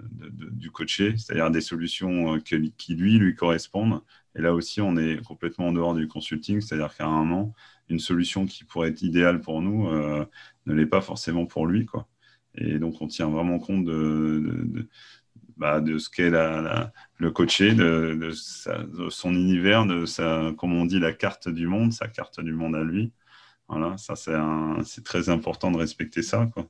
du 0.00 0.70
coaché, 0.70 1.16
c'est-à-dire 1.16 1.50
des 1.50 1.60
solutions 1.60 2.38
qui 2.40 2.94
lui, 2.94 3.18
lui 3.18 3.34
correspondent 3.34 4.00
et 4.36 4.42
là 4.42 4.52
aussi, 4.52 4.80
on 4.80 4.96
est 4.96 5.24
complètement 5.24 5.68
en 5.68 5.72
dehors 5.72 5.94
du 5.94 6.08
consulting, 6.08 6.60
c'est-à-dire 6.60 6.94
qu'à 6.94 7.06
un 7.06 7.24
moment, 7.24 7.54
une 7.88 8.00
solution 8.00 8.46
qui 8.46 8.64
pourrait 8.64 8.88
être 8.88 9.02
idéale 9.02 9.40
pour 9.40 9.62
nous 9.62 9.88
euh, 9.88 10.24
ne 10.66 10.74
l'est 10.74 10.86
pas 10.86 11.00
forcément 11.00 11.46
pour 11.46 11.66
lui. 11.66 11.86
Quoi. 11.86 12.08
Et 12.56 12.78
donc, 12.78 13.00
on 13.00 13.06
tient 13.06 13.28
vraiment 13.28 13.58
compte 13.58 13.84
de, 13.84 14.88
bah, 15.56 15.82
ce 15.86 16.08
qu'est 16.10 16.30
le 16.30 17.30
coaché, 17.30 17.74
de, 17.74 18.30
son 19.10 19.34
univers, 19.34 19.86
de 19.86 20.04
sa, 20.04 20.52
comme 20.58 20.74
on 20.74 20.84
dit, 20.84 20.98
la 20.98 21.12
carte 21.12 21.48
du 21.48 21.68
monde, 21.68 21.92
sa 21.92 22.08
carte 22.08 22.40
du 22.40 22.52
monde 22.52 22.74
à 22.74 22.82
lui. 22.82 23.12
Voilà, 23.68 23.96
ça, 23.96 24.14
c'est 24.16 25.04
très 25.04 25.28
important 25.28 25.70
de 25.70 25.78
respecter 25.78 26.22
ça. 26.22 26.50
Quoi. 26.52 26.68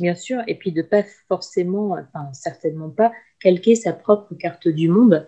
Bien 0.00 0.14
sûr, 0.14 0.42
et 0.46 0.54
puis 0.54 0.72
de 0.72 0.82
pas 0.82 1.02
forcément, 1.28 1.96
enfin 1.98 2.32
certainement 2.32 2.90
pas, 2.90 3.12
calquer 3.40 3.74
sa 3.74 3.92
propre 3.92 4.34
carte 4.34 4.68
du 4.68 4.88
monde 4.88 5.26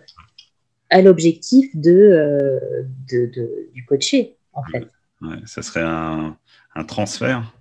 à 0.89 1.01
l'objectif 1.01 1.71
euh, 1.75 2.59
de, 3.09 3.25
de, 3.33 3.69
du 3.73 3.85
coaché, 3.85 4.37
en 4.53 4.63
fait. 4.63 4.87
ça 5.45 5.61
serait 5.61 5.83
un, 5.83 6.37
un, 6.75 6.83
transfert 6.83 7.53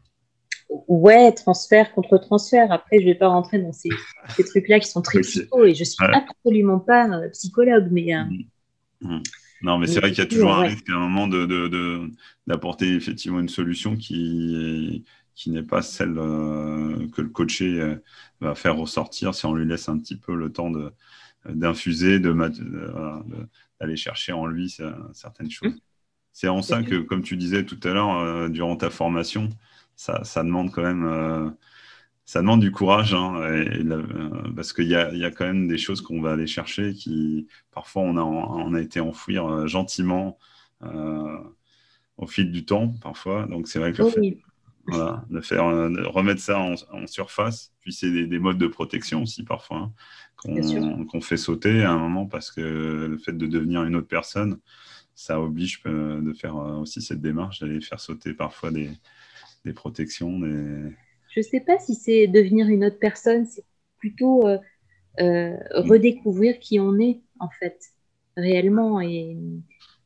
Ouais, 0.86 1.32
transfert 1.32 1.92
contre 1.92 2.18
transfert. 2.18 2.70
Après, 2.70 2.98
je 2.98 3.06
ne 3.06 3.12
vais 3.12 3.18
pas 3.18 3.28
rentrer 3.28 3.58
dans 3.58 3.72
ces, 3.72 3.88
ces 4.36 4.44
trucs-là 4.44 4.80
qui 4.80 4.88
sont 4.88 5.02
très 5.02 5.20
psycho 5.20 5.64
et 5.64 5.74
je 5.74 5.80
ne 5.80 5.84
suis 5.84 6.04
absolument 6.04 6.80
pas 6.80 7.08
euh, 7.08 7.28
psychologue, 7.30 7.88
mais. 7.90 8.14
Euh, 8.14 8.24
mmh. 8.24 9.14
Mmh. 9.14 9.22
Non, 9.62 9.78
mais, 9.78 9.86
c'est 9.86 10.00
vrai 10.00 10.10
qu'il 10.10 10.18
y 10.18 10.26
a 10.26 10.26
toujours 10.26 10.52
un 10.52 10.62
risque 10.62 10.88
à 10.88 10.94
un 10.94 11.00
moment 11.00 11.28
d'apporter 12.46 12.86
de, 12.86 12.92
de, 12.92 12.96
effectivement 12.96 13.40
une 13.40 13.48
solution 13.48 13.94
qui, 13.94 15.04
qui 15.40 15.50
n'est 15.50 15.62
pas 15.62 15.80
celle 15.80 16.16
que 16.16 17.22
le 17.22 17.30
coaché 17.30 17.96
va 18.42 18.54
faire 18.54 18.76
ressortir 18.76 19.34
si 19.34 19.46
on 19.46 19.54
lui 19.54 19.66
laisse 19.66 19.88
un 19.88 19.98
petit 19.98 20.16
peu 20.16 20.34
le 20.34 20.52
temps 20.52 20.68
de, 20.68 20.92
d'infuser, 21.48 22.18
de, 22.18 22.36
d'aller 23.80 23.96
chercher 23.96 24.32
en 24.32 24.44
lui 24.44 24.76
certaines 25.14 25.50
choses. 25.50 25.80
C'est 26.34 26.48
en 26.48 26.60
ça 26.60 26.82
que, 26.82 26.96
comme 26.96 27.22
tu 27.22 27.38
disais 27.38 27.64
tout 27.64 27.80
à 27.84 27.94
l'heure, 27.94 28.50
durant 28.50 28.76
ta 28.76 28.90
formation, 28.90 29.48
ça, 29.96 30.24
ça, 30.24 30.44
demande 30.44 30.72
quand 30.72 30.82
même 30.82 31.54
ça 32.26 32.40
demande 32.40 32.60
du 32.60 32.70
courage, 32.70 33.14
hein, 33.14 33.40
parce 34.54 34.74
qu'il 34.74 34.88
y 34.88 34.94
a, 34.94 35.10
y 35.14 35.24
a, 35.24 35.30
quand 35.30 35.46
même 35.46 35.68
des 35.68 35.78
choses 35.78 36.02
qu'on 36.02 36.20
va 36.20 36.32
aller 36.32 36.46
chercher 36.46 36.92
qui, 36.92 37.46
parfois, 37.70 38.02
on 38.02 38.18
a, 38.18 38.22
on 38.22 38.74
a 38.74 38.80
été 38.82 39.00
enfouir 39.00 39.66
gentiment 39.66 40.36
au 40.82 42.26
fil 42.26 42.52
du 42.52 42.66
temps, 42.66 42.94
parfois. 43.00 43.46
Donc, 43.46 43.68
c'est 43.68 43.78
vrai 43.78 43.94
que 43.94 44.02
voilà, 44.86 45.24
de 45.30 45.40
faire, 45.40 45.64
remettre 45.64 46.40
ça 46.40 46.58
en, 46.58 47.06
surface. 47.06 47.72
Puis 47.80 47.92
c'est 47.92 48.10
des, 48.10 48.38
modes 48.38 48.58
de 48.58 48.66
protection 48.66 49.22
aussi 49.22 49.44
parfois 49.44 49.78
hein, 49.78 49.92
qu'on 50.36 51.20
fait 51.20 51.36
sauter 51.36 51.82
à 51.82 51.90
un 51.92 51.98
moment 51.98 52.26
parce 52.26 52.50
que 52.50 52.60
le 52.60 53.18
fait 53.18 53.32
de 53.32 53.46
devenir 53.46 53.84
une 53.84 53.96
autre 53.96 54.08
personne, 54.08 54.58
ça 55.14 55.40
oblige 55.40 55.82
euh, 55.86 56.20
de 56.22 56.32
faire 56.32 56.56
euh, 56.56 56.78
aussi 56.78 57.02
cette 57.02 57.20
démarche 57.20 57.60
d'aller 57.60 57.80
faire 57.80 58.00
sauter 58.00 58.32
parfois 58.32 58.70
des, 58.70 58.90
des 59.64 59.72
protections. 59.72 60.38
Des... 60.38 60.92
Je 61.28 61.40
ne 61.40 61.44
sais 61.44 61.60
pas 61.60 61.78
si 61.78 61.94
c'est 61.94 62.26
devenir 62.26 62.68
une 62.68 62.84
autre 62.84 62.98
personne, 62.98 63.44
c'est 63.44 63.64
plutôt 63.98 64.48
euh, 64.48 65.56
redécouvrir 65.74 66.58
qui 66.58 66.80
on 66.80 66.98
est 66.98 67.20
en 67.38 67.50
fait 67.50 67.78
réellement 68.36 69.00
et, 69.00 69.36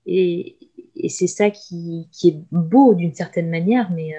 et, 0.06 0.56
et 0.96 1.08
c'est 1.08 1.28
ça 1.28 1.50
qui, 1.50 2.08
qui, 2.10 2.28
est 2.30 2.44
beau 2.50 2.94
d'une 2.94 3.14
certaine 3.14 3.50
manière, 3.50 3.90
mais 3.92 4.14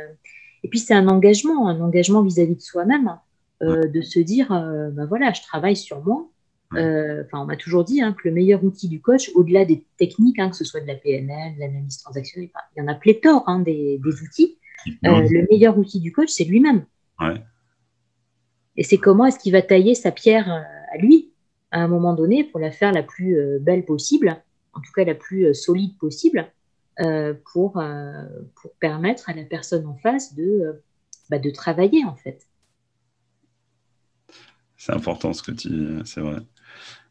et 0.66 0.68
puis, 0.68 0.80
c'est 0.80 0.96
un 0.96 1.08
engagement, 1.08 1.68
un 1.68 1.80
engagement 1.80 2.24
vis-à-vis 2.24 2.56
de 2.56 2.62
soi-même, 2.62 3.20
euh, 3.62 3.88
de 3.88 4.02
se 4.02 4.20
dire, 4.20 4.52
euh, 4.52 4.90
bah 4.90 5.06
voilà, 5.06 5.32
je 5.32 5.44
travaille 5.44 5.76
sur 5.76 6.04
moi. 6.04 6.28
Euh, 6.74 7.24
on 7.34 7.46
m'a 7.46 7.56
toujours 7.56 7.84
dit 7.84 8.02
hein, 8.02 8.14
que 8.14 8.28
le 8.28 8.34
meilleur 8.34 8.64
outil 8.64 8.90
du 8.90 9.00
coach, 9.00 9.30
au-delà 9.36 9.64
des 9.64 9.86
techniques, 10.00 10.40
hein, 10.40 10.50
que 10.50 10.56
ce 10.56 10.64
soit 10.64 10.82
de 10.82 10.88
la 10.88 10.96
PNL, 10.96 11.54
de 11.54 11.60
l'analyse 11.60 12.00
transactionnelle, 12.00 12.50
il 12.76 12.80
y 12.80 12.82
en 12.82 12.88
a 12.88 12.96
pléthore 12.96 13.44
hein, 13.46 13.60
des, 13.60 14.02
des, 14.04 14.22
outils. 14.24 14.58
le 15.04 15.46
meilleur 15.52 15.78
outil 15.78 16.00
du 16.00 16.12
coach, 16.12 16.30
c'est 16.30 16.46
lui-même. 16.46 16.84
Et 18.76 18.82
c'est 18.82 18.98
comment 18.98 19.28
est-ce 19.28 19.38
qu'il 19.38 19.52
va 19.52 19.62
tailler 19.62 19.94
sa 19.94 20.12
pierre 20.12 20.50
à 20.50 20.98
lui, 20.98 21.32
à 21.70 21.80
un 21.80 21.88
moment 21.88 22.16
donné, 22.16 22.44
pour 22.44 22.60
la 22.60 22.72
faire 22.72 22.92
la 22.92 23.04
plus 23.04 23.38
belle 23.62 23.86
possible, 23.86 24.36
en 24.74 24.80
tout 24.80 24.92
cas 24.96 25.04
la 25.04 25.14
plus 25.14 25.54
solide 25.54 25.96
possible. 26.00 26.52
Euh, 27.02 27.34
pour, 27.52 27.78
euh, 27.78 28.24
pour 28.62 28.74
permettre 28.76 29.30
à 29.30 29.34
la 29.34 29.44
personne 29.44 29.86
en 29.86 29.98
face 29.98 30.34
de, 30.34 30.44
euh, 30.44 30.74
bah, 31.30 31.40
de 31.40 31.50
travailler 31.50 32.06
en 32.06 32.16
fait. 32.16 32.48
C'est 34.78 34.94
important 34.94 35.34
ce 35.34 35.44
que 35.44 35.52
tu 35.52 35.68
dis, 35.68 36.02
c'est 36.06 36.22
vrai. 36.22 36.38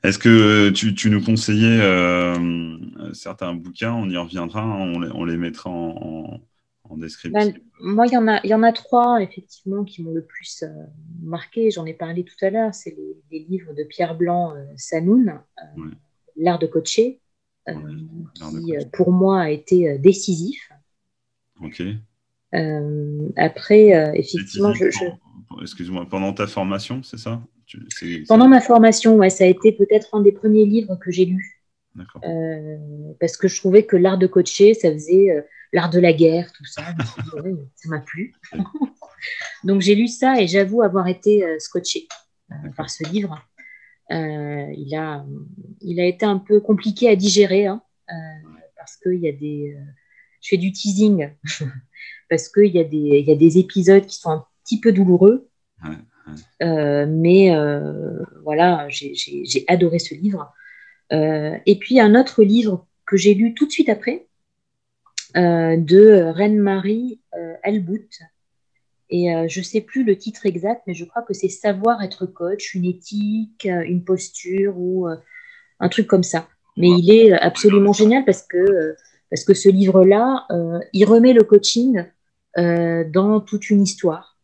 Est-ce 0.03 0.19
que 0.19 0.71
tu, 0.71 0.95
tu, 0.95 1.11
nous 1.11 1.23
conseillais 1.23 1.81
certains 3.13 3.53
bouquins? 3.53 3.93
On 3.93 4.09
y 4.09 4.17
reviendra, 4.17 4.63
hein, 4.63 4.93
on, 4.95 5.01
les, 5.01 5.11
on, 5.13 5.25
les, 5.25 5.37
mettra 5.37 5.69
en, 5.69 6.41
en, 6.85 6.97
description. 6.97 7.41
Ben, 7.41 7.55
moi, 7.81 8.07
il 8.07 8.13
y, 8.13 8.17
en 8.17 8.29
a, 8.29 8.41
il 8.45 8.51
y 8.51 8.55
en 8.55 8.63
a 8.63 8.73
trois, 8.73 9.21
effectivement, 9.23 9.85
qui 9.85 10.03
m'ont 10.03 10.13
le 10.13 10.25
plus 10.25 10.65
marqué. 11.23 11.71
J'en 11.71 11.85
ai 11.85 11.95
parlé 11.95 12.25
tout 12.25 12.43
à 12.43 12.51
l'heure. 12.51 12.75
C'est 12.75 12.97
les, 13.31 13.41
livres 13.41 13.75
de 13.75 13.83
Pierre 13.83 14.15
Blanc, 14.15 14.55
Sanoun, 14.77 15.41
L'art 16.37 16.59
de 16.59 16.67
coacher, 16.67 17.21
euh, 17.21 17.24
qui 17.67 18.77
euh, 18.77 18.85
pour 18.93 19.13
moi 19.13 19.43
a 19.43 19.51
été 19.51 19.89
euh, 19.89 19.99
décisif. 19.99 20.71
Ok. 21.63 21.83
après, 23.37 24.13
effectivement, 24.19 24.73
je, 24.75 24.87
Excuse-moi, 25.63 26.07
pendant 26.09 26.33
ta 26.33 26.47
formation, 26.47 27.03
c'est 27.03 27.19
ça? 27.19 27.41
Pendant 28.29 28.49
ma 28.49 28.61
formation, 28.61 29.17
ouais, 29.17 29.31
ça 29.31 29.45
a 29.45 29.47
été 29.47 29.73
peut-être 29.73 30.15
un 30.15 30.21
des 30.21 30.33
premiers 30.33 30.65
livres 30.65 30.97
que 30.97 31.11
j'ai 31.11 31.25
lu. 31.25 31.63
Euh, 32.25 32.77
parce 33.21 33.37
que 33.37 33.47
je 33.47 33.57
trouvais 33.57 33.87
que 33.87 33.97
l'art 33.97 34.19
de 34.19 34.27
coacher, 34.27 34.75
ça 34.75 34.93
faisait 34.93 35.45
l'art 35.73 35.91
de 35.91 36.01
la 36.01 36.13
guerre, 36.13 36.51
tout 36.53 36.65
ça. 36.65 36.83
ça 37.77 37.89
m'a 37.89 38.01
plu. 38.01 38.35
Donc 39.65 39.81
j'ai 39.81 39.95
lu 39.95 40.09
ça 40.09 40.41
et 40.41 40.49
j'avoue 40.49 40.83
avoir 40.83 41.07
été 41.07 41.45
scotché 41.61 42.09
par 42.77 42.91
ce 42.91 43.09
livre. 43.09 43.39
Euh, 44.11 44.67
il, 44.77 44.95
a, 44.95 45.25
il 45.81 46.01
a 46.01 46.05
été 46.05 46.27
un 46.27 46.39
peu 46.39 46.61
compliqué 46.61 47.09
à 47.09 47.17
digérer 47.17 47.67
hein, 47.67 47.83
euh, 48.11 48.15
parce 48.77 48.97
qu'il 48.97 49.21
y 49.21 49.29
a 49.29 49.33
des. 49.33 49.75
Euh, 49.77 49.83
je 50.43 50.51
fais 50.51 50.57
du 50.59 50.73
teasing 50.73 51.31
parce 52.31 52.49
qu'il 52.51 52.75
y, 52.75 52.79
a 52.79 52.85
des, 52.85 52.97
il 52.97 53.25
y 53.27 53.33
a 53.33 53.37
des 53.37 53.59
épisodes 53.59 54.05
qui 54.05 54.17
sont 54.17 54.31
un 54.31 54.47
petit 54.63 54.79
peu 54.79 54.93
douloureux. 54.93 55.49
mais 56.61 57.51
voilà, 58.43 58.87
j'ai 58.91 59.65
adoré 59.69 59.99
ce 59.99 60.15
livre. 60.15 60.53
et 61.11 61.79
puis 61.81 61.99
un 61.99 62.15
autre 62.15 62.43
livre 62.43 62.87
que 63.07 63.17
j'ai 63.17 63.33
lu 63.33 63.55
tout 63.55 63.67
de 63.67 63.73
suite 63.73 63.89
après, 63.89 64.27
de 65.35 66.31
Reine-Marie 66.31 67.21
Elbout, 67.63 68.09
et 69.15 69.33
euh, 69.33 69.47
je 69.47 69.61
ne 69.61 69.65
sais 69.65 69.81
plus 69.81 70.03
le 70.03 70.19
titre 70.19 70.45
exact, 70.45 70.83
mais 70.89 70.95
je 70.95 71.05
crois 71.05 71.23
que 71.23 71.35
c'est 71.35 71.49
Savoir 71.49 72.03
être 72.03 72.27
coach, 72.27 72.75
une 72.75 72.85
éthique, 72.85 73.65
euh, 73.65 73.85
une 73.87 74.03
posture 74.03 74.77
ou 74.77 75.07
euh, 75.07 75.15
un 75.79 75.89
truc 75.89 76.09
comme 76.09 76.25
ça. 76.25 76.49
Mais 76.77 76.89
il 76.89 77.09
est 77.13 77.33
absolument 77.33 77.93
génial 77.93 78.25
parce 78.25 78.43
que, 78.43 78.97
parce 79.31 79.45
que 79.45 79.55
ce 79.55 79.69
livre-là, 79.69 80.49
il 80.93 81.05
remet 81.05 81.33
le 81.33 81.45
coaching 81.45 82.05
dans 82.57 83.41
toute 83.41 83.71
une 83.71 83.81
histoire. 83.81 84.37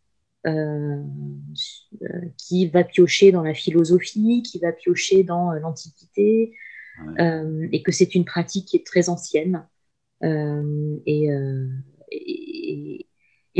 qui 2.38 2.68
va 2.68 2.84
piocher 2.84 3.32
dans 3.32 3.42
la 3.42 3.54
philosophie, 3.54 4.44
qui 4.44 4.60
va 4.60 4.70
piocher 4.70 5.24
dans 5.24 5.50
l'Antiquité, 5.54 6.54
et 7.18 7.82
que 7.82 7.90
c'est 7.90 8.14
une 8.14 8.24
pratique 8.24 8.66
qui 8.66 8.76
est 8.76 8.86
très 8.86 9.08
ancienne. 9.08 9.66
et, 10.22 11.28
et, 12.12 13.06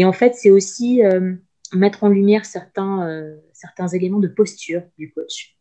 et 0.00 0.04
en 0.06 0.14
fait, 0.14 0.34
c'est 0.34 0.50
aussi 0.50 1.04
euh, 1.04 1.34
mettre 1.74 2.04
en 2.04 2.08
lumière 2.08 2.46
certains, 2.46 3.06
euh, 3.06 3.36
certains 3.52 3.86
éléments 3.88 4.18
de 4.18 4.28
posture 4.28 4.80
du 4.96 5.12
coach, 5.12 5.58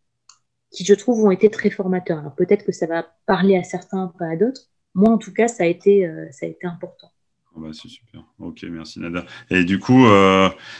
qui 0.72 0.86
je 0.86 0.94
trouve 0.94 1.26
ont 1.26 1.32
été 1.32 1.50
très 1.50 1.70
formateurs. 1.70 2.20
Alors 2.20 2.36
peut-être 2.36 2.66
que 2.66 2.72
ça 2.72 2.88
va 2.88 3.06
parler 3.26 3.58
à 3.58 3.64
certains, 3.64 4.14
pas 4.18 4.28
à 4.28 4.38
d'autres. 4.38 4.62
Moi, 4.96 5.10
en 5.10 5.18
tout 5.18 5.34
cas, 5.34 5.50
ça 5.50 5.64
a 5.64 5.66
été, 5.66 6.08
euh, 6.08 6.26
ça 6.32 6.46
a 6.46 6.50
été 6.50 6.66
important. 6.66 7.12
Ah 7.54 7.60
bah, 7.60 7.68
c'est 7.74 7.90
super. 7.90 8.24
Ok, 8.40 8.64
merci 8.72 9.02
Nada. 9.02 9.26
Et 9.50 9.66
du 9.66 9.78
coup, 9.78 10.06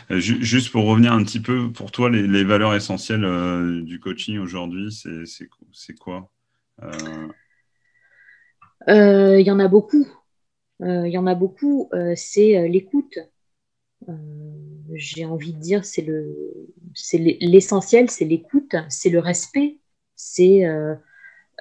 juste 0.10 0.72
pour 0.72 0.86
revenir 0.86 1.12
un 1.12 1.26
petit 1.26 1.42
peu, 1.42 1.70
pour 1.70 1.92
toi, 1.92 2.10
les, 2.10 2.44
valeurs 2.46 2.74
essentielles 2.76 3.84
du 3.84 4.00
coaching 4.00 4.38
aujourd'hui, 4.38 4.90
c'est 5.26 5.96
quoi 5.96 6.32
Il 8.88 9.42
y 9.42 9.52
en 9.52 9.60
a 9.60 9.68
beaucoup. 9.68 10.08
Il 10.80 11.10
y 11.10 11.18
en 11.18 11.28
a 11.28 11.36
beaucoup. 11.36 11.90
c'est 12.16 12.70
l'écoute. 12.70 13.20
Euh, 14.08 14.14
j'ai 14.94 15.26
envie 15.26 15.54
de 15.54 15.60
dire, 15.60 15.86
c'est 15.86 16.02
le, 16.02 16.36
c'est 16.96 17.18
l'essentiel, 17.18 18.10
c'est 18.10 18.26
l'écoute, 18.26 18.76
c'est 18.90 19.10
le 19.10 19.20
respect, 19.20 19.78
c'est 20.16 20.66
euh, 20.66 20.96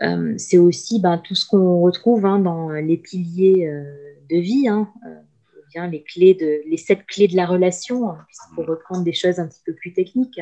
euh, 0.02 0.34
c'est 0.38 0.58
aussi 0.58 1.00
ben, 1.00 1.18
tout 1.18 1.34
ce 1.34 1.46
qu'on 1.46 1.80
retrouve 1.80 2.24
hein, 2.24 2.38
dans 2.38 2.70
les 2.70 2.96
piliers 2.96 3.68
de 4.30 4.36
vie, 4.38 4.68
hein, 4.68 4.92
bien 5.72 5.88
les 5.88 6.02
clés 6.02 6.34
de 6.34 6.62
les 6.68 6.76
sept 6.76 7.04
clés 7.06 7.28
de 7.28 7.36
la 7.36 7.46
relation, 7.46 8.10
hein, 8.10 8.24
pour 8.54 8.66
reprendre 8.66 9.04
des 9.04 9.12
choses 9.12 9.38
un 9.38 9.48
petit 9.48 9.62
peu 9.66 9.74
plus 9.74 9.92
techniques. 9.92 10.40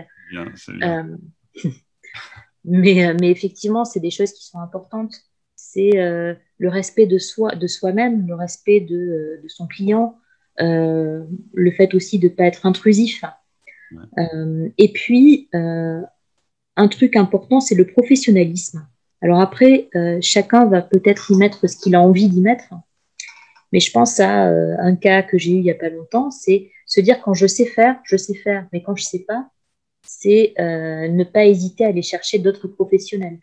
mais, 2.65 3.15
mais 3.21 3.31
effectivement, 3.31 3.85
c'est 3.85 4.01
des 4.01 4.11
choses 4.11 4.33
qui 4.33 4.45
sont 4.45 4.61
importantes. 4.61 5.15
C'est 5.57 5.93
le 5.93 6.69
respect 6.69 7.07
de 7.07 7.19
soi, 7.19 7.55
de 7.55 7.67
soi-même, 7.67 8.27
le 8.29 8.35
respect 8.35 8.81
de, 8.81 9.41
de 9.43 9.49
son 9.49 9.67
client, 9.67 10.19
le 10.59 11.71
fait 11.77 11.95
aussi 11.95 12.19
de 12.19 12.29
ne 12.29 12.33
pas 12.33 12.45
être 12.45 12.67
intrusif. 12.67 13.23
Euh, 14.19 14.69
et 14.79 14.93
puis, 14.93 15.49
euh, 15.55 16.03
un 16.77 16.89
truc 16.89 17.17
important, 17.17 17.61
c'est 17.61 17.75
le 17.75 17.87
professionnalisme. 17.87 18.87
Alors 19.23 19.41
après, 19.41 19.89
chacun 20.21 20.67
va 20.67 20.83
peut-être 20.83 21.31
y 21.31 21.37
mettre 21.37 21.67
ce 21.67 21.77
qu'il 21.77 21.95
a 21.95 22.03
envie 22.03 22.29
d'y 22.29 22.41
mettre. 22.41 22.69
Mais 23.73 23.81
je 23.81 23.91
pense 23.91 24.21
à 24.21 24.45
un 24.45 24.95
cas 24.95 25.23
que 25.23 25.39
j'ai 25.39 25.53
eu 25.53 25.57
il 25.57 25.63
n'y 25.63 25.71
a 25.71 25.75
pas 25.75 25.89
longtemps, 25.89 26.31
c'est 26.31 26.71
se 26.85 27.01
dire 27.01 27.21
quand 27.23 27.35
je 27.35 27.47
sais 27.47 27.65
faire, 27.65 27.99
je 28.05 28.17
sais 28.17 28.35
faire, 28.35 28.69
mais 28.73 28.83
quand 28.83 28.95
je 28.95 29.03
ne 29.03 29.07
sais 29.07 29.25
pas, 29.27 29.49
c'est 30.03 30.53
ne 30.59 31.25
pas 31.25 31.47
hésiter 31.47 31.87
à 31.87 31.89
aller 31.89 32.03
chercher 32.03 32.39
d'autres 32.39 32.69
professionnels. 32.69 33.39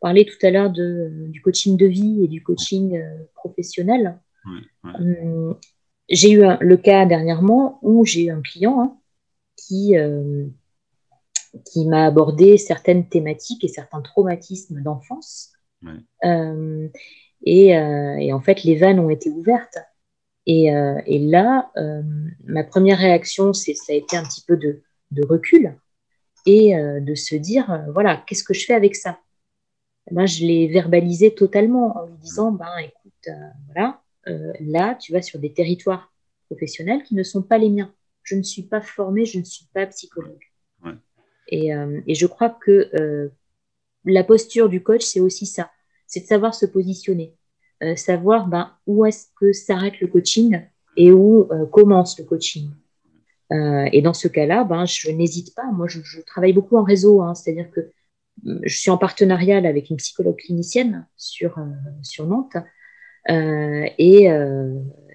On 0.00 0.08
parlait 0.08 0.24
tout 0.24 0.44
à 0.44 0.50
l'heure 0.50 0.70
du 0.70 1.40
coaching 1.40 1.76
de 1.76 1.86
vie 1.86 2.24
et 2.24 2.28
du 2.28 2.42
coaching 2.42 3.00
professionnel. 3.34 4.18
Hum, 4.84 5.56
j'ai 6.12 6.30
eu 6.30 6.42
le 6.60 6.76
cas 6.76 7.06
dernièrement 7.06 7.78
où 7.82 8.04
j'ai 8.04 8.24
eu 8.24 8.30
un 8.30 8.42
client 8.42 8.80
hein, 8.80 8.96
qui, 9.56 9.96
euh, 9.96 10.46
qui 11.64 11.86
m'a 11.86 12.04
abordé 12.04 12.58
certaines 12.58 13.08
thématiques 13.08 13.64
et 13.64 13.68
certains 13.68 14.02
traumatismes 14.02 14.82
d'enfance. 14.82 15.52
Euh, 16.24 16.88
et, 17.44 17.76
euh, 17.76 18.16
et, 18.16 18.32
en 18.32 18.40
fait, 18.40 18.62
les 18.62 18.76
vannes 18.76 19.00
ont 19.00 19.10
été 19.10 19.30
ouvertes. 19.30 19.78
Et, 20.44 20.66
et 21.06 21.18
là, 21.20 21.70
ma 22.44 22.64
première 22.64 22.98
réaction, 22.98 23.52
c'est 23.52 23.74
ça 23.74 23.92
a 23.92 23.96
été 23.96 24.16
un 24.16 24.24
petit 24.24 24.42
peu 24.44 24.56
de, 24.56 24.82
de 25.12 25.24
recul 25.24 25.76
et 26.46 26.74
de 26.74 27.14
se 27.14 27.36
dire, 27.36 27.84
voilà, 27.94 28.24
qu'est-ce 28.26 28.42
que 28.42 28.52
je 28.52 28.66
fais 28.66 28.74
avec 28.74 28.96
ça? 28.96 29.20
Ben, 30.10 30.26
Je 30.26 30.44
l'ai 30.44 30.66
verbalisé 30.66 31.32
totalement 31.32 31.96
en 31.96 32.06
lui 32.06 32.18
disant, 32.18 32.50
ben, 32.50 32.76
écoute, 32.78 33.28
voilà, 33.66 34.01
là, 34.26 34.94
tu 34.94 35.12
vas 35.12 35.22
sur 35.22 35.38
des 35.38 35.52
territoires 35.52 36.12
professionnels 36.46 37.02
qui 37.02 37.14
ne 37.14 37.22
sont 37.22 37.42
pas 37.42 37.58
les 37.58 37.70
miens. 37.70 37.92
Je 38.22 38.36
ne 38.36 38.42
suis 38.42 38.62
pas 38.62 38.80
formée, 38.80 39.24
je 39.24 39.38
ne 39.38 39.44
suis 39.44 39.66
pas 39.72 39.86
psychologue. 39.86 40.44
Et, 41.48 41.70
et, 42.06 42.14
je 42.14 42.26
crois 42.26 42.50
que 42.50 43.30
la 44.04 44.24
posture 44.24 44.68
du 44.68 44.82
coach, 44.82 45.02
c'est 45.02 45.20
aussi 45.20 45.44
ça, 45.44 45.70
c'est 46.06 46.20
de 46.20 46.26
savoir 46.26 46.54
se 46.54 46.66
positionner, 46.66 47.34
savoir 47.96 48.46
ben, 48.46 48.72
où 48.86 49.04
est-ce 49.04 49.26
que 49.38 49.52
s'arrête 49.52 50.00
le 50.00 50.06
coaching 50.06 50.60
et 50.96 51.10
où 51.12 51.48
commence 51.72 52.18
le 52.18 52.24
coaching. 52.24 52.70
Euh, 53.52 53.88
et 53.92 54.00
dans 54.02 54.14
ce 54.14 54.28
cas-là, 54.28 54.64
ben, 54.64 54.86
je 54.86 55.10
n'hésite 55.10 55.54
pas. 55.54 55.70
Moi, 55.72 55.86
je, 55.88 56.20
travaille 56.22 56.52
beaucoup 56.52 56.76
en 56.76 56.84
réseau, 56.84 57.22
hein. 57.22 57.34
c'est-à-dire 57.34 57.70
que 57.70 57.80
euh, 57.80 58.58
je 58.62 58.76
suis 58.76 58.90
en 58.90 58.96
partenariat 58.96 59.58
avec 59.58 59.90
une 59.90 59.96
psychologue 59.96 60.36
clinicienne 60.36 61.06
sur, 61.16 61.58
euh, 61.58 61.64
sur 62.02 62.26
Nantes. 62.26 62.56
Et, 63.28 64.24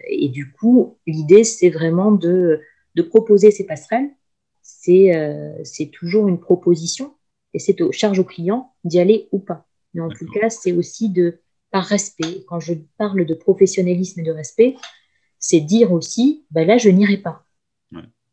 et, 0.10 0.30
du 0.30 0.52
coup, 0.52 0.98
l'idée, 1.06 1.44
c'est 1.44 1.70
vraiment 1.70 2.12
de, 2.12 2.62
de, 2.96 3.02
proposer 3.02 3.52
ces 3.52 3.66
passerelles. 3.66 4.10
C'est 4.62 5.92
toujours 5.92 6.28
une 6.28 6.40
proposition 6.40 7.14
et 7.54 7.60
c'est 7.60 7.82
aux 7.82 7.92
charge 7.92 8.20
au 8.20 8.24
client 8.24 8.74
d'y 8.84 9.00
aller 9.00 9.28
ou 9.32 9.40
pas. 9.40 9.68
Mais 9.94 10.02
en 10.02 10.10
tout 10.10 10.28
cas, 10.28 10.50
c'est 10.50 10.72
aussi 10.72 11.10
de 11.10 11.40
par 11.72 11.84
respect. 11.84 12.46
Quand 12.48 12.60
je 12.60 12.74
parle 12.98 13.26
de 13.26 13.34
professionnalisme 13.34 14.22
et 14.22 14.24
de 14.24 14.32
respect, 14.32 14.76
c'est 15.40 15.60
dire 15.60 15.92
aussi, 15.92 16.46
ben 16.52 16.66
là, 16.66 16.78
je 16.78 16.90
n'irai 16.90 17.18
pas 17.18 17.44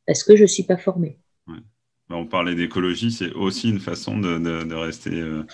parce 0.06 0.22
que 0.22 0.36
je 0.36 0.42
ne 0.42 0.48
suis 0.48 0.62
pas 0.62 0.76
formée. 0.76 1.18
Bah, 1.46 2.16
on 2.16 2.26
parlait 2.26 2.54
d'écologie, 2.54 3.10
c'est 3.10 3.32
aussi 3.32 3.70
une 3.70 3.80
façon 3.80 4.18
de, 4.18 4.74
rester 4.74 5.18
euh, 5.18 5.44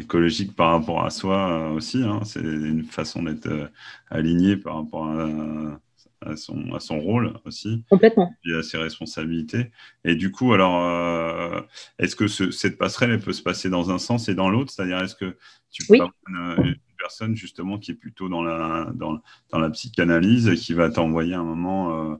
écologique 0.00 0.54
par 0.54 0.72
rapport 0.72 1.04
à 1.04 1.10
soi 1.10 1.50
euh, 1.50 1.70
aussi. 1.70 2.02
Hein. 2.02 2.20
C'est 2.24 2.40
une 2.40 2.84
façon 2.84 3.22
d'être 3.22 3.46
euh, 3.46 3.68
aligné 4.10 4.56
par 4.56 4.76
rapport 4.76 5.06
à, 5.06 6.36
son, 6.36 6.74
à 6.74 6.80
son 6.80 7.00
rôle 7.00 7.34
aussi. 7.44 7.84
Complètement. 7.90 8.32
Et 8.44 8.54
à 8.54 8.62
ses 8.62 8.78
responsabilités. 8.78 9.70
Et 10.04 10.14
du 10.14 10.30
coup, 10.30 10.52
alors, 10.52 11.66
est-ce 11.98 12.14
que 12.14 12.28
cette 12.28 12.76
passerelle, 12.76 13.12
elle 13.12 13.20
peut 13.20 13.32
se 13.32 13.42
passer 13.42 13.70
dans 13.70 13.90
un 13.90 13.98
sens 13.98 14.28
et 14.28 14.34
dans 14.34 14.50
l'autre? 14.50 14.70
C'est-à-dire, 14.70 14.98
est-ce 15.02 15.14
que 15.14 15.36
tu 15.70 15.86
peux 15.86 15.94
avoir 15.94 16.12
une, 16.28 16.76
personne 16.98 17.34
justement 17.34 17.78
qui 17.78 17.92
est 17.92 17.94
plutôt 17.94 18.28
dans 18.28 18.42
la, 18.42 18.90
dans, 18.94 19.20
dans 19.50 19.58
la 19.58 19.70
psychanalyse 19.70 20.48
et 20.48 20.54
qui 20.54 20.74
va 20.74 20.90
t'envoyer 20.90 21.32
un 21.32 21.44
moment 21.44 22.18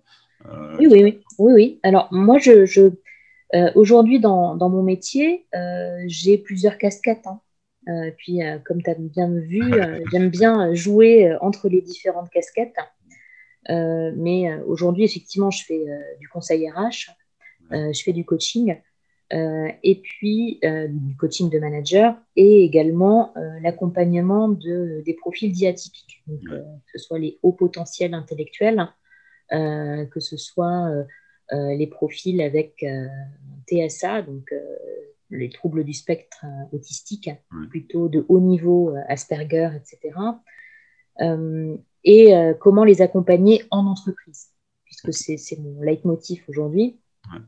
euh, 0.49 0.77
oui, 0.79 0.87
oui, 0.91 1.03
oui, 1.03 1.21
oui, 1.39 1.53
oui. 1.53 1.81
Alors, 1.83 2.09
moi, 2.11 2.39
je, 2.39 2.65
je 2.65 2.91
euh, 3.55 3.71
aujourd'hui, 3.75 4.21
dans, 4.21 4.57
dans, 4.57 4.69
mon 4.69 4.83
métier, 4.83 5.47
euh, 5.55 6.03
j'ai 6.07 6.39
plusieurs 6.39 6.79
casquettes. 6.79 7.27
Hein. 7.27 7.41
Puis, 8.17 8.41
comme 8.65 8.83
tu 8.83 8.91
as 8.91 8.95
bien 8.95 9.29
vu, 9.31 9.63
j'aime 10.11 10.29
bien 10.29 10.75
jouer 10.75 11.37
entre 11.41 11.69
les 11.69 11.83
différentes 11.83 12.31
casquettes. 12.31 12.77
mais 13.69 14.55
aujourd'hui, 14.67 15.05
effectivement, 15.05 15.51
je 15.51 15.65
fais 15.65 15.85
du 16.19 16.29
conseil 16.29 16.71
RH, 16.71 17.11
je 17.71 18.03
fais 18.05 18.13
du 18.13 18.25
coaching, 18.25 18.77
et 19.33 20.03
puis 20.03 20.61
du 20.63 21.17
coaching 21.17 21.51
de 21.51 21.59
manager, 21.59 22.17
et 22.37 22.65
également 22.65 23.35
l'accompagnement 23.63 24.49
de, 24.49 25.03
des 25.05 25.15
profils 25.15 25.51
dits 25.51 25.67
atypiques, 25.67 26.23
donc, 26.27 26.41
que 26.43 26.99
ce 26.99 26.99
soit 26.99 27.19
les 27.19 27.39
hauts 27.43 27.53
potentiels 27.53 28.15
intellectuels, 28.15 28.87
euh, 29.53 30.07
que 30.07 30.21
ce 30.21 30.37
soit 30.37 30.89
euh, 30.89 31.05
euh, 31.53 31.75
les 31.75 31.89
profils 31.89 32.41
avec 32.41 32.85
TSA, 33.67 34.23
donc 34.23 34.53
les 35.31 35.51
troubles 35.51 35.85
du 35.85 35.93
spectre 35.93 36.45
autistique, 36.73 37.31
plutôt 37.71 38.09
de 38.09 38.25
haut 38.29 38.41
niveau, 38.41 38.95
Asperger, 39.09 39.71
etc. 39.77 40.19
et 42.05 42.35
comment 42.61 42.85
les 42.85 43.03
accompagner 43.03 43.63
en 43.71 43.87
entreprise, 43.87 44.49
puisque 44.85 45.13
c'est 45.13 45.59
mon 45.59 45.81
leitmotiv 45.83 46.43
aujourd'hui. 46.49 47.01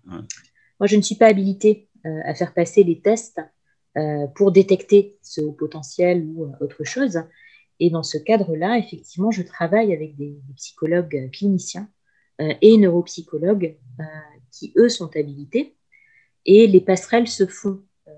Moi, 0.07 0.87
je 0.87 0.97
ne 0.97 1.03
suis 1.03 1.17
pas 1.17 1.27
habilitée 1.27 1.89
à 2.05 2.35
faire 2.35 2.55
passer 2.55 2.85
les 2.85 3.01
tests 3.01 3.41
pour 4.35 4.53
détecter 4.53 5.19
ce 5.23 5.41
haut 5.41 5.53
potentiel 5.53 6.25
ou 6.25 6.53
autre 6.61 6.85
chose. 6.85 7.23
Et 7.83 7.91
dans 7.91 8.05
ce 8.05 8.17
cadre-là, 8.17 8.79
effectivement, 8.79 9.33
je 9.33 9.43
travaille 9.43 9.93
avec 9.93 10.17
des, 10.17 10.39
psychologues 10.55 11.29
cliniciens 11.33 11.89
euh, 12.41 12.55
et 12.61 12.77
neuropsychologues 12.77 13.77
euh, 13.99 14.05
qui, 14.53 14.73
eux, 14.77 14.89
sont 14.89 15.11
habilités. 15.17 15.77
Et 16.45 16.67
les 16.67 16.81
passerelles 16.81 17.29
se 17.29 17.47
font 17.47 17.81
euh, 18.09 18.13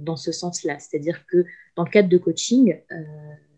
dans 0.00 0.16
ce 0.16 0.32
sens-là. 0.32 0.78
C'est-à-dire 0.78 1.24
que 1.26 1.44
dans 1.76 1.84
le 1.84 1.90
cadre 1.90 2.08
de 2.08 2.18
coaching, 2.18 2.76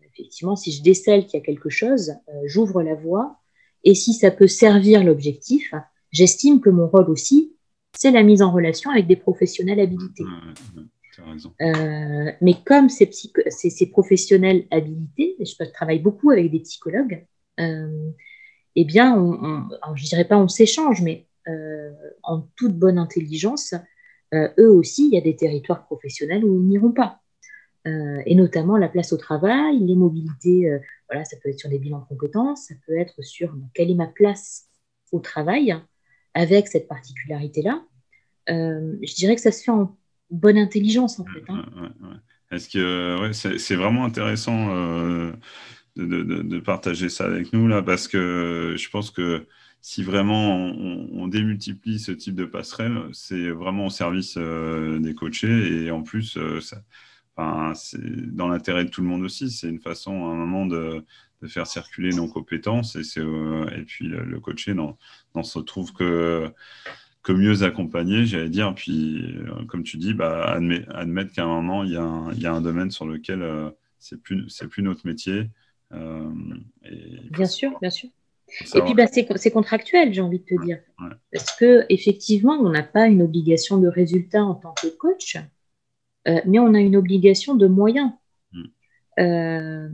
effectivement, 0.03 0.55
si 0.55 0.71
je 0.71 0.83
décèle 0.83 1.25
qu'il 1.25 1.39
y 1.39 1.41
a 1.41 1.45
quelque 1.45 1.69
chose, 1.69 2.13
j'ouvre 2.45 2.83
la 2.83 2.93
voie. 2.93 3.39
Et 3.83 3.95
si 3.95 4.13
ça 4.13 4.31
peut 4.31 4.47
servir 4.47 5.03
l'objectif, 5.03 5.73
j'estime 6.11 6.61
que 6.61 6.69
mon 6.69 6.87
rôle 6.87 7.09
aussi, 7.09 7.53
c'est 7.97 8.11
la 8.11 8.23
mise 8.23 8.41
en 8.41 8.51
relation 8.51 8.91
avec 8.91 9.07
des 9.07 9.15
professionnels 9.15 9.79
habilités. 9.79 10.23
Euh, 11.61 12.31
mais 12.41 12.55
comme 12.65 12.89
ces, 12.89 13.09
ces, 13.11 13.89
professionnels 13.89 14.65
habilités, 14.71 15.35
je 15.39 15.63
travaille 15.71 15.99
beaucoup 15.99 16.31
avec 16.31 16.51
des 16.51 16.59
psychologues, 16.59 17.25
euh, 17.59 18.09
eh 18.75 18.85
bien, 18.85 19.15
on, 19.15 19.95
je 19.95 20.05
dirais 20.05 20.25
pas 20.25 20.37
on 20.37 20.47
s'échange, 20.47 21.01
mais 21.01 21.27
euh, 21.47 21.91
en 22.23 22.41
toute 22.55 22.77
bonne 22.77 22.97
intelligence, 22.97 23.75
eux 24.33 24.71
aussi, 24.71 25.07
il 25.07 25.13
y 25.13 25.17
a 25.17 25.21
des 25.21 25.35
territoires 25.35 25.85
professionnels 25.85 26.43
où 26.43 26.55
ils 26.61 26.67
n'iront 26.67 26.91
pas. 26.91 27.19
et 27.85 28.35
notamment 28.35 28.77
la 28.77 28.89
place 28.89 29.13
au 29.13 29.17
travail, 29.17 29.79
les 29.79 29.95
mobilités, 29.95 30.71
voilà, 31.09 31.25
ça 31.25 31.37
peut 31.41 31.49
être 31.49 31.59
sur 31.59 31.69
des 31.69 31.79
bilans 31.79 31.99
de 31.99 32.05
compétences, 32.05 32.67
ça 32.67 32.75
peut 32.87 32.97
être 32.97 33.21
sur 33.23 33.53
quelle 33.73 33.91
est 33.91 33.95
ma 33.95 34.07
place 34.07 34.67
au 35.11 35.19
travail 35.19 35.75
avec 36.33 36.67
cette 36.67 36.87
particularité-là. 36.87 37.83
je 38.47 39.15
dirais 39.15 39.35
que 39.35 39.41
ça 39.41 39.51
se 39.51 39.63
fait 39.63 39.71
en 39.71 39.95
bonne 40.33 40.57
intelligence 40.57 41.19
en 41.19 41.25
fait. 41.25 41.43
Hein. 41.49 41.65
Est-ce 42.51 42.69
que 42.69 43.57
c'est 43.57 43.75
vraiment 43.75 44.05
intéressant 44.05 44.75
euh, 44.75 45.31
de, 45.95 46.59
partager 46.59 47.09
ça 47.09 47.25
avec 47.25 47.53
nous 47.53 47.67
là 47.67 47.81
parce 47.81 48.07
que 48.07 48.75
je 48.77 48.89
pense 48.89 49.11
que 49.11 49.47
si 49.83 50.01
vraiment 50.01 50.55
on, 50.55 51.27
démultiplie 51.27 51.99
ce 51.99 52.11
type 52.11 52.35
de 52.35 52.45
passerelle, 52.45 53.09
c'est 53.11 53.49
vraiment 53.49 53.87
au 53.87 53.89
service 53.89 54.35
euh, 54.37 54.97
des 54.99 55.13
coachés 55.13 55.83
et 55.85 55.91
en 55.91 56.01
plus 56.01 56.37
euh, 56.37 56.59
c'est 57.75 57.97
dans 58.35 58.47
l'intérêt 58.47 58.85
de 58.85 58.89
tout 58.89 59.01
le 59.01 59.07
monde 59.07 59.23
aussi. 59.23 59.51
C'est 59.51 59.69
une 59.69 59.79
façon 59.79 60.11
à 60.11 60.31
un 60.31 60.35
moment 60.35 60.65
de, 60.65 61.03
faire 61.47 61.67
circuler 61.67 62.11
nos 62.11 62.27
compétences 62.27 62.95
et, 62.95 63.19
et 63.19 63.81
puis 63.83 64.07
le, 64.07 64.39
coaché 64.39 64.73
n'en 64.73 65.43
se 65.43 65.59
trouve 65.59 65.91
que 65.91 66.53
mieux 67.31 67.63
accompagner, 67.63 68.25
j'allais 68.25 68.49
dire. 68.49 68.73
Puis, 68.75 69.37
euh, 69.37 69.65
comme 69.67 69.83
tu 69.83 69.97
dis, 69.97 70.13
bah, 70.13 70.57
admettre, 70.89 71.31
qu'à 71.31 71.43
un 71.43 71.61
moment, 71.61 71.83
il 71.83 71.91
y, 71.91 71.95
a 71.95 72.53
un, 72.53 72.61
domaine 72.61 72.91
sur 72.91 73.05
lequel 73.05 73.41
euh, 73.41 73.69
c'est 73.99 74.21
plus, 74.21 74.47
notre 74.79 75.07
métier. 75.07 75.49
Euh, 75.93 76.29
bien 77.31 77.45
sûr, 77.45 77.79
bien 77.79 77.89
sûr. 77.89 78.09
Et 78.75 78.81
puis, 78.81 78.93
bah, 78.93 79.07
c'est 79.07 79.51
contractuel, 79.51 80.13
j'ai 80.13 80.21
envie 80.21 80.39
de 80.39 80.45
te 80.45 80.65
dire. 80.65 80.79
Parce 81.31 81.55
que 81.57 81.85
effectivement, 81.89 82.53
on 82.53 82.69
n'a 82.69 82.83
pas 82.83 83.07
une 83.07 83.21
obligation 83.21 83.77
de 83.77 83.87
résultat 83.87 84.43
en 84.43 84.55
tant 84.55 84.73
que 84.73 84.87
coach, 84.87 85.37
mais 86.25 86.59
on 86.59 86.73
a 86.73 86.79
une 86.79 86.95
obligation 86.95 87.55
de 87.55 87.67
moyens. 87.67 88.11
Mm. 88.51 89.89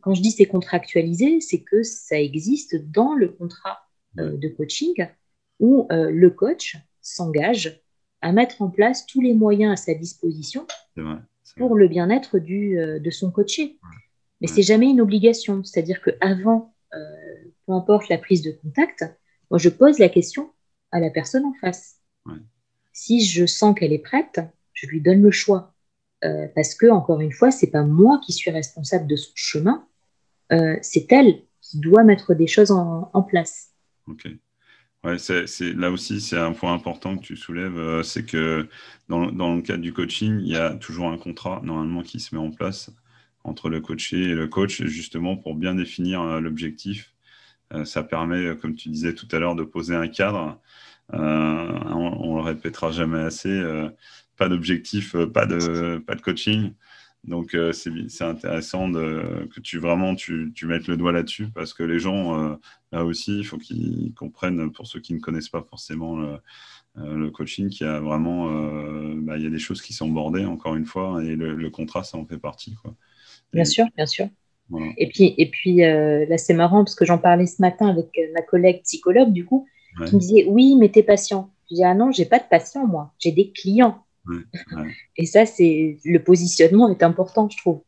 quand 0.00 0.14
je 0.14 0.22
dis 0.22 0.30
c'est 0.30 0.46
contractualisé, 0.46 1.40
c'est 1.40 1.62
que 1.62 1.82
ça 1.82 2.20
existe 2.20 2.76
dans 2.90 3.14
le 3.14 3.28
contrat 3.28 3.78
de 4.16 4.48
coaching 4.48 5.06
où 5.62 5.86
euh, 5.92 6.10
le 6.10 6.28
coach 6.28 6.76
s'engage 7.00 7.80
à 8.20 8.32
mettre 8.32 8.60
en 8.60 8.68
place 8.68 9.06
tous 9.06 9.22
les 9.22 9.32
moyens 9.32 9.72
à 9.72 9.76
sa 9.76 9.94
disposition 9.94 10.66
pour 11.56 11.74
le 11.76 11.88
bien-être 11.88 12.36
euh, 12.36 12.98
de 12.98 13.10
son 13.10 13.30
coaché. 13.30 13.78
Mais 14.40 14.48
c'est 14.48 14.62
jamais 14.62 14.90
une 14.90 15.00
obligation. 15.00 15.62
C'est-à-dire 15.62 16.02
qu'avant, 16.02 16.74
euh, 16.94 16.98
peu 17.80 17.92
importe 17.92 18.08
la 18.08 18.18
prise 18.18 18.42
de 18.42 18.52
contact, 18.52 19.04
moi 19.50 19.58
je 19.58 19.68
pose 19.68 19.98
la 19.98 20.08
question 20.08 20.52
à 20.90 21.00
la 21.00 21.10
personne 21.10 21.44
en 21.44 21.54
face. 21.54 21.98
Si 22.92 23.24
je 23.24 23.46
sens 23.46 23.74
qu'elle 23.74 23.92
est 23.92 23.98
prête, 23.98 24.40
je 24.74 24.86
lui 24.86 25.00
donne 25.00 25.22
le 25.22 25.30
choix. 25.30 25.74
parce 26.54 26.74
que, 26.74 26.86
encore 26.90 27.20
une 27.20 27.32
fois, 27.32 27.50
c'est 27.50 27.70
pas 27.70 27.82
moi 27.82 28.20
qui 28.24 28.32
suis 28.32 28.50
responsable 28.50 29.06
de 29.06 29.16
son 29.16 29.32
chemin, 29.34 29.86
c'est 30.82 31.10
elle 31.10 31.42
qui 31.62 31.78
doit 31.78 32.04
mettre 32.04 32.34
des 32.34 32.46
choses 32.46 32.70
en, 32.70 33.10
en 33.14 33.22
place. 33.22 33.70
Ok. 34.06 34.28
Ouais, 35.04 35.18
c'est, 35.18 35.72
là 35.74 35.90
aussi, 35.90 36.20
c'est 36.20 36.38
un 36.38 36.52
point 36.52 36.72
important 36.72 37.16
que 37.16 37.22
tu 37.24 37.36
soulèves, 37.36 37.76
euh, 37.76 38.04
c'est 38.04 38.24
que 38.24 38.68
dans, 39.08 39.32
dans, 39.32 39.56
le 39.56 39.62
cadre 39.62 39.82
du 39.82 39.92
coaching, 39.92 40.38
il 40.40 40.46
y 40.46 40.56
a 40.56 40.76
toujours 40.76 41.08
un 41.08 41.18
contrat 41.18 41.60
normalement 41.64 42.02
qui 42.02 42.20
se 42.20 42.32
met 42.34 42.40
en 42.40 42.52
place 42.52 42.90
entre 43.42 43.68
le 43.68 43.80
coaché 43.80 44.16
et 44.22 44.34
le 44.34 44.46
coach, 44.46 44.82
justement 44.84 45.36
pour 45.36 45.56
bien 45.56 45.74
définir 45.74 46.22
euh, 46.22 46.40
l'objectif. 46.40 47.12
Euh, 47.72 47.84
ça 47.84 48.02
permet, 48.02 48.56
comme 48.56 48.74
tu 48.74 48.88
disais 48.88 49.14
tout 49.14 49.28
à 49.32 49.38
l'heure, 49.38 49.54
de 49.54 49.64
poser 49.64 49.94
un 49.94 50.08
cadre. 50.08 50.60
on, 51.12 51.18
on, 51.18 52.36
le 52.36 52.42
répétera 52.42 52.90
jamais 52.92 53.20
assez. 53.20 53.62
pas 54.36 54.48
d'objectif, 54.48 55.16
pas 55.32 55.46
de, 55.46 55.98
pas 55.98 56.14
de 56.14 56.22
coaching. 56.22 56.72
Donc 57.24 57.56
c'est 57.72 58.24
intéressant 58.24 58.88
de, 58.88 59.48
que 59.54 59.60
tu 59.60 59.78
vraiment 59.78 60.16
tu, 60.16 60.52
tu 60.54 60.66
mettes 60.66 60.88
le 60.88 60.96
doigt 60.96 61.12
là-dessus 61.12 61.48
parce 61.54 61.72
que 61.72 61.84
les 61.84 62.00
gens 62.00 62.58
là 62.90 63.04
aussi 63.04 63.38
il 63.38 63.44
faut 63.44 63.58
qu'ils 63.58 64.12
comprennent 64.14 64.72
pour 64.72 64.88
ceux 64.88 64.98
qui 64.98 65.14
ne 65.14 65.20
connaissent 65.20 65.48
pas 65.48 65.62
forcément 65.62 66.16
le, 66.16 66.40
le 66.96 67.30
coaching 67.30 67.68
qu'il 67.68 67.86
y 67.86 67.90
a 67.90 68.00
vraiment 68.00 68.50
bah, 69.22 69.36
il 69.36 69.44
y 69.44 69.46
a 69.46 69.50
des 69.50 69.60
choses 69.60 69.82
qui 69.82 69.92
sont 69.92 70.08
bordées 70.08 70.46
encore 70.46 70.74
une 70.74 70.86
fois 70.86 71.22
et 71.22 71.36
le, 71.36 71.70
contrat 71.70 72.02
ça 72.02 72.18
en 72.18 72.26
fait 72.26 72.38
partie 72.38 72.74
quoi. 72.74 72.92
Bien 73.52 73.64
sûr, 73.64 73.86
bien 73.96 74.06
sûr. 74.06 74.28
Et 74.96 75.08
puis, 75.08 75.34
et 75.36 75.50
puis 75.50 75.84
euh, 75.84 76.24
là, 76.26 76.38
c'est 76.38 76.54
marrant 76.54 76.84
parce 76.84 76.94
que 76.94 77.04
j'en 77.04 77.18
parlais 77.18 77.46
ce 77.46 77.60
matin 77.60 77.88
avec 77.88 78.10
euh, 78.18 78.22
ma 78.34 78.42
collègue 78.42 78.82
psychologue, 78.82 79.32
du 79.32 79.44
coup, 79.44 79.66
qui 80.06 80.14
me 80.14 80.20
disait 80.20 80.44
Oui, 80.48 80.76
mais 80.78 80.88
t'es 80.88 81.02
patient. 81.02 81.50
Je 81.70 81.76
dis 81.76 81.84
Ah 81.84 81.94
non, 81.94 82.10
j'ai 82.10 82.24
pas 82.24 82.38
de 82.38 82.44
patients, 82.48 82.86
moi, 82.86 83.12
j'ai 83.18 83.32
des 83.32 83.50
clients. 83.50 84.04
et 85.16 85.26
ça, 85.26 85.46
c'est 85.46 85.98
le 86.04 86.18
positionnement 86.22 86.88
est 86.88 87.02
important, 87.02 87.48
je 87.50 87.58
trouve. 87.58 87.82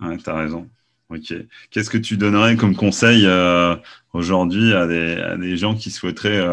Ouais, 0.00 0.16
tu 0.16 0.30
as 0.30 0.34
raison. 0.34 0.68
Ok. 1.10 1.32
Qu'est-ce 1.70 1.88
que 1.88 1.98
tu 1.98 2.18
donnerais 2.18 2.56
comme 2.56 2.76
conseil 2.76 3.24
euh, 3.24 3.74
aujourd'hui 4.12 4.74
à 4.74 4.86
des, 4.86 5.14
à 5.14 5.36
des, 5.38 5.56
gens 5.56 5.74
qui 5.74 5.90
souhaiteraient 5.90 6.44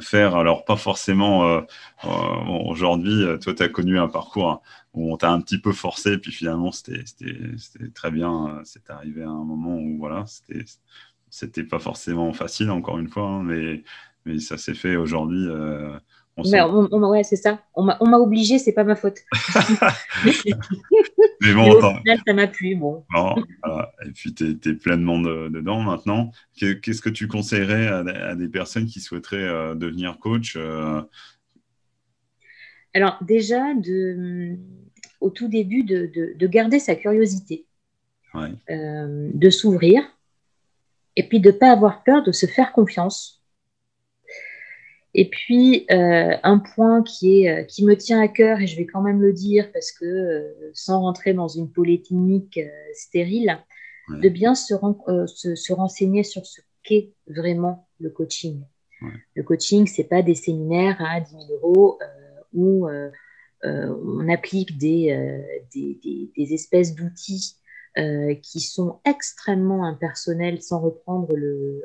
faire, 0.00 0.36
alors 0.36 0.64
pas 0.64 0.76
forcément 0.76 1.62
aujourd'hui, 2.64 3.24
toi 3.42 3.52
tu 3.52 3.62
as 3.62 3.68
connu 3.68 3.98
un 3.98 4.08
parcours 4.08 4.62
où 4.92 5.12
on 5.12 5.16
t'a 5.16 5.30
un 5.30 5.40
petit 5.40 5.58
peu 5.58 5.72
forcé, 5.72 6.18
puis 6.18 6.32
finalement 6.32 6.72
c'était 6.72 7.04
très 7.94 8.10
bien. 8.10 8.60
C'est 8.64 8.90
arrivé 8.90 9.22
à 9.22 9.30
un 9.30 9.44
moment 9.44 9.76
où 9.76 9.98
voilà, 9.98 10.24
c'était 11.30 11.64
pas 11.64 11.78
forcément 11.78 12.32
facile, 12.32 12.70
encore 12.70 12.98
une 12.98 13.08
fois, 13.08 13.26
hein, 13.26 13.42
mais, 13.42 13.82
mais 14.24 14.38
ça 14.40 14.58
s'est 14.58 14.74
fait 14.74 14.96
aujourd'hui. 14.96 15.46
Euh, 15.48 15.96
ouais, 16.36 17.22
c'est 17.22 17.36
ça. 17.36 17.60
On 17.74 17.84
m'a 17.84 18.18
obligé, 18.18 18.58
c'est 18.58 18.72
pas 18.72 18.84
ma 18.84 18.96
faute. 18.96 19.18
mais 21.40 21.54
bon, 21.54 21.80
ça 21.80 22.32
m'a 22.32 22.46
plu. 22.46 22.76
Bon. 22.76 23.04
Et 24.06 24.10
puis, 24.12 24.34
tu 24.34 24.58
es, 24.64 24.74
pleinement 24.74 25.18
dedans 25.18 25.80
maintenant. 25.82 26.30
Qu'est-ce 26.56 27.02
que 27.02 27.10
tu 27.10 27.28
conseillerais 27.28 27.88
à, 27.88 28.34
des 28.34 28.48
personnes 28.48 28.86
qui 28.86 29.00
souhaiteraient 29.00 29.36
euh, 29.36 29.74
devenir 29.74 30.18
coach 30.18 30.54
euh, 30.56 31.02
alors 32.94 33.18
déjà, 33.22 33.74
de, 33.74 34.56
au 35.20 35.30
tout 35.30 35.48
début, 35.48 35.84
de, 35.84 36.46
garder 36.46 36.78
sa 36.78 36.94
curiosité, 36.94 37.66
euh, 38.34 39.30
de 39.32 39.50
s'ouvrir, 39.50 40.02
et 41.16 41.28
puis 41.28 41.40
de 41.40 41.50
ne 41.50 41.56
pas 41.56 41.70
avoir 41.70 42.02
peur 42.04 42.22
de 42.22 42.32
se 42.32 42.46
faire 42.46 42.72
confiance. 42.72 43.42
Et 45.12 45.28
puis, 45.28 45.86
euh, 45.90 46.36
un 46.42 46.58
point 46.58 47.02
qui, 47.02 47.44
est, 47.44 47.66
qui 47.66 47.84
me 47.84 47.96
tient 47.96 48.20
à 48.20 48.28
cœur, 48.28 48.60
et 48.60 48.66
je 48.66 48.76
vais 48.76 48.86
quand 48.86 49.02
même 49.02 49.20
le 49.20 49.32
dire, 49.32 49.70
parce 49.72 49.90
que 49.92 50.04
euh, 50.04 50.70
sans 50.72 51.00
rentrer 51.00 51.34
dans 51.34 51.48
une 51.48 51.70
polémique 51.70 52.60
stérile, 52.94 53.58
de 54.08 54.28
bien 54.28 54.56
se, 54.56 54.74
se, 55.54 55.72
renseigner 55.72 56.24
sur 56.24 56.44
ce 56.44 56.60
qu'est 56.82 57.12
vraiment 57.28 57.86
le 58.00 58.10
coaching. 58.10 58.60
Le 59.36 59.44
coaching, 59.44 59.86
ce 59.86 60.02
n'est 60.02 60.08
pas 60.08 60.22
des 60.22 60.34
séminaires 60.34 61.00
à 61.00 61.20
10 61.20 61.30
000 61.30 61.42
euros 61.52 61.96
où 62.52 62.88
euh, 62.88 63.10
euh, 63.64 63.94
on 64.04 64.28
applique 64.28 64.78
des, 64.78 65.12
euh, 65.12 65.42
des, 65.74 66.54
espèces 66.54 66.94
d'outils 66.94 67.56
qui 68.42 68.60
sont 68.60 69.00
extrêmement 69.04 69.84
impersonnels, 69.84 70.62
sans 70.62 70.80
reprendre 70.80 71.34
le, 71.34 71.82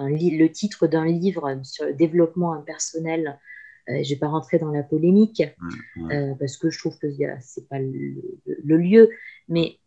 le 0.00 0.46
titre 0.48 0.88
d'un 0.88 1.06
livre 1.06 1.60
sur 1.62 1.86
le 1.86 1.94
développement 1.94 2.52
impersonnel. 2.52 3.38
je 3.86 3.92
ne 3.92 4.04
vais 4.04 4.16
pas 4.16 4.26
rentrer 4.26 4.58
dans 4.58 4.72
la 4.72 4.82
polémique 4.82 5.44
parce 6.38 6.56
que 6.56 6.70
je 6.70 6.78
trouve 6.78 6.98
que 6.98 7.10
ce 7.10 7.60
n'est 7.60 7.66
pas 7.70 7.78
le, 7.78 8.76
lieu, 8.76 9.10
mais 9.48 9.78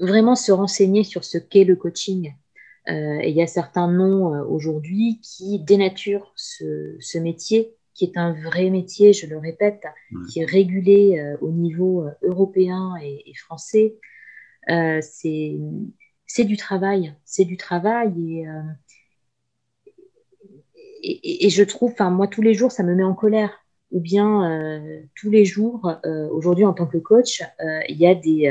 vraiment 0.00 0.34
se 0.34 0.50
renseigner 0.50 1.04
sur 1.04 1.24
ce 1.24 1.38
qu'est 1.38 1.64
le 1.64 1.76
coaching. 1.76 2.34
et 2.88 3.30
il 3.30 3.36
y 3.36 3.42
a 3.42 3.46
certains 3.46 3.90
noms 3.90 4.42
aujourd'hui 4.50 5.20
qui 5.22 5.60
dénaturent 5.60 6.32
ce, 6.34 6.96
ce 6.98 7.18
métier 7.18 7.76
qui 7.94 8.04
est 8.04 8.16
un 8.16 8.32
vrai 8.32 8.70
métier, 8.70 9.12
je 9.12 9.26
le 9.26 9.38
répète, 9.38 9.84
qui 10.28 10.40
est 10.40 10.44
régulé 10.44 11.18
euh, 11.18 11.36
au 11.40 11.50
niveau 11.50 12.02
euh, 12.02 12.10
européen 12.22 12.94
et, 13.00 13.32
français. 13.36 13.96
Euh, 14.70 15.00
c'est 15.00 16.44
du 16.44 16.56
travail, 16.56 17.14
c'est 17.24 17.44
du 17.44 17.56
travail 17.56 18.12
et, 18.18 18.46
et, 21.02 21.46
et, 21.46 21.50
je 21.50 21.62
trouve, 21.62 21.92
enfin 21.92 22.10
moi 22.10 22.26
tous 22.26 22.42
les 22.42 22.54
jours, 22.54 22.72
ça 22.72 22.82
me 22.82 22.94
met 22.94 23.04
en 23.04 23.14
colère. 23.14 23.60
Ou 23.92 24.00
bien 24.00 24.82
tous 25.14 25.30
les 25.30 25.44
jours, 25.44 25.88
aujourd'hui 26.32 26.64
en 26.64 26.72
tant 26.72 26.86
que 26.86 26.98
coach, 26.98 27.44
il 27.88 27.96
y 27.96 28.08
a 28.08 28.14
des, 28.16 28.48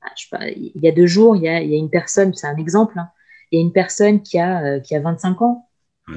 ah, 0.00 0.48
il 0.48 0.72
y 0.82 0.88
a 0.88 0.92
deux 0.92 1.06
jours, 1.06 1.36
il 1.36 1.42
y 1.42 1.48
a, 1.48 1.62
y 1.62 1.74
a 1.74 1.78
une 1.78 1.90
personne, 1.90 2.34
c'est 2.34 2.48
un 2.48 2.56
exemple, 2.56 2.98
hein, 2.98 3.10
il 3.52 3.60
y 3.60 3.62
a 3.62 3.64
une 3.64 3.72
personne 3.72 4.22
qui 4.22 4.40
a, 4.40 4.80
qui 4.80 4.96
a 4.96 5.00
25 5.00 5.42
ans, 5.42 5.65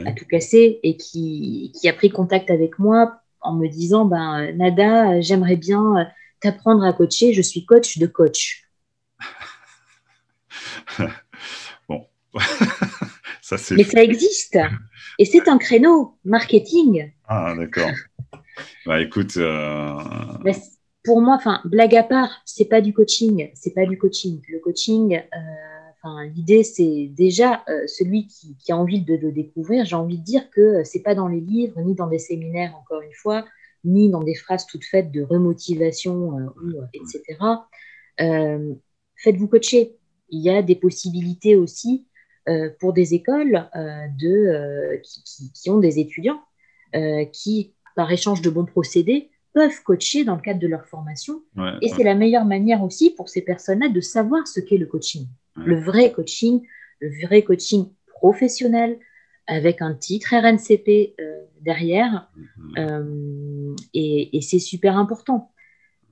a 0.05 0.11
tout 0.11 0.25
cassé 0.25 0.79
et 0.83 0.97
qui, 0.97 1.71
qui, 1.79 1.89
a 1.89 1.93
pris 1.93 2.09
contact 2.09 2.49
avec 2.49 2.77
moi 2.79 3.21
en 3.41 3.55
me 3.55 3.67
disant 3.67 4.05
ben, 4.05 4.51
Nada, 4.55 5.19
j'aimerais 5.21 5.55
bien 5.55 6.07
t'apprendre 6.39 6.83
à 6.83 6.93
coacher, 6.93 7.33
je 7.33 7.41
suis 7.41 7.65
coach 7.65 7.97
de 7.97 8.07
coach. 8.07 8.65
bon, 11.89 12.05
ça 13.41 13.57
c'est. 13.57 13.75
Mais 13.75 13.83
ça 13.83 14.03
existe 14.03 14.57
et 15.19 15.25
c'est 15.25 15.47
un 15.49 15.57
créneau 15.57 16.17
marketing. 16.23 17.11
Ah, 17.27 17.53
d'accord. 17.55 17.91
bah 18.85 19.01
écoute. 19.01 19.35
Euh, 19.37 19.97
pour 21.03 21.21
moi, 21.21 21.35
enfin, 21.35 21.61
blague 21.65 21.95
à 21.95 22.03
part, 22.03 22.41
c'est 22.45 22.65
pas 22.65 22.81
du 22.81 22.93
coaching, 22.93 23.51
c'est 23.53 23.73
pas 23.73 23.85
du 23.85 23.97
coaching. 23.97 24.41
Le 24.49 24.59
coaching, 24.59 25.15
euh, 25.17 25.78
l'idée, 26.33 26.63
c'est 26.63 27.07
déjà 27.11 27.63
euh, 27.69 27.85
celui 27.87 28.27
qui, 28.27 28.71
a 28.71 28.77
envie 28.77 29.01
de 29.01 29.15
le 29.15 29.31
découvrir. 29.31 29.85
J'ai 29.85 29.95
envie 29.95 30.17
de 30.17 30.23
dire 30.23 30.49
que 30.49 30.61
euh, 30.61 30.83
c'est 30.83 31.01
pas 31.01 31.15
dans 31.15 31.27
les 31.27 31.41
livres, 31.41 31.79
ni 31.81 31.95
dans 31.95 32.07
des 32.07 32.19
séminaires, 32.19 32.75
encore 32.75 33.01
une 33.01 33.13
fois, 33.13 33.45
ni 33.83 34.09
dans 34.09 34.23
des 34.23 34.35
phrases 34.35 34.65
toutes 34.65 34.85
faites 34.85 35.11
de 35.11 35.21
remotivation, 35.21 36.37
euh, 36.39 36.81
etc. 36.93 37.37
Faites-vous 39.15 39.47
coacher. 39.47 39.97
Il 40.29 40.41
y 40.41 40.49
a 40.49 40.61
des 40.61 40.75
possibilités 40.75 41.55
aussi 41.55 42.05
pour 42.79 42.93
des 42.93 43.13
écoles 43.13 43.69
de, 44.17 45.01
qui, 45.53 45.69
ont 45.69 45.79
des 45.79 45.99
étudiants 45.99 46.41
qui, 47.31 47.73
par 47.95 48.11
échange 48.11 48.41
de 48.41 48.49
bons 48.49 48.65
procédés, 48.65 49.29
peuvent 49.53 49.81
coacher 49.83 50.23
dans 50.23 50.35
le 50.35 50.41
cadre 50.41 50.59
de 50.59 50.67
leur 50.67 50.85
formation. 50.85 51.41
et 51.81 51.89
c'est 51.89 52.03
la 52.03 52.15
meilleure 52.15 52.45
manière 52.45 52.83
aussi 52.83 53.11
pour 53.11 53.29
ces 53.29 53.41
personnes-là 53.41 53.89
de 53.89 54.01
savoir 54.01 54.47
ce 54.47 54.59
qu'est 54.59 54.77
le 54.77 54.85
coaching 54.85 55.27
le 55.65 55.79
vrai 55.79 56.11
coaching, 56.11 56.61
le 56.99 57.09
vrai 57.25 57.43
coaching 57.43 57.89
professionnel 58.07 58.99
avec 59.47 59.81
un 59.81 59.93
titre 59.93 60.33
RNCP 60.35 61.15
euh, 61.19 61.41
derrière. 61.61 62.29
Mhm. 62.57 62.73
Euh, 62.77 63.75
et, 63.93 64.39
c'est 64.41 64.59
super 64.59 64.97
important. 64.97 65.51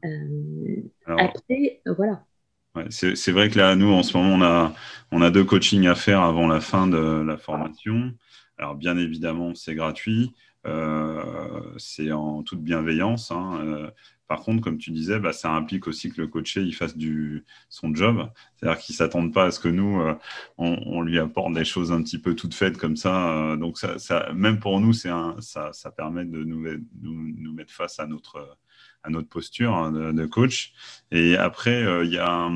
Euh, 0.04 0.10
après, 1.06 1.82
voilà. 1.86 2.26
c'est 2.90 3.32
vrai 3.32 3.50
que 3.50 3.58
là, 3.58 3.76
nous, 3.76 3.92
en 3.92 4.04
ce 4.04 4.18
moment, 4.18 4.34
on 4.36 4.42
a, 4.42 4.74
on 5.12 5.22
a 5.22 5.30
deux 5.30 5.44
coachings 5.44 5.88
à 5.88 5.96
faire 5.96 6.22
avant 6.22 6.48
la 6.48 6.60
fin 6.60 6.88
de 6.88 6.98
la 6.98 7.38
formation. 7.38 8.12
Alors, 8.58 8.76
bien 8.76 8.98
évidemment, 8.98 9.54
c'est 9.56 9.76
gratuit. 9.76 10.34
C'est 11.78 12.12
en 12.12 12.44
toute 12.44 12.62
bienveillance. 12.62 13.32
Hein. 13.32 13.92
Par 14.28 14.42
contre, 14.42 14.62
comme 14.62 14.78
tu 14.78 14.92
disais, 14.92 15.20
bah, 15.20 15.32
ça 15.32 15.52
implique 15.52 15.88
aussi 15.88 16.12
que 16.12 16.22
le 16.22 16.28
coaché 16.28 16.62
il 16.62 16.74
fasse 16.74 16.96
son 17.70 17.96
job. 17.96 18.30
C'est-à-dire 18.56 18.80
qu'il 18.80 18.94
ne 18.94 18.98
s'attende 18.98 19.34
pas 19.34 19.46
à 19.46 19.52
ce 19.52 19.60
que 19.60 19.70
nous, 19.70 20.02
euh, 20.02 20.16
on, 20.58 21.02
lui 21.02 21.18
apporte 21.18 21.54
des 21.54 21.64
choses 21.64 21.94
un 21.94 22.04
petit 22.04 22.18
peu 22.18 22.36
toutes 22.36 22.54
faites 22.54 22.78
comme 22.78 22.98
ça. 22.98 23.32
Euh, 23.32 23.56
donc, 23.56 23.78
ça, 23.78 24.32
même 24.34 24.60
pour 24.60 24.82
nous, 24.82 24.92
ça, 24.92 25.40
permet 25.96 26.26
de 26.26 26.44
nous, 26.44 27.54
mettre 27.54 27.72
face 27.72 28.00
à 28.00 28.08
notre, 28.08 28.58
notre 29.10 29.30
posture 29.30 29.74
hein, 29.76 29.92
de, 29.92 30.26
coach. 30.26 30.74
Et 31.12 31.36
après, 31.38 31.84
euh, 31.84 32.06
y 32.06 32.18
a, 32.18 32.50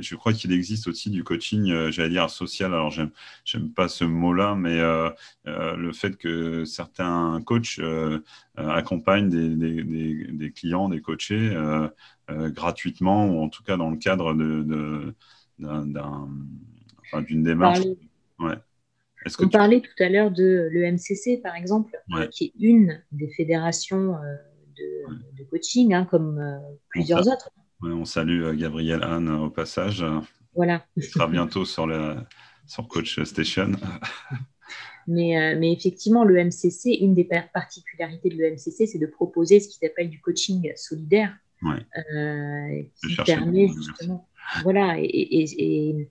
je 0.00 0.14
crois 0.16 0.32
qu'il 0.32 0.52
existe 0.52 0.86
aussi 0.86 1.10
du 1.10 1.24
coaching, 1.24 1.70
euh, 1.70 1.90
j'allais 1.90 2.10
dire 2.10 2.30
social. 2.30 2.72
Alors, 2.72 2.90
j'aime, 2.90 3.10
j'aime 3.44 3.70
pas 3.70 3.88
ce 3.88 4.04
mot-là, 4.04 4.54
mais 4.54 4.78
euh, 4.78 5.10
le 5.44 5.92
fait 5.92 6.16
que 6.16 6.64
certains 6.64 7.40
coachs 7.44 7.80
accompagnent 8.56 9.28
des, 9.28 10.52
clients, 10.52 10.88
des 10.88 11.00
coachés 11.00 11.54
gratuitement, 12.28 13.26
ou 13.26 13.42
en 13.42 13.48
tout 13.48 13.62
cas 13.62 13.76
dans 13.76 13.90
le 13.90 13.96
cadre 13.96 14.34
de, 14.34 15.14
d'une 15.58 17.42
démarche. 17.42 17.80
Ouais. 18.38 18.56
On 19.38 19.48
parlait 19.48 19.80
tout 19.80 20.02
à 20.02 20.08
l'heure 20.08 20.32
de 20.32 20.68
l'EMCC, 20.72 21.40
par 21.42 21.54
exemple, 21.54 21.96
qui 22.32 22.46
est 22.46 22.52
une 22.58 23.00
des 23.12 23.28
fédérations 23.28 24.16
de, 24.76 25.44
coaching, 25.44 25.94
hein, 25.94 26.04
comme 26.04 26.38
euh, 26.38 26.58
plusieurs 26.88 27.26
autres. 27.26 27.50
on 27.82 28.04
salue 28.04 28.42
euh, 28.42 28.54
Gabriel 28.54 29.02
Anne 29.02 29.28
au 29.28 29.50
passage. 29.50 30.04
Voilà. 30.54 30.84
Il 30.96 31.02
sera 31.02 31.26
bientôt 31.26 31.64
sur, 31.64 31.86
le, 31.86 32.16
sur 32.66 32.86
Coach 32.88 33.22
Station. 33.24 33.72
Mais, 35.08 35.36
euh, 35.36 35.58
mais, 35.58 35.72
effectivement, 35.72 36.22
le 36.22 36.44
MCC, 36.44 36.96
une 37.00 37.16
des 37.16 37.28
particularités 37.52 38.28
de 38.28 38.36
l'EMCC, 38.36 38.86
c'est 38.86 39.00
de 39.00 39.06
proposer 39.06 39.58
ce 39.58 39.68
qui 39.68 39.78
s'appelle 39.78 40.08
du 40.08 40.20
coaching 40.20 40.72
solidaire. 40.76 41.36
qui 41.60 43.16
permet 43.26 43.66
justement. 43.66 44.28
Voilà, 44.62 44.94
et, 45.00 46.08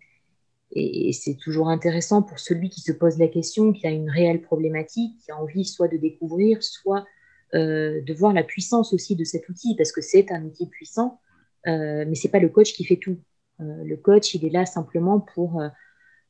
et 0.73 1.13
c'est 1.13 1.35
toujours 1.35 1.69
intéressant 1.69 2.21
pour 2.21 2.39
celui 2.39 2.69
qui 2.69 2.81
se 2.81 2.91
pose 2.91 3.17
la 3.17 3.27
question, 3.27 3.73
qui 3.73 3.85
a 3.87 3.91
une 3.91 4.09
réelle 4.09 4.41
problématique, 4.41 5.17
qui 5.23 5.31
a 5.31 5.37
envie 5.37 5.65
soit 5.65 5.87
de 5.87 5.97
découvrir, 5.97 6.63
soit 6.63 7.05
de 7.53 8.13
voir 8.13 8.33
la 8.33 8.43
puissance 8.43 8.93
aussi 8.93 9.15
de 9.15 9.23
cet 9.23 9.49
outil, 9.49 9.75
parce 9.75 9.91
que 9.91 10.01
c'est 10.01 10.31
un 10.31 10.43
outil 10.43 10.67
puissant, 10.67 11.19
euh, 11.67 12.05
mais 12.07 12.15
ce 12.15 12.27
n'est 12.27 12.31
pas 12.31 12.39
le 12.39 12.49
coach 12.49 12.73
qui 12.73 12.85
fait 12.85 12.97
tout. 12.97 13.19
Euh, 13.59 13.83
le 13.83 13.97
coach, 13.97 14.33
il 14.33 14.45
est 14.45 14.49
là 14.49 14.65
simplement 14.65 15.19
pour, 15.19 15.61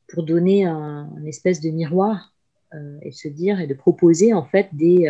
pour 0.08 0.24
donner 0.24 0.66
un, 0.66 1.10
espèce 1.26 1.62
de 1.62 1.70
miroir 1.70 2.34
et 3.02 3.12
se 3.12 3.28
dire 3.28 3.60
et 3.60 3.68
de 3.68 3.74
proposer 3.74 4.34
en 4.34 4.46
fait 4.46 4.70
des, 4.72 5.10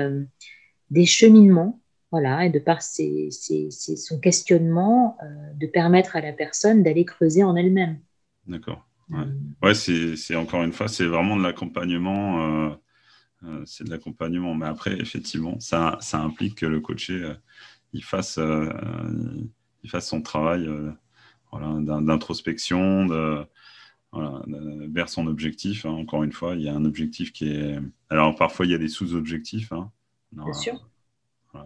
des 0.89 1.05
cheminements, 1.05 1.79
voilà, 2.09 2.45
et 2.45 2.49
de 2.49 2.57
par 2.57 2.81
son 2.81 4.19
questionnement, 4.19 5.15
de 5.55 5.67
permettre 5.67 6.15
à 6.15 6.21
la 6.21 6.33
personne 6.33 6.81
d'aller 6.81 7.05
creuser 7.05 7.43
en 7.43 7.55
elle-même. 7.55 7.99
D'accord. 8.47 8.87
Ouais, 9.11 9.25
ouais 9.61 9.73
c'est 9.73 10.35
encore 10.35 10.63
une 10.63 10.71
fois, 10.71 10.87
c'est 10.87 11.05
vraiment 11.05 11.35
de 11.35 11.43
l'accompagnement 11.43 12.69
euh, 12.69 12.69
c'est 13.65 13.83
de 13.83 13.89
l'accompagnement. 13.89 14.53
Mais 14.53 14.65
après, 14.65 14.99
effectivement, 14.99 15.59
ça, 15.59 15.97
ça 16.01 16.19
implique 16.19 16.55
que 16.55 16.65
le 16.65 16.79
coaché 16.79 17.13
euh, 17.13 17.33
il, 17.93 18.03
fasse, 18.03 18.37
euh, 18.37 18.69
il 19.83 19.89
fasse 19.89 20.07
son 20.07 20.21
travail 20.21 20.69
voilà, 21.51 22.01
d'introspection, 22.01 23.05
de, 23.05 23.45
voilà, 24.11 24.43
vers 24.89 25.09
son 25.09 25.27
objectif. 25.27 25.85
Hein. 25.85 25.91
Encore 25.91 26.23
une 26.23 26.31
fois, 26.31 26.55
il 26.55 26.61
y 26.61 26.69
a 26.69 26.73
un 26.73 26.85
objectif 26.85 27.33
qui 27.33 27.51
est. 27.51 27.79
Alors, 28.09 28.35
parfois, 28.35 28.65
il 28.65 28.71
y 28.71 28.75
a 28.75 28.79
des 28.79 28.87
sous-objectifs. 28.87 29.71
Hein. 29.71 29.91
Bien 30.31 30.53
sûr. 30.53 30.87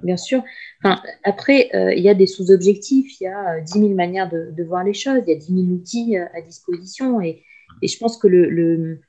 Bien 0.01 0.17
sûr. 0.17 0.43
Enfin, 0.83 0.99
après, 1.23 1.69
il 1.95 2.01
y 2.01 2.09
a 2.09 2.15
des 2.15 2.25
sous-objectifs, 2.25 3.21
il 3.21 3.25
y 3.25 3.27
a 3.27 3.61
10 3.61 3.71
000 3.73 3.89
manières 3.93 4.27
de, 4.27 4.49
de, 4.51 4.63
voir 4.63 4.83
les 4.83 4.95
choses, 4.95 5.21
il 5.27 5.29
y 5.29 5.35
a 5.35 5.37
10 5.37 5.45
000 5.45 5.59
outils 5.67 6.17
à 6.17 6.41
disposition. 6.41 7.21
Et, 7.21 7.43
et 7.83 7.87
je 7.87 7.97
pense 7.99 8.17
que 8.17 8.27
le, 8.27 8.49
le, 8.49 9.01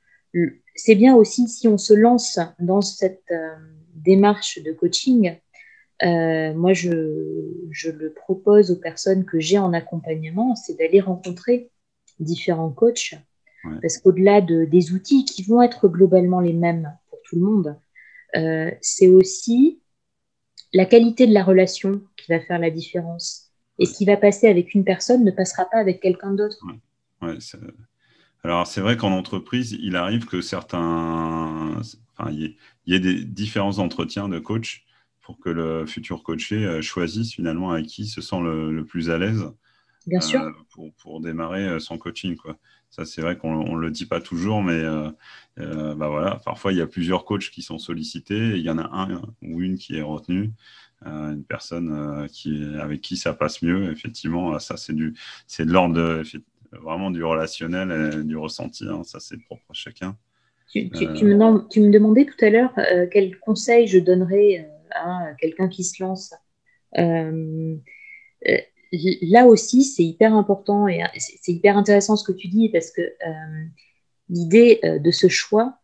c'est 0.75 0.95
bien 0.95 1.15
aussi 1.15 1.47
si 1.47 1.67
on 1.67 1.77
se 1.77 1.93
lance 1.93 2.39
dans 2.59 2.81
cette 2.81 3.31
euh, 3.31 3.55
démarche 3.95 4.59
de 4.61 4.71
coaching. 4.71 5.37
Euh, 6.03 6.53
moi, 6.53 6.73
je, 6.73 6.89
le 6.89 8.13
propose 8.13 8.71
aux 8.71 8.75
personnes 8.75 9.25
que 9.25 9.39
j'ai 9.39 9.57
en 9.57 9.73
accompagnement, 9.73 10.55
c'est 10.55 10.77
d'aller 10.77 10.99
rencontrer 10.99 11.71
différents 12.19 12.71
coachs. 12.71 13.15
Parce 13.81 13.97
qu'au-delà 13.97 14.39
de, 14.39 14.63
des 14.63 14.93
outils 14.93 15.25
qui 15.25 15.43
vont 15.43 15.61
être 15.61 15.89
globalement 15.89 16.39
les 16.39 16.53
mêmes 16.53 16.95
pour 17.09 17.19
tout 17.23 17.35
le 17.35 17.41
monde, 17.41 17.75
euh, 18.37 18.71
c'est 18.79 19.09
aussi 19.09 19.81
la 20.71 20.85
qualité 20.85 21.27
de 21.27 21.33
la 21.33 21.43
relation 21.43 22.01
qui 22.15 22.31
va 22.31 22.39
faire 22.39 22.59
la 22.59 22.69
différence. 22.69 23.51
Et 23.79 23.85
ce 23.85 23.97
qui 23.97 24.05
va 24.05 24.15
passer 24.15 24.47
avec 24.47 24.73
une 24.73 24.85
personne 24.85 25.25
ne 25.25 25.31
passera 25.31 25.65
pas 25.65 25.79
avec 25.79 25.99
quelqu'un 25.99 26.33
d'autre. 26.33 26.57
Ouais. 27.21 27.37
Alors, 28.43 28.67
c'est 28.67 28.81
vrai 28.81 28.97
qu'en 28.97 29.11
entreprise, 29.11 29.77
il 29.79 29.95
arrive 29.95 30.25
que 30.25 30.41
certains. 30.41 31.81
Enfin, 32.17 32.31
il 32.31 32.55
y, 32.85 32.93
ait 32.93 32.99
des 32.99 33.23
différents 33.23 33.79
entretiens 33.79 34.29
de 34.29 34.39
coach 34.39 34.85
pour 35.21 35.39
que 35.39 35.49
le 35.49 35.85
futur 35.85 36.23
coaché 36.23 36.65
euh, 36.65 36.81
choisisse 36.81 37.33
finalement 37.33 37.71
avec 37.71 37.87
qui 37.87 38.07
se 38.07 38.21
sent 38.21 38.39
le, 38.41 38.83
plus 38.85 39.09
à 39.09 39.17
l'aise. 39.17 39.51
Bien 40.05 40.21
sûr. 40.21 40.41
Euh, 40.41 40.51
pour, 40.69 40.93
pour, 40.93 41.19
démarrer 41.19 41.67
euh, 41.67 41.79
son 41.79 41.97
coaching. 41.97 42.37
Quoi. 42.37 42.57
Ça, 42.89 43.03
c'est 43.03 43.21
vrai 43.21 43.37
qu'on 43.37 43.75
ne 43.75 43.81
le 43.81 43.91
dit 43.91 44.05
pas 44.05 44.21
toujours, 44.21 44.63
mais 44.63 44.81
bah 45.57 46.07
voilà, 46.07 46.39
parfois 46.45 46.71
il 46.71 46.77
y 46.77 46.81
a 46.81 46.87
plusieurs 46.87 47.25
coachs 47.25 47.49
qui 47.49 47.61
sont 47.61 47.77
sollicités 47.77 48.51
et 48.51 48.55
il 48.55 48.61
y 48.61 48.69
en 48.69 48.77
a 48.77 48.89
un 48.93 49.21
ou 49.41 49.61
une 49.61 49.77
qui 49.77 49.97
est 49.97 50.01
retenue. 50.01 50.53
une 51.03 51.43
personne 51.43 52.27
qui, 52.31 52.63
avec 52.79 53.01
qui 53.01 53.17
ça 53.17 53.33
passe 53.33 53.61
mieux, 53.61 53.91
effectivement, 53.91 54.57
ça 54.59 54.77
c'est 54.77 54.93
de 54.93 55.13
l'ordre 55.73 55.95
de, 55.95 56.23
vraiment 56.71 57.11
du 57.11 57.23
relationnel 57.23 58.13
et 58.19 58.23
du 58.23 58.37
ressenti. 58.37 58.85
Hein. 58.87 59.03
ça, 59.03 59.19
c'est 59.19 59.37
propre 59.37 59.63
à 59.69 59.73
chacun. 59.73 60.17
Tu, 60.71 60.89
tu, 60.89 61.05
me, 61.05 61.67
tu, 61.69 61.79
me, 61.79 61.89
demandais 61.89 62.25
tout 62.25 62.45
à 62.45 62.49
l'heure 62.49 62.73
euh, 62.77 63.07
quel 63.09 63.39
conseil 63.39 63.87
je 63.87 63.99
donnerais 63.99 64.59
euh, 64.59 64.89
à 64.91 65.33
quelqu'un 65.39 65.69
qui 65.69 65.85
se 65.85 66.03
lance. 66.03 66.33
Euh, 66.97 67.75
là 69.21 69.45
aussi, 69.45 69.83
c'est 69.83 70.03
hyper 70.03 70.33
important 70.33 70.87
et 70.87 71.01
c'est 71.17 71.53
hyper 71.53 71.77
intéressant 71.77 72.17
ce 72.17 72.29
que 72.29 72.37
tu 72.37 72.47
dis 72.47 72.69
parce 72.69 72.91
que 72.91 73.01
l'idée 74.29 74.79
de 74.83 75.11
ce 75.11 75.27
choix, 75.27 75.77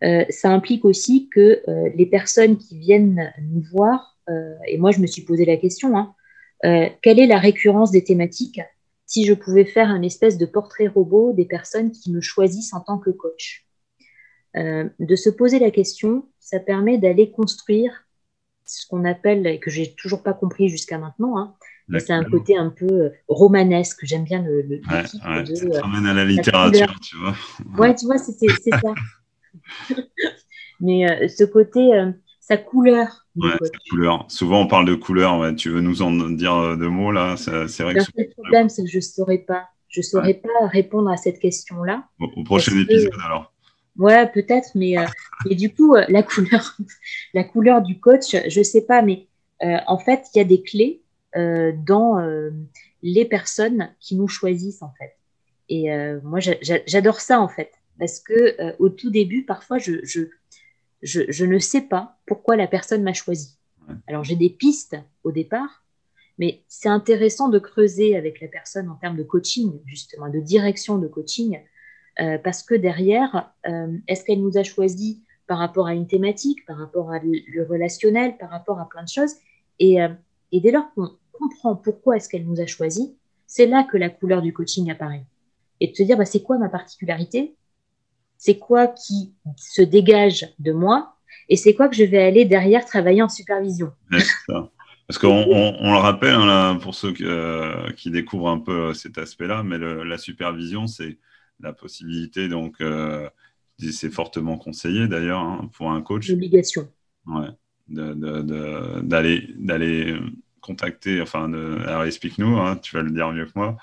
ça 0.00 0.50
implique 0.50 0.86
aussi 0.86 1.28
que 1.28 1.62
les 1.94 2.06
personnes 2.06 2.56
qui 2.56 2.78
viennent 2.78 3.30
nous 3.42 3.60
voir, 3.70 4.18
et 4.66 4.78
moi 4.78 4.92
je 4.92 5.00
me 5.00 5.06
suis 5.06 5.22
posé 5.22 5.44
la 5.44 5.58
question, 5.58 5.94
hein, 5.98 6.14
quelle 7.02 7.20
est 7.20 7.26
la 7.26 7.38
récurrence 7.38 7.90
des 7.90 8.02
thématiques 8.02 8.60
si 9.10 9.26
je 9.26 9.34
pouvais 9.34 9.64
faire 9.64 9.88
un 9.88 10.02
espèce 10.02 10.38
de 10.38 10.46
portrait 10.46 10.86
robot 10.86 11.32
des 11.32 11.44
personnes 11.44 11.90
qui 11.90 12.12
me 12.12 12.20
choisissent 12.20 12.72
en 12.72 12.80
tant 12.80 12.96
que 12.96 13.10
coach. 13.10 13.66
Euh, 14.56 14.88
de 15.00 15.16
se 15.16 15.28
poser 15.28 15.58
la 15.58 15.72
question, 15.72 16.28
ça 16.38 16.60
permet 16.60 16.96
d'aller 16.96 17.32
construire 17.32 18.04
ce 18.64 18.86
qu'on 18.86 19.04
appelle, 19.04 19.48
et 19.48 19.58
que 19.58 19.68
j'ai 19.68 19.96
toujours 19.96 20.22
pas 20.22 20.32
compris 20.32 20.68
jusqu'à 20.68 20.96
maintenant, 20.96 21.38
hein, 21.38 21.56
mais 21.88 21.98
c'est 21.98 22.12
un 22.12 22.22
côté 22.22 22.56
un 22.56 22.70
peu 22.70 22.86
euh, 22.86 23.10
romanesque. 23.26 23.98
J'aime 24.04 24.22
bien 24.22 24.44
le, 24.44 24.62
le 24.62 24.76
ouais, 24.76 25.02
ouais, 25.28 25.42
de, 25.42 25.54
ça 25.56 25.80
ramène 25.82 26.06
à 26.06 26.14
la 26.14 26.24
littérature, 26.24 27.00
tu 27.00 27.16
vois. 27.16 27.34
Ouais, 27.78 27.94
tu 27.96 28.06
vois, 28.06 28.18
c'est 28.18 28.32
ça. 28.32 28.94
mais 30.80 31.10
euh, 31.10 31.26
ce 31.26 31.42
côté, 31.42 31.90
sa 32.50 32.56
couleur. 32.56 33.26
Ouais, 33.36 33.52
sa 33.62 33.78
couleur. 33.88 34.24
Souvent, 34.28 34.62
on 34.62 34.66
parle 34.66 34.84
de 34.84 34.96
couleur. 34.96 35.54
Tu 35.54 35.70
veux 35.70 35.80
nous 35.80 36.02
en 36.02 36.10
dire 36.10 36.56
euh, 36.56 36.76
deux 36.76 36.88
mots 36.88 37.12
là? 37.12 37.36
C'est 37.36 37.82
vrai 37.82 37.94
que 37.94 38.00
le 38.16 38.28
problème, 38.30 38.68
c'est 38.68 38.82
que 38.82 38.90
je 38.90 38.96
ne 38.96 39.02
saurais 39.02 39.38
pas. 39.38 39.68
Je 39.88 40.02
saurais 40.02 40.34
pas 40.34 40.66
répondre 40.66 41.10
à 41.10 41.16
cette 41.16 41.38
question-là. 41.38 42.04
Au, 42.18 42.44
prochain 42.44 42.76
épisode, 42.76 43.12
alors. 43.24 43.52
Ouais, 43.96 44.28
peut-être, 44.30 44.70
mais 44.74 44.98
euh, 44.98 45.04
et 45.50 45.54
du 45.54 45.72
coup, 45.72 45.94
euh, 45.94 46.04
la 46.08 46.24
couleur, 46.24 46.76
la 47.34 47.44
couleur 47.44 47.82
du 47.82 48.00
coach, 48.00 48.36
je 48.48 48.62
sais 48.62 48.82
pas, 48.82 49.02
mais 49.02 49.28
en 49.62 49.98
fait, 49.98 50.24
il 50.34 50.38
y 50.38 50.40
a 50.40 50.44
des 50.44 50.62
clés 50.62 51.02
dans 51.34 52.18
les 53.02 53.24
personnes 53.26 53.94
qui 54.00 54.16
nous 54.16 54.26
choisissent 54.26 54.82
en 54.82 54.92
fait. 54.98 55.16
Et 55.68 55.90
moi, 56.24 56.40
j'adore 56.40 57.20
ça 57.20 57.40
en 57.40 57.48
fait, 57.48 57.70
parce 57.98 58.20
que 58.20 58.74
au 58.78 58.88
tout 58.88 59.10
début, 59.10 59.44
parfois, 59.44 59.76
je, 59.76 60.00
je 60.02 60.22
je, 61.02 61.44
ne 61.44 61.58
sais 61.58 61.82
pas 61.82 62.18
pourquoi 62.26 62.56
la 62.56 62.66
personne 62.66 63.02
m'a 63.02 63.12
choisi. 63.12 63.58
Alors 64.06 64.24
j'ai 64.24 64.36
des 64.36 64.50
pistes 64.50 64.96
au 65.24 65.32
départ, 65.32 65.84
mais 66.38 66.62
c'est 66.68 66.88
intéressant 66.88 67.48
de 67.48 67.58
creuser 67.58 68.16
avec 68.16 68.40
la 68.40 68.48
personne 68.48 68.88
en 68.88 68.94
termes 68.94 69.16
de 69.16 69.22
coaching, 69.22 69.80
justement, 69.86 70.28
de 70.28 70.40
direction 70.40 70.98
de 70.98 71.08
coaching, 71.08 71.60
euh, 72.20 72.38
parce 72.38 72.62
que 72.62 72.74
derrière, 72.74 73.52
euh, 73.66 73.96
est-ce 74.08 74.24
qu'elle 74.24 74.40
nous 74.40 74.58
a 74.58 74.62
choisi 74.62 75.22
par 75.46 75.58
rapport 75.58 75.86
à 75.86 75.94
une 75.94 76.06
thématique, 76.06 76.64
par 76.66 76.76
rapport 76.76 77.10
à 77.10 77.18
le, 77.18 77.64
relationnel, 77.64 78.36
par 78.38 78.50
rapport 78.50 78.78
à 78.78 78.88
plein 78.88 79.02
de 79.02 79.08
choses? 79.08 79.34
Et, 79.78 80.02
euh, 80.02 80.08
et 80.52 80.60
dès 80.60 80.70
lors 80.70 80.92
qu'on 80.94 81.10
comprend 81.32 81.76
pourquoi 81.76 82.16
est-ce 82.16 82.28
qu'elle 82.28 82.46
nous 82.46 82.60
a 82.60 82.66
choisi, 82.66 83.16
c'est 83.46 83.66
là 83.66 83.84
que 83.84 83.96
la 83.96 84.10
couleur 84.10 84.42
du 84.42 84.52
coaching 84.52 84.90
apparaît. 84.90 85.24
Et 85.80 85.88
de 85.88 85.96
se 85.96 86.02
dire, 86.02 86.16
bah, 86.16 86.24
c'est 86.24 86.42
quoi 86.42 86.58
ma 86.58 86.68
particularité? 86.68 87.56
C'est 88.40 88.58
quoi 88.58 88.88
qui 88.88 89.34
se 89.56 89.82
dégage 89.82 90.48
de 90.58 90.72
moi 90.72 91.14
et 91.50 91.56
c'est 91.56 91.74
quoi 91.74 91.88
que 91.88 91.94
je 91.94 92.04
vais 92.04 92.22
aller 92.22 92.46
derrière 92.46 92.86
travailler 92.86 93.20
en 93.22 93.28
supervision? 93.28 93.92
Parce 94.08 95.18
qu'on 95.18 95.44
le 95.44 95.98
rappelle, 95.98 96.34
hein, 96.34 96.78
pour 96.80 96.94
ceux 96.94 97.12
euh, 97.20 97.90
qui 97.92 98.10
découvrent 98.10 98.48
un 98.48 98.60
peu 98.60 98.72
euh, 98.72 98.94
cet 98.94 99.18
aspect-là, 99.18 99.62
mais 99.62 99.76
la 99.78 100.16
supervision, 100.16 100.86
c'est 100.86 101.18
la 101.60 101.74
possibilité, 101.74 102.48
donc, 102.48 102.76
euh, 102.80 103.28
c'est 103.78 104.10
fortement 104.10 104.56
conseillé 104.56 105.06
d'ailleurs 105.06 105.40
hein, 105.40 105.68
pour 105.74 105.90
un 105.90 106.00
coach. 106.00 106.30
L'obligation. 106.30 106.88
Ouais, 107.26 107.48
d'aller 107.88 109.48
d'aller 109.58 110.16
contacter, 110.62 111.20
enfin, 111.20 111.52
alors 111.52 112.04
explique-nous, 112.04 112.58
hein, 112.58 112.76
tu 112.76 112.96
vas 112.96 113.02
le 113.02 113.10
dire 113.10 113.30
mieux 113.32 113.46
que 113.46 113.52
moi, 113.56 113.76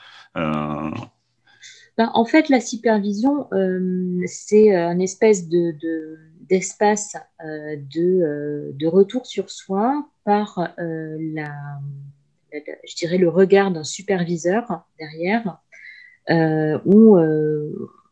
ben, 1.98 2.12
en 2.14 2.26
fait, 2.26 2.50
la 2.50 2.60
supervision, 2.60 3.48
euh, 3.54 4.22
c'est 4.28 4.76
un 4.76 5.00
espèce 5.00 5.50
de, 5.50 5.74
d'espace 6.42 7.16
euh, 7.44 7.76
de, 7.76 8.22
euh, 8.22 8.72
de, 8.74 8.86
retour 8.86 9.26
sur 9.26 9.50
soi 9.50 10.08
par 10.24 10.74
la, 10.78 11.52
je 12.52 12.96
dirais 12.96 13.18
le 13.18 13.30
regard 13.30 13.72
d'un 13.72 13.84
superviseur 13.84 14.86
derrière, 15.00 15.60
où 16.86 17.18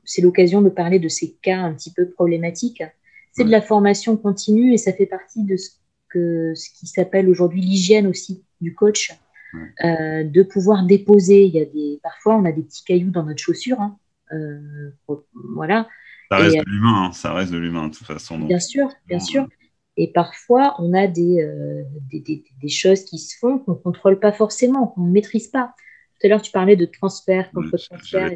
c'est 0.05 0.21
l'occasion 0.21 0.61
de 0.61 0.69
parler 0.69 0.97
de 0.97 1.09
ces 1.09 1.33
cas 1.41 1.59
un 1.59 1.73
petit 1.73 1.91
peu 1.91 2.09
problématiques. 2.09 2.83
C'est 3.33 3.43
de 3.43 3.51
la 3.51 3.61
formation 3.61 4.15
continue 4.15 4.73
et 4.73 4.77
ça 4.77 4.93
fait 4.93 5.05
partie 5.05 5.43
de 5.43 5.57
ce, 5.57 5.71
que, 6.09 6.53
ce 6.55 6.69
qui 6.69 6.87
s'appelle 6.87 7.29
aujourd'hui 7.29 7.61
l'hygiène 7.61 8.07
aussi 8.07 8.45
du 8.61 8.73
coach. 8.73 9.11
Euh, 9.83 10.23
de 10.23 10.43
pouvoir 10.43 10.85
déposer. 10.85 11.45
Il 11.45 11.53
y 11.53 11.61
a 11.61 11.65
des, 11.65 11.99
parfois, 12.03 12.35
on 12.35 12.45
a 12.45 12.51
des 12.51 12.63
petits 12.63 12.83
cailloux 12.83 13.11
dans 13.11 13.23
notre 13.23 13.41
chaussure. 13.41 13.79
Hein. 13.79 13.97
Euh, 14.31 14.91
voilà. 15.53 15.87
Ça 16.31 16.37
reste 16.37 16.57
de 16.57 16.69
l'humain, 16.69 17.05
hein. 17.05 17.11
ça 17.11 17.33
reste 17.33 17.51
de 17.51 17.57
l'humain 17.57 17.87
de 17.87 17.93
toute 17.93 18.07
façon. 18.07 18.39
bien 18.39 18.59
sûr, 18.59 18.89
bien 19.07 19.19
sûr. 19.19 19.47
Et 19.97 20.11
parfois, 20.11 20.75
on 20.79 20.93
a 20.93 21.07
des, 21.07 21.41
euh, 21.41 21.83
des, 22.11 22.69
choses 22.69 23.05
qui 23.05 23.17
se 23.17 23.37
font 23.37 23.59
qu'on 23.59 23.71
ne 23.73 23.77
contrôle 23.77 24.19
pas 24.19 24.33
forcément, 24.33 24.87
qu'on 24.87 25.01
ne 25.01 25.11
maîtrise 25.11 25.47
pas. 25.47 25.73
Tout 26.19 26.27
à 26.27 26.29
l'heure, 26.29 26.41
tu 26.41 26.51
parlais 26.51 26.75
de 26.75 26.85
transfert, 26.85 27.49
contre-transfert. 27.51 28.31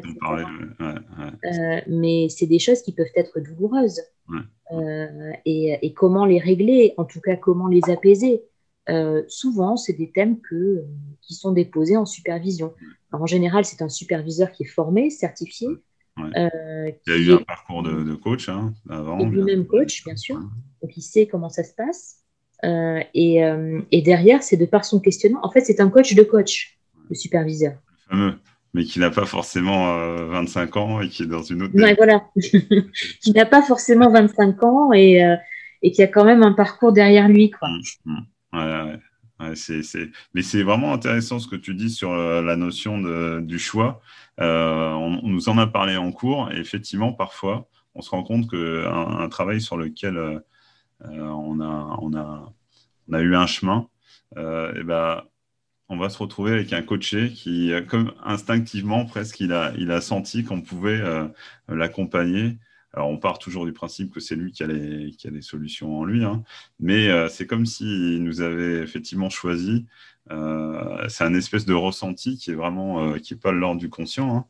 Euh, 0.80 1.80
mais 1.86 2.28
c'est 2.30 2.46
des 2.46 2.58
choses 2.58 2.82
qui 2.82 2.92
peuvent 2.92 3.06
être 3.14 3.40
douloureuses. 3.40 4.00
Euh, 4.72 5.32
et, 5.44 5.92
comment 5.94 6.24
les 6.24 6.38
régler, 6.38 6.94
en 6.96 7.04
tout 7.04 7.20
cas, 7.20 7.36
comment 7.36 7.68
les 7.68 7.82
apaiser? 7.90 8.42
Souvent, 9.28 9.76
c'est 9.76 9.92
des 9.92 10.10
thèmes 10.10 10.40
que, 10.40 10.84
qui 11.20 11.34
sont 11.34 11.52
déposés 11.52 11.96
en 11.96 12.06
supervision. 12.06 12.74
en 13.12 13.26
général, 13.26 13.64
c'est 13.64 13.82
un 13.82 13.88
superviseur 13.88 14.52
qui 14.52 14.64
est 14.64 14.68
formé, 14.68 15.10
certifié, 15.10 15.68
euh, 16.18 16.90
il 17.06 17.12
y 17.12 17.16
a 17.16 17.18
eu 17.18 17.32
un 17.32 17.42
parcours 17.42 17.82
de, 17.82 18.14
coach 18.14 18.48
hein, 18.48 18.72
avant. 18.88 19.18
Et 19.18 19.26
lui-même 19.26 19.66
coach, 19.66 20.04
bien 20.04 20.16
sûr. 20.16 20.36
Donc 20.36 20.96
il 20.96 21.02
sait 21.02 21.26
comment 21.26 21.48
ça 21.48 21.64
se 21.64 21.74
passe. 21.74 22.18
Euh, 22.64 23.00
et, 23.14 23.44
euh, 23.44 23.80
et, 23.90 24.02
derrière, 24.02 24.42
c'est 24.42 24.56
de 24.56 24.66
par 24.66 24.84
son 24.84 25.00
questionnement. 25.00 25.40
En 25.42 25.50
fait, 25.50 25.62
c'est 25.62 25.80
un 25.80 25.88
coach 25.88 26.14
de 26.14 26.22
coach, 26.22 26.78
le 27.08 27.14
superviseur. 27.14 27.72
Le 28.10 28.16
fameux, 28.16 28.34
mais 28.74 28.84
qui 28.84 28.98
n'a 28.98 29.10
pas 29.10 29.24
forcément 29.24 29.86
25 30.28 30.76
ans 30.76 31.00
et 31.00 31.08
qui 31.08 31.22
est 31.22 31.26
dans 31.26 31.42
une 31.42 31.62
autre. 31.62 31.74
Ouais, 31.74 31.94
voilà. 31.94 32.24
qui 33.22 33.32
n'a 33.32 33.46
pas 33.46 33.62
forcément 33.62 34.10
25 34.10 34.62
ans 34.62 34.92
et, 34.92 35.22
et, 35.82 35.90
qui 35.90 36.02
a 36.02 36.06
quand 36.06 36.24
même 36.24 36.42
un 36.42 36.52
parcours 36.52 36.92
derrière 36.92 37.28
lui. 37.28 37.50
Quoi. 37.50 37.68
Mmh, 37.68 38.12
mmh. 38.12 38.18
Ouais, 38.52 38.98
c'est, 39.54 40.10
Mais 40.34 40.42
c'est 40.42 40.62
vraiment 40.62 40.92
intéressant 40.92 41.38
ce 41.38 41.48
que 41.48 41.56
tu 41.56 41.74
dis 41.74 41.90
sur 41.90 42.12
euh, 42.12 42.42
la 42.42 42.56
notion 42.56 43.00
de, 43.00 43.40
du 43.40 43.58
choix. 43.58 44.02
Euh, 44.40 44.90
on, 44.92 45.22
nous 45.22 45.48
en 45.48 45.56
a 45.58 45.66
parlé 45.66 45.96
en 45.96 46.12
cours 46.12 46.50
et 46.52 46.58
effectivement, 46.58 47.12
parfois, 47.12 47.68
on 47.94 48.02
se 48.02 48.10
rend 48.10 48.22
compte 48.22 48.50
qu'un 48.50 49.18
un 49.18 49.28
travail 49.28 49.60
sur 49.60 49.76
lequel 49.78 50.16
euh, 50.18 50.40
on, 51.00 51.60
a, 51.60 51.98
on, 52.02 52.14
a, 52.14 52.52
on 53.08 53.12
a 53.14 53.20
eu 53.20 53.34
un 53.34 53.46
chemin, 53.46 53.88
et 54.36 54.82
ben, 54.84 55.22
on 55.88 55.96
va 55.98 56.08
se 56.10 56.18
retrouver 56.18 56.52
avec 56.52 56.72
un 56.72 56.82
coaché 56.82 57.30
qui, 57.32 57.72
comme 57.88 58.12
instinctivement, 58.22 59.06
presque, 59.06 59.40
il 59.40 59.52
a, 59.52 59.72
il 59.76 59.90
a 59.90 60.00
senti 60.00 60.44
qu'on 60.44 60.60
pouvait 60.60 61.02
l'accompagner 61.68 62.58
alors, 62.92 63.08
on 63.08 63.18
part 63.18 63.38
toujours 63.38 63.66
du 63.66 63.72
principe 63.72 64.12
que 64.12 64.18
c'est 64.18 64.34
lui 64.34 64.50
qui 64.50 64.64
a 64.64 64.66
les, 64.66 65.12
qui 65.12 65.28
a 65.28 65.30
les 65.30 65.42
solutions 65.42 66.00
en 66.00 66.04
lui, 66.04 66.24
hein. 66.24 66.42
mais 66.80 67.08
euh, 67.08 67.28
c'est 67.28 67.46
comme 67.46 67.64
s'il 67.64 68.22
nous 68.22 68.40
avait 68.40 68.78
effectivement 68.78 69.30
choisi. 69.30 69.86
Euh, 70.32 71.08
c'est 71.08 71.24
un 71.24 71.34
espèce 71.34 71.66
de 71.66 71.74
ressenti 71.74 72.36
qui 72.36 72.50
est 72.50 72.54
vraiment 72.54 73.04
euh, 73.04 73.18
qui 73.18 73.34
est 73.34 73.40
pas 73.40 73.52
l'ordre 73.52 73.80
du 73.80 73.88
conscient, 73.88 74.36
hein. 74.36 74.44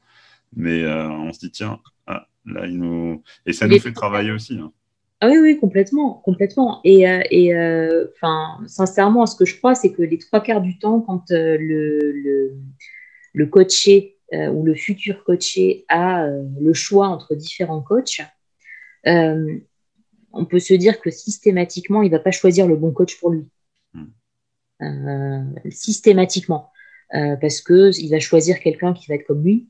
mais 0.57 0.87
on 0.87 1.33
se 1.33 1.39
dit 1.39 1.51
tiens, 1.51 1.81
ah, 2.07 2.29
là 2.47 2.67
il 2.67 2.79
nous 2.79 3.23
et 3.45 3.53
ça 3.53 3.69
nous 3.69 3.79
fait 3.79 3.93
travailler 3.93 4.31
aussi. 4.31 4.59
Hein. 4.59 4.73
Ah 5.21 5.29
oui, 5.29 5.37
oui, 5.39 5.59
complètement, 5.59 6.15
complètement. 6.25 6.81
Et, 6.83 7.03
et 7.03 7.55
enfin, 8.15 8.59
sincèrement, 8.67 9.27
ce 9.27 9.37
que 9.37 9.45
je 9.45 9.55
crois, 9.59 9.75
c'est 9.75 9.93
que 9.93 10.01
les 10.01 10.17
trois 10.17 10.43
quarts 10.43 10.63
du 10.63 10.79
temps, 10.79 11.03
quand 11.03 11.27
le, 11.31 11.59
le, 11.59 12.55
le 13.35 13.47
coaché 13.47 14.17
où 14.33 14.65
le 14.65 14.75
futur 14.75 15.25
coaché 15.25 15.85
a 15.89 16.25
euh, 16.25 16.45
le 16.61 16.73
choix 16.73 17.09
entre 17.09 17.35
différents 17.35 17.83
coachs, 17.83 18.21
euh, 19.07 19.59
on 20.33 20.45
peut 20.45 20.61
se 20.61 20.75
dire 20.75 21.01
que 21.01 21.11
systématiquement, 21.11 22.03
il 22.03 22.11
ne 22.11 22.17
va 22.17 22.21
pas 22.21 22.31
choisir 22.31 22.69
le 22.69 22.77
bon 22.77 22.93
coach 22.93 23.19
pour 23.19 23.31
lui. 23.31 23.49
Hmm. 23.93 25.55
systématiquement. 25.71 26.71
parce 27.11 27.61
qu'il 27.61 28.11
va 28.11 28.21
choisir 28.21 28.61
quelqu'un 28.61 28.95
qui 28.95 29.09
va 29.09 29.17
être 29.17 29.27
comme 29.27 29.43
lui, 29.43 29.69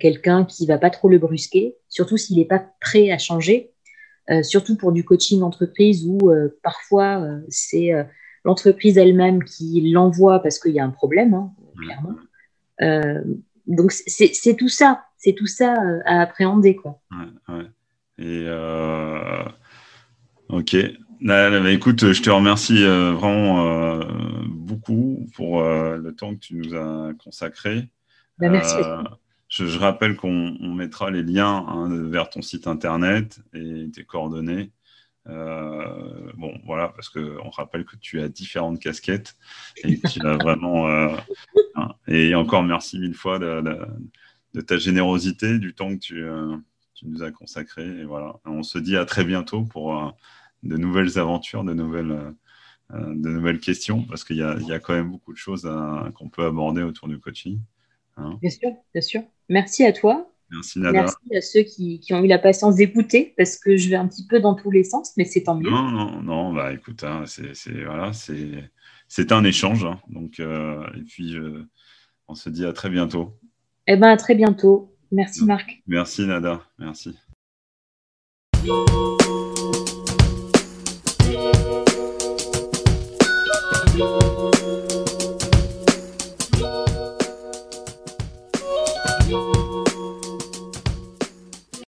quelqu'un 0.00 0.44
qui 0.46 0.66
va 0.66 0.78
pas 0.78 0.90
trop 0.90 1.08
le 1.10 1.18
brusquer, 1.18 1.76
surtout 1.88 2.16
s'il 2.16 2.38
n'est 2.38 2.46
pas 2.46 2.66
prêt 2.80 3.10
à 3.10 3.18
changer, 3.18 3.72
surtout 4.42 4.76
pour 4.76 4.90
du 4.90 5.04
coaching 5.04 5.42
entreprise 5.42 6.06
où 6.06 6.32
parfois 6.62 7.24
c'est 7.50 7.90
l'entreprise 8.44 8.96
elle-même 8.96 9.44
qui 9.44 9.92
l'envoie 9.92 10.40
parce 10.40 10.58
qu'il 10.58 10.72
y 10.72 10.80
a 10.80 10.84
un 10.84 10.90
problème, 10.90 11.34
hein, 11.34 11.52
clairement 11.76 12.16
donc 13.66 13.92
c'est 13.92 14.56
tout 14.56 14.68
ça, 14.68 15.04
c'est 15.18 15.34
tout 15.34 15.46
ça 15.46 15.74
euh, 15.74 16.00
à 16.04 16.20
appréhender 16.20 16.76
quoi. 16.76 17.00
Ouais, 17.10 17.54
ouais. 17.54 17.64
Et 18.18 18.44
euh... 18.46 19.44
ok. 20.48 20.76
Bah, 21.20 21.70
écoute, 21.70 22.12
je 22.12 22.20
te 22.20 22.30
remercie 22.30 22.82
euh, 22.82 23.12
vraiment 23.12 23.66
euh, 23.66 24.00
beaucoup 24.48 25.28
pour 25.36 25.62
le 25.62 26.12
temps 26.12 26.34
que 26.34 26.40
tu 26.40 26.54
nous 26.54 26.74
as 26.74 27.12
consacré. 27.14 27.88
Bah, 28.38 28.48
merci. 28.48 28.76
Je, 29.48 29.66
je, 29.66 29.78
rappelle 29.78 30.16
qu'on 30.16 30.56
mettra 30.74 31.10
les 31.10 31.22
liens 31.22 31.64
hein, 31.68 31.88
vers 32.08 32.30
ton 32.30 32.42
site 32.42 32.66
internet 32.66 33.40
et 33.54 33.88
tes 33.92 34.02
coordonnées. 34.02 34.72
Euh, 35.28 36.32
bon, 36.34 36.52
voilà, 36.64 36.88
parce 36.88 37.08
qu'on 37.08 37.50
rappelle 37.50 37.84
que 37.84 37.96
tu 37.96 38.20
as 38.20 38.28
différentes 38.28 38.80
casquettes 38.80 39.36
et 39.84 40.00
tu 40.00 40.26
as 40.26 40.36
vraiment. 40.36 40.88
Euh, 40.88 41.16
et 42.12 42.34
encore 42.34 42.62
merci 42.62 42.98
mille 42.98 43.14
fois 43.14 43.38
de, 43.38 44.60
ta 44.60 44.76
générosité, 44.76 45.58
du 45.58 45.74
temps 45.74 45.94
que 45.94 46.00
tu, 46.00 46.22
euh, 46.22 46.56
tu, 46.94 47.06
nous 47.06 47.22
as 47.22 47.30
consacré. 47.30 47.86
Et 48.00 48.04
voilà, 48.04 48.36
on 48.44 48.62
se 48.62 48.78
dit 48.78 48.96
à 48.96 49.04
très 49.04 49.24
bientôt 49.24 49.64
pour 49.64 50.14
de 50.62 50.76
nouvelles 50.76 51.18
aventures, 51.18 51.64
de 51.64 51.72
nouvelles, 51.72 52.34
de 52.90 53.28
nouvelles 53.28 53.60
questions, 53.60 54.02
parce 54.02 54.24
qu'il 54.24 54.36
y, 54.36 54.40
y 54.40 54.72
a, 54.72 54.78
quand 54.78 54.94
même 54.94 55.10
beaucoup 55.10 55.32
de 55.32 55.38
choses 55.38 55.68
qu'on 56.14 56.28
peut 56.28 56.44
aborder 56.44 56.82
autour 56.82 57.08
du 57.08 57.18
coaching. 57.18 57.58
Hein. 58.16 58.38
Bien 58.40 58.50
sûr, 58.50 58.70
bien 58.92 59.02
sûr. 59.02 59.22
Merci 59.48 59.84
à 59.84 59.92
toi. 59.92 60.28
Merci 60.50 60.80
Nada. 60.80 61.00
Merci 61.00 61.36
à 61.36 61.40
ceux 61.40 61.62
qui, 61.62 61.98
qui 62.00 62.12
ont 62.12 62.22
eu 62.22 62.26
la 62.26 62.38
patience 62.38 62.76
d'écouter 62.76 63.32
parce 63.36 63.56
que 63.56 63.76
je 63.76 63.88
vais 63.88 63.96
un 63.96 64.06
petit 64.06 64.26
peu 64.26 64.38
dans 64.38 64.54
tous 64.54 64.70
les 64.70 64.84
sens, 64.84 65.12
mais 65.16 65.24
c'est 65.24 65.44
tant 65.44 65.56
mieux. 65.56 65.70
Non, 65.70 65.90
non, 65.90 66.22
non, 66.22 66.52
bah 66.52 66.74
écoute, 66.74 67.04
hein, 67.04 67.24
c'est 67.26 67.84
voilà, 67.84 68.12
un 69.30 69.44
échange. 69.44 69.84
Hein, 69.84 69.98
donc, 70.08 70.40
euh, 70.40 70.86
et 70.94 71.02
puis, 71.02 71.36
on 72.32 72.34
se 72.34 72.48
dit 72.48 72.64
à 72.64 72.72
très 72.72 72.88
bientôt. 72.88 73.38
Eh 73.86 73.96
ben, 73.96 74.08
à 74.08 74.16
très 74.16 74.34
bientôt. 74.34 74.90
Merci 75.10 75.44
Marc. 75.44 75.82
Merci 75.86 76.26
Nada. 76.26 76.62
Merci. 76.78 77.14